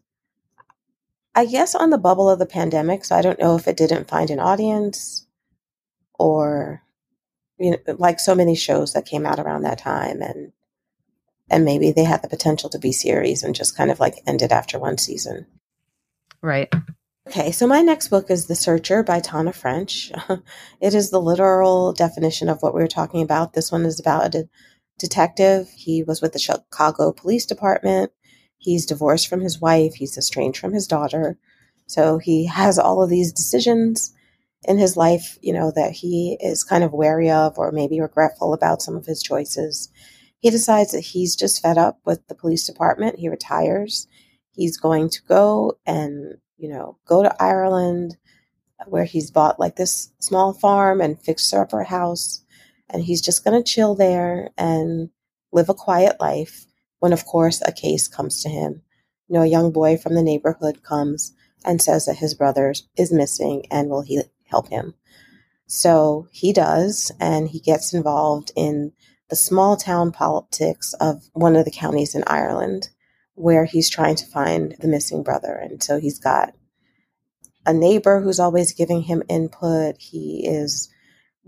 I 1.35 1.45
guess, 1.45 1.75
on 1.75 1.89
the 1.89 1.97
bubble 1.97 2.29
of 2.29 2.39
the 2.39 2.45
pandemic. 2.45 3.05
So 3.05 3.15
I 3.15 3.21
don't 3.21 3.39
know 3.39 3.55
if 3.55 3.67
it 3.67 3.77
didn't 3.77 4.09
find 4.09 4.29
an 4.29 4.39
audience 4.39 5.25
or, 6.17 6.81
you 7.59 7.71
know, 7.71 7.77
like 7.97 8.19
so 8.19 8.35
many 8.35 8.55
shows 8.55 8.93
that 8.93 9.05
came 9.05 9.25
out 9.25 9.39
around 9.39 9.63
that 9.63 9.77
time. 9.77 10.21
And, 10.21 10.51
and 11.49 11.63
maybe 11.63 11.91
they 11.91 12.03
had 12.03 12.21
the 12.21 12.27
potential 12.29 12.69
to 12.71 12.79
be 12.79 12.91
series 12.91 13.43
and 13.43 13.55
just 13.55 13.77
kind 13.77 13.91
of 13.91 13.99
like 13.99 14.15
ended 14.25 14.51
after 14.51 14.79
one 14.79 14.97
season. 14.97 15.45
Right. 16.41 16.73
Okay, 17.27 17.51
so 17.51 17.67
my 17.67 17.81
next 17.81 18.07
book 18.07 18.31
is 18.31 18.45
The 18.45 18.55
Searcher 18.55 19.03
by 19.03 19.19
Tana 19.19 19.51
French. 19.51 20.11
it 20.81 20.93
is 20.93 21.09
the 21.09 21.19
literal 21.19 21.91
definition 21.91 22.47
of 22.47 22.61
what 22.61 22.73
we 22.73 22.79
were 22.79 22.87
talking 22.87 23.21
about. 23.21 23.51
This 23.51 23.69
one 23.69 23.85
is 23.85 23.99
about 23.99 24.33
a 24.33 24.47
detective. 24.97 25.69
He 25.75 26.03
was 26.03 26.21
with 26.21 26.33
the 26.33 26.39
Chicago 26.39 27.11
Police 27.11 27.45
Department. 27.45 28.11
He's 28.57 28.85
divorced 28.85 29.27
from 29.27 29.41
his 29.41 29.61
wife. 29.61 29.95
He's 29.95 30.17
estranged 30.17 30.59
from 30.59 30.73
his 30.73 30.87
daughter. 30.87 31.37
So 31.85 32.17
he 32.17 32.45
has 32.47 32.77
all 32.77 33.01
of 33.01 33.09
these 33.09 33.31
decisions 33.31 34.13
in 34.63 34.77
his 34.77 34.97
life, 34.97 35.37
you 35.41 35.53
know, 35.53 35.71
that 35.75 35.91
he 35.91 36.37
is 36.41 36.63
kind 36.63 36.83
of 36.83 36.91
wary 36.91 37.29
of 37.29 37.57
or 37.57 37.71
maybe 37.71 38.01
regretful 38.01 38.53
about 38.53 38.81
some 38.81 38.95
of 38.95 39.05
his 39.05 39.21
choices. 39.23 39.89
He 40.39 40.49
decides 40.49 40.91
that 40.91 41.01
he's 41.01 41.35
just 41.35 41.61
fed 41.61 41.77
up 41.77 41.99
with 42.05 42.27
the 42.27 42.35
police 42.35 42.65
department. 42.65 43.19
He 43.19 43.29
retires. 43.29 44.07
He's 44.51 44.77
going 44.77 45.09
to 45.11 45.21
go 45.27 45.77
and 45.85 46.37
you 46.57 46.69
know, 46.69 46.97
go 47.05 47.23
to 47.23 47.35
Ireland 47.41 48.17
where 48.87 49.05
he's 49.05 49.31
bought 49.31 49.59
like 49.59 49.75
this 49.75 50.11
small 50.19 50.53
farm 50.53 51.01
and 51.01 51.19
fixed 51.19 51.53
up 51.53 51.73
a 51.73 51.83
house. 51.83 52.43
And 52.89 53.03
he's 53.03 53.21
just 53.21 53.43
going 53.43 53.61
to 53.61 53.69
chill 53.69 53.95
there 53.95 54.49
and 54.57 55.09
live 55.51 55.69
a 55.69 55.73
quiet 55.73 56.19
life 56.19 56.65
when, 56.99 57.13
of 57.13 57.25
course, 57.25 57.61
a 57.61 57.71
case 57.71 58.07
comes 58.07 58.41
to 58.43 58.49
him. 58.49 58.81
You 59.27 59.35
know, 59.35 59.41
a 59.41 59.47
young 59.47 59.71
boy 59.71 59.97
from 59.97 60.15
the 60.15 60.23
neighborhood 60.23 60.83
comes 60.83 61.33
and 61.65 61.81
says 61.81 62.05
that 62.05 62.17
his 62.17 62.33
brother 62.33 62.73
is 62.97 63.11
missing 63.11 63.65
and 63.69 63.89
will 63.89 64.01
he 64.01 64.21
help 64.45 64.69
him. 64.69 64.93
So 65.65 66.27
he 66.31 66.53
does, 66.53 67.11
and 67.19 67.49
he 67.49 67.59
gets 67.59 67.93
involved 67.93 68.51
in 68.55 68.93
the 69.29 69.35
small 69.35 69.75
town 69.75 70.11
politics 70.11 70.93
of 71.01 71.23
one 71.33 71.57
of 71.57 71.65
the 71.65 71.71
counties 71.71 72.15
in 72.15 72.23
Ireland 72.25 72.89
where 73.35 73.65
he's 73.65 73.89
trying 73.89 74.15
to 74.15 74.25
find 74.25 74.75
the 74.79 74.87
missing 74.87 75.23
brother. 75.23 75.53
And 75.53 75.83
so 75.83 75.99
he's 75.99 76.19
got 76.19 76.53
a 77.65 77.73
neighbor 77.73 78.21
who's 78.21 78.39
always 78.39 78.71
giving 78.71 79.01
him 79.01 79.23
input. 79.27 79.97
He 79.99 80.47
is 80.47 80.89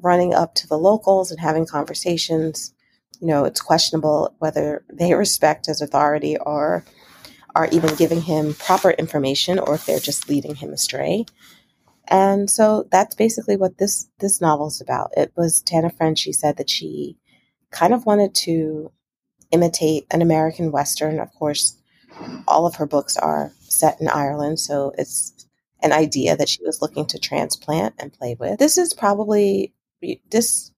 running 0.02 0.34
up 0.34 0.56
to 0.56 0.68
the 0.68 0.78
locals 0.78 1.32
and 1.32 1.40
having 1.40 1.66
conversations. 1.66 2.74
You 3.20 3.28
know, 3.28 3.46
it's 3.46 3.62
questionable 3.62 4.36
whether 4.40 4.84
they 4.92 5.14
respect 5.26 5.68
his 5.68 5.82
authority 5.82 6.38
or 6.38 6.86
are 7.56 7.68
even 7.72 7.96
giving 7.96 8.22
him 8.22 8.54
proper 8.54 8.92
information 8.92 9.60
or 9.60 9.76
if 9.76 9.86
they're 9.86 10.00
just 10.00 10.30
leading 10.30 10.56
him 10.56 10.72
astray. 10.72 11.26
And 12.08 12.50
so 12.50 12.88
that's 12.92 13.16
basically 13.16 13.58
what 13.58 13.78
this 13.78 14.08
this 14.20 14.42
novel's 14.42 14.82
about. 14.82 15.12
It 15.16 15.32
was 15.36 15.62
Tana 15.62 15.92
French. 15.92 16.20
She 16.20 16.34
said 16.34 16.58
that 16.58 16.70
she 16.70 17.18
kind 17.72 17.94
of 17.94 18.06
wanted 18.06 18.34
to 18.36 18.92
imitate 19.52 20.06
an 20.12 20.22
American 20.22 20.72
Western. 20.72 21.20
Of 21.20 21.34
course, 21.34 21.78
all 22.48 22.66
of 22.66 22.76
her 22.76 22.88
books 22.88 23.16
are 23.18 23.52
set 23.60 24.02
in 24.02 24.08
Ireland, 24.08 24.60
so 24.60 24.92
it's 24.98 25.34
an 25.82 25.94
idea 25.94 26.36
that 26.36 26.50
she 26.50 26.64
was 26.64 26.82
looking 26.82 27.06
to 27.08 27.20
transplant 27.20 27.96
and 28.00 28.14
play 28.14 28.36
with. 28.40 28.60
This 28.60 28.78
is 28.78 28.94
probably 28.94 29.74
this 30.30 30.72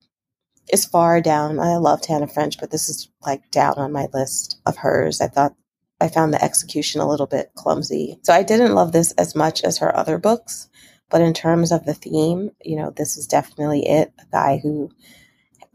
is 0.71 0.85
far 0.85 1.21
down. 1.21 1.59
I 1.59 1.77
love 1.77 2.01
Tana 2.01 2.27
French, 2.27 2.59
but 2.59 2.71
this 2.71 2.89
is 2.89 3.09
like 3.25 3.51
down 3.51 3.75
on 3.77 3.91
my 3.91 4.07
list 4.13 4.59
of 4.65 4.77
hers. 4.77 5.21
I 5.21 5.27
thought 5.27 5.55
I 5.99 6.07
found 6.07 6.33
the 6.33 6.43
execution 6.43 7.01
a 7.01 7.07
little 7.07 7.27
bit 7.27 7.51
clumsy. 7.55 8.19
So 8.23 8.33
I 8.33 8.43
didn't 8.43 8.73
love 8.75 8.91
this 8.91 9.11
as 9.13 9.35
much 9.35 9.63
as 9.63 9.77
her 9.79 9.95
other 9.95 10.17
books, 10.17 10.69
but 11.09 11.21
in 11.21 11.33
terms 11.33 11.71
of 11.71 11.85
the 11.85 11.93
theme, 11.93 12.51
you 12.63 12.75
know, 12.77 12.91
this 12.91 13.17
is 13.17 13.27
definitely 13.27 13.87
it. 13.87 14.11
A 14.19 14.25
guy 14.31 14.59
who 14.61 14.89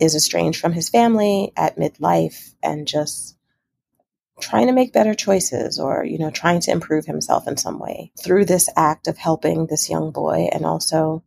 is 0.00 0.14
estranged 0.14 0.60
from 0.60 0.72
his 0.72 0.88
family 0.88 1.52
at 1.56 1.78
midlife 1.78 2.54
and 2.62 2.86
just 2.88 3.36
trying 4.40 4.66
to 4.66 4.72
make 4.72 4.92
better 4.92 5.14
choices 5.14 5.78
or 5.78 6.04
you 6.04 6.18
know 6.18 6.30
trying 6.30 6.60
to 6.60 6.70
improve 6.70 7.06
himself 7.06 7.48
in 7.48 7.56
some 7.56 7.78
way 7.78 8.12
through 8.22 8.44
this 8.44 8.68
act 8.76 9.08
of 9.08 9.16
helping 9.16 9.66
this 9.66 9.88
young 9.88 10.10
boy 10.10 10.48
and 10.52 10.66
also 10.66 11.22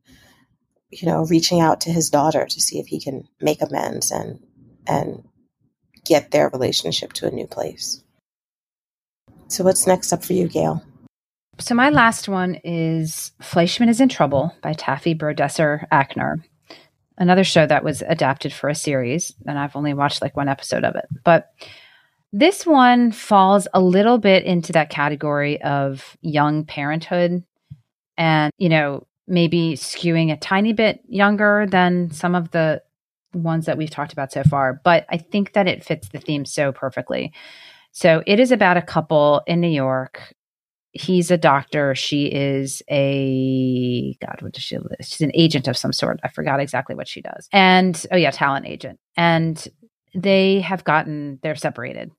you 0.89 1.07
know 1.07 1.25
reaching 1.25 1.59
out 1.61 1.81
to 1.81 1.91
his 1.91 2.09
daughter 2.09 2.45
to 2.45 2.61
see 2.61 2.79
if 2.79 2.87
he 2.87 2.99
can 2.99 3.27
make 3.41 3.61
amends 3.61 4.11
and 4.11 4.39
and 4.87 5.23
get 6.05 6.31
their 6.31 6.49
relationship 6.49 7.13
to 7.13 7.27
a 7.27 7.31
new 7.31 7.47
place. 7.47 8.03
So 9.47 9.63
what's 9.63 9.87
next 9.87 10.13
up 10.13 10.23
for 10.23 10.33
you 10.33 10.47
Gayle? 10.47 10.83
So 11.59 11.75
my 11.75 11.89
last 11.89 12.29
one 12.29 12.55
is 12.63 13.31
Fleishman 13.41 13.89
is 13.89 13.99
in 13.99 14.09
trouble 14.09 14.55
by 14.61 14.73
taffy 14.73 15.13
brodesser 15.13 15.87
akner 15.89 16.43
another 17.17 17.43
show 17.43 17.65
that 17.65 17.83
was 17.83 18.01
adapted 18.03 18.53
for 18.53 18.69
a 18.69 18.75
series 18.75 19.33
and 19.45 19.59
i've 19.59 19.75
only 19.75 19.93
watched 19.93 20.21
like 20.21 20.37
one 20.37 20.47
episode 20.47 20.85
of 20.85 20.95
it. 20.95 21.05
But 21.25 21.51
this 22.31 22.65
one 22.65 23.11
falls 23.11 23.67
a 23.73 23.81
little 23.81 24.17
bit 24.17 24.43
into 24.43 24.73
that 24.73 24.89
category 24.89 25.61
of 25.61 26.15
young 26.21 26.63
parenthood. 26.63 27.43
And, 28.17 28.51
you 28.57 28.69
know, 28.69 29.07
maybe 29.29 29.73
skewing 29.73 30.31
a 30.31 30.37
tiny 30.37 30.73
bit 30.73 31.01
younger 31.07 31.65
than 31.69 32.11
some 32.11 32.35
of 32.35 32.51
the 32.51 32.81
ones 33.33 33.65
that 33.65 33.77
we've 33.77 33.89
talked 33.89 34.13
about 34.13 34.31
so 34.31 34.43
far. 34.43 34.81
But 34.83 35.05
I 35.09 35.17
think 35.17 35.53
that 35.53 35.67
it 35.67 35.83
fits 35.83 36.09
the 36.09 36.19
theme 36.19 36.45
so 36.45 36.71
perfectly. 36.71 37.31
So 37.91 38.23
it 38.25 38.39
is 38.39 38.51
about 38.51 38.77
a 38.77 38.81
couple 38.81 39.41
in 39.47 39.61
New 39.61 39.67
York. 39.69 40.33
He's 40.91 41.29
a 41.29 41.37
doctor. 41.37 41.93
She 41.93 42.25
is 42.25 42.81
a 42.89 44.15
God. 44.21 44.41
What 44.41 44.53
does 44.53 44.63
she? 44.63 44.77
She's 45.01 45.21
an 45.21 45.31
agent 45.35 45.67
of 45.67 45.77
some 45.77 45.93
sort. 45.93 46.19
I 46.23 46.29
forgot 46.29 46.59
exactly 46.59 46.95
what 46.95 47.07
she 47.07 47.21
does. 47.21 47.47
And 47.51 48.03
oh 48.11 48.17
yeah, 48.17 48.31
talent 48.31 48.65
agent. 48.65 48.99
And 49.15 49.67
they 50.15 50.61
have 50.61 50.83
gotten 50.83 51.39
they're 51.41 51.55
separated 51.55 52.11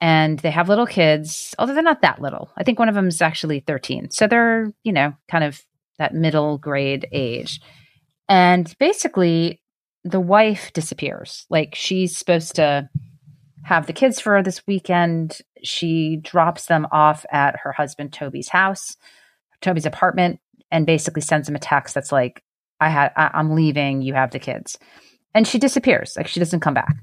and 0.00 0.38
they 0.40 0.50
have 0.50 0.68
little 0.68 0.86
kids 0.86 1.54
although 1.58 1.74
they're 1.74 1.82
not 1.82 2.02
that 2.02 2.20
little 2.20 2.50
i 2.56 2.64
think 2.64 2.78
one 2.78 2.88
of 2.88 2.94
them 2.94 3.08
is 3.08 3.22
actually 3.22 3.60
13 3.60 4.10
so 4.10 4.26
they're 4.26 4.72
you 4.82 4.92
know 4.92 5.12
kind 5.28 5.44
of 5.44 5.62
that 5.98 6.14
middle 6.14 6.58
grade 6.58 7.08
age. 7.12 7.60
And 8.28 8.72
basically 8.78 9.60
the 10.04 10.20
wife 10.20 10.72
disappears. 10.72 11.46
Like 11.50 11.74
she's 11.74 12.16
supposed 12.16 12.56
to 12.56 12.88
have 13.64 13.86
the 13.86 13.92
kids 13.92 14.20
for 14.20 14.42
this 14.42 14.66
weekend. 14.66 15.38
She 15.62 16.16
drops 16.16 16.66
them 16.66 16.86
off 16.90 17.24
at 17.30 17.56
her 17.62 17.72
husband 17.72 18.12
toby's 18.12 18.48
house 18.48 18.96
toby's 19.62 19.86
apartment 19.86 20.40
and 20.70 20.84
basically 20.84 21.22
sends 21.22 21.48
him 21.48 21.54
a 21.54 21.60
text 21.60 21.94
that's 21.94 22.12
like 22.12 22.42
i 22.80 22.88
had 22.88 23.12
I, 23.16 23.30
i'm 23.34 23.54
leaving. 23.54 24.02
You 24.02 24.14
have 24.14 24.32
the 24.32 24.38
kids. 24.38 24.78
And 25.34 25.48
she 25.48 25.58
disappears. 25.58 26.14
Like 26.14 26.26
she 26.26 26.40
doesn't 26.40 26.60
come 26.60 26.74
back. 26.74 26.94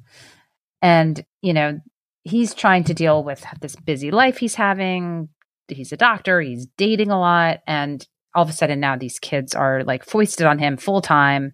And 0.83 1.25
you 1.41 1.53
know 1.53 1.79
he's 2.23 2.53
trying 2.53 2.83
to 2.83 2.93
deal 2.93 3.23
with 3.23 3.43
this 3.61 3.75
busy 3.75 4.11
life 4.11 4.37
he's 4.37 4.55
having. 4.55 5.29
He's 5.67 5.91
a 5.91 5.97
doctor. 5.97 6.41
He's 6.41 6.67
dating 6.77 7.11
a 7.11 7.19
lot. 7.19 7.59
And 7.65 8.05
all 8.39 8.43
of 8.43 8.49
a 8.49 8.53
sudden 8.53 8.79
now 8.79 8.95
these 8.95 9.19
kids 9.19 9.53
are 9.53 9.83
like 9.83 10.05
foisted 10.05 10.45
on 10.45 10.57
him 10.57 10.77
full 10.77 11.01
time 11.01 11.51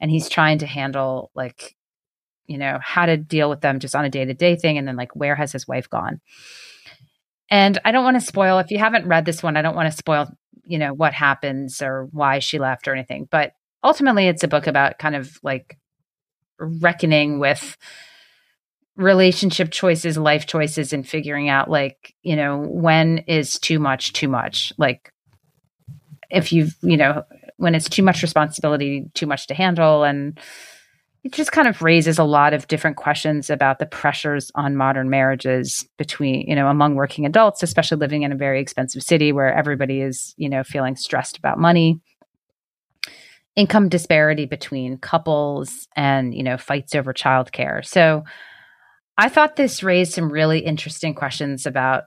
and 0.00 0.10
he's 0.10 0.30
trying 0.30 0.56
to 0.56 0.66
handle 0.66 1.30
like 1.34 1.76
you 2.46 2.56
know 2.56 2.78
how 2.82 3.04
to 3.04 3.18
deal 3.18 3.50
with 3.50 3.60
them 3.60 3.80
just 3.80 3.94
on 3.94 4.06
a 4.06 4.08
day-to-day 4.08 4.56
thing 4.56 4.78
and 4.78 4.88
then 4.88 4.96
like 4.96 5.14
where 5.14 5.34
has 5.34 5.52
his 5.52 5.68
wife 5.68 5.90
gone 5.90 6.22
and 7.50 7.78
i 7.84 7.92
don't 7.92 8.02
want 8.02 8.18
to 8.18 8.26
spoil 8.26 8.58
if 8.58 8.70
you 8.70 8.78
haven't 8.78 9.06
read 9.06 9.26
this 9.26 9.42
one 9.42 9.58
i 9.58 9.62
don't 9.62 9.76
want 9.76 9.90
to 9.90 9.96
spoil 9.96 10.26
you 10.64 10.78
know 10.78 10.94
what 10.94 11.12
happens 11.12 11.82
or 11.82 12.08
why 12.12 12.38
she 12.38 12.58
left 12.58 12.88
or 12.88 12.94
anything 12.94 13.28
but 13.30 13.52
ultimately 13.84 14.26
it's 14.26 14.42
a 14.42 14.48
book 14.48 14.66
about 14.66 14.98
kind 14.98 15.14
of 15.14 15.38
like 15.42 15.76
reckoning 16.58 17.38
with 17.38 17.76
relationship 18.96 19.70
choices, 19.70 20.18
life 20.18 20.46
choices, 20.46 20.92
and 20.92 21.08
figuring 21.08 21.48
out 21.48 21.70
like, 21.70 22.14
you 22.22 22.36
know, 22.36 22.58
when 22.58 23.18
is 23.26 23.58
too 23.58 23.78
much 23.78 24.12
too 24.12 24.28
much? 24.28 24.72
Like, 24.78 25.11
if 26.32 26.52
you've, 26.52 26.74
you 26.82 26.96
know, 26.96 27.22
when 27.58 27.74
it's 27.74 27.88
too 27.88 28.02
much 28.02 28.22
responsibility, 28.22 29.04
too 29.14 29.26
much 29.26 29.46
to 29.46 29.54
handle. 29.54 30.02
And 30.02 30.40
it 31.22 31.32
just 31.32 31.52
kind 31.52 31.68
of 31.68 31.82
raises 31.82 32.18
a 32.18 32.24
lot 32.24 32.54
of 32.54 32.66
different 32.66 32.96
questions 32.96 33.50
about 33.50 33.78
the 33.78 33.86
pressures 33.86 34.50
on 34.56 34.76
modern 34.76 35.08
marriages 35.10 35.86
between, 35.98 36.48
you 36.48 36.56
know, 36.56 36.66
among 36.66 36.96
working 36.96 37.26
adults, 37.26 37.62
especially 37.62 37.98
living 37.98 38.22
in 38.22 38.32
a 38.32 38.36
very 38.36 38.60
expensive 38.60 39.02
city 39.02 39.30
where 39.32 39.54
everybody 39.54 40.00
is, 40.00 40.34
you 40.36 40.48
know, 40.48 40.64
feeling 40.64 40.96
stressed 40.96 41.36
about 41.36 41.58
money 41.58 42.00
income 43.54 43.88
disparity 43.88 44.46
between 44.46 44.96
couples 44.96 45.86
and 45.94 46.34
you 46.34 46.42
know 46.42 46.56
fights 46.56 46.94
over 46.94 47.12
childcare. 47.12 47.84
So 47.84 48.24
I 49.18 49.28
thought 49.28 49.56
this 49.56 49.82
raised 49.82 50.12
some 50.12 50.32
really 50.32 50.60
interesting 50.60 51.14
questions 51.14 51.66
about 51.66 52.04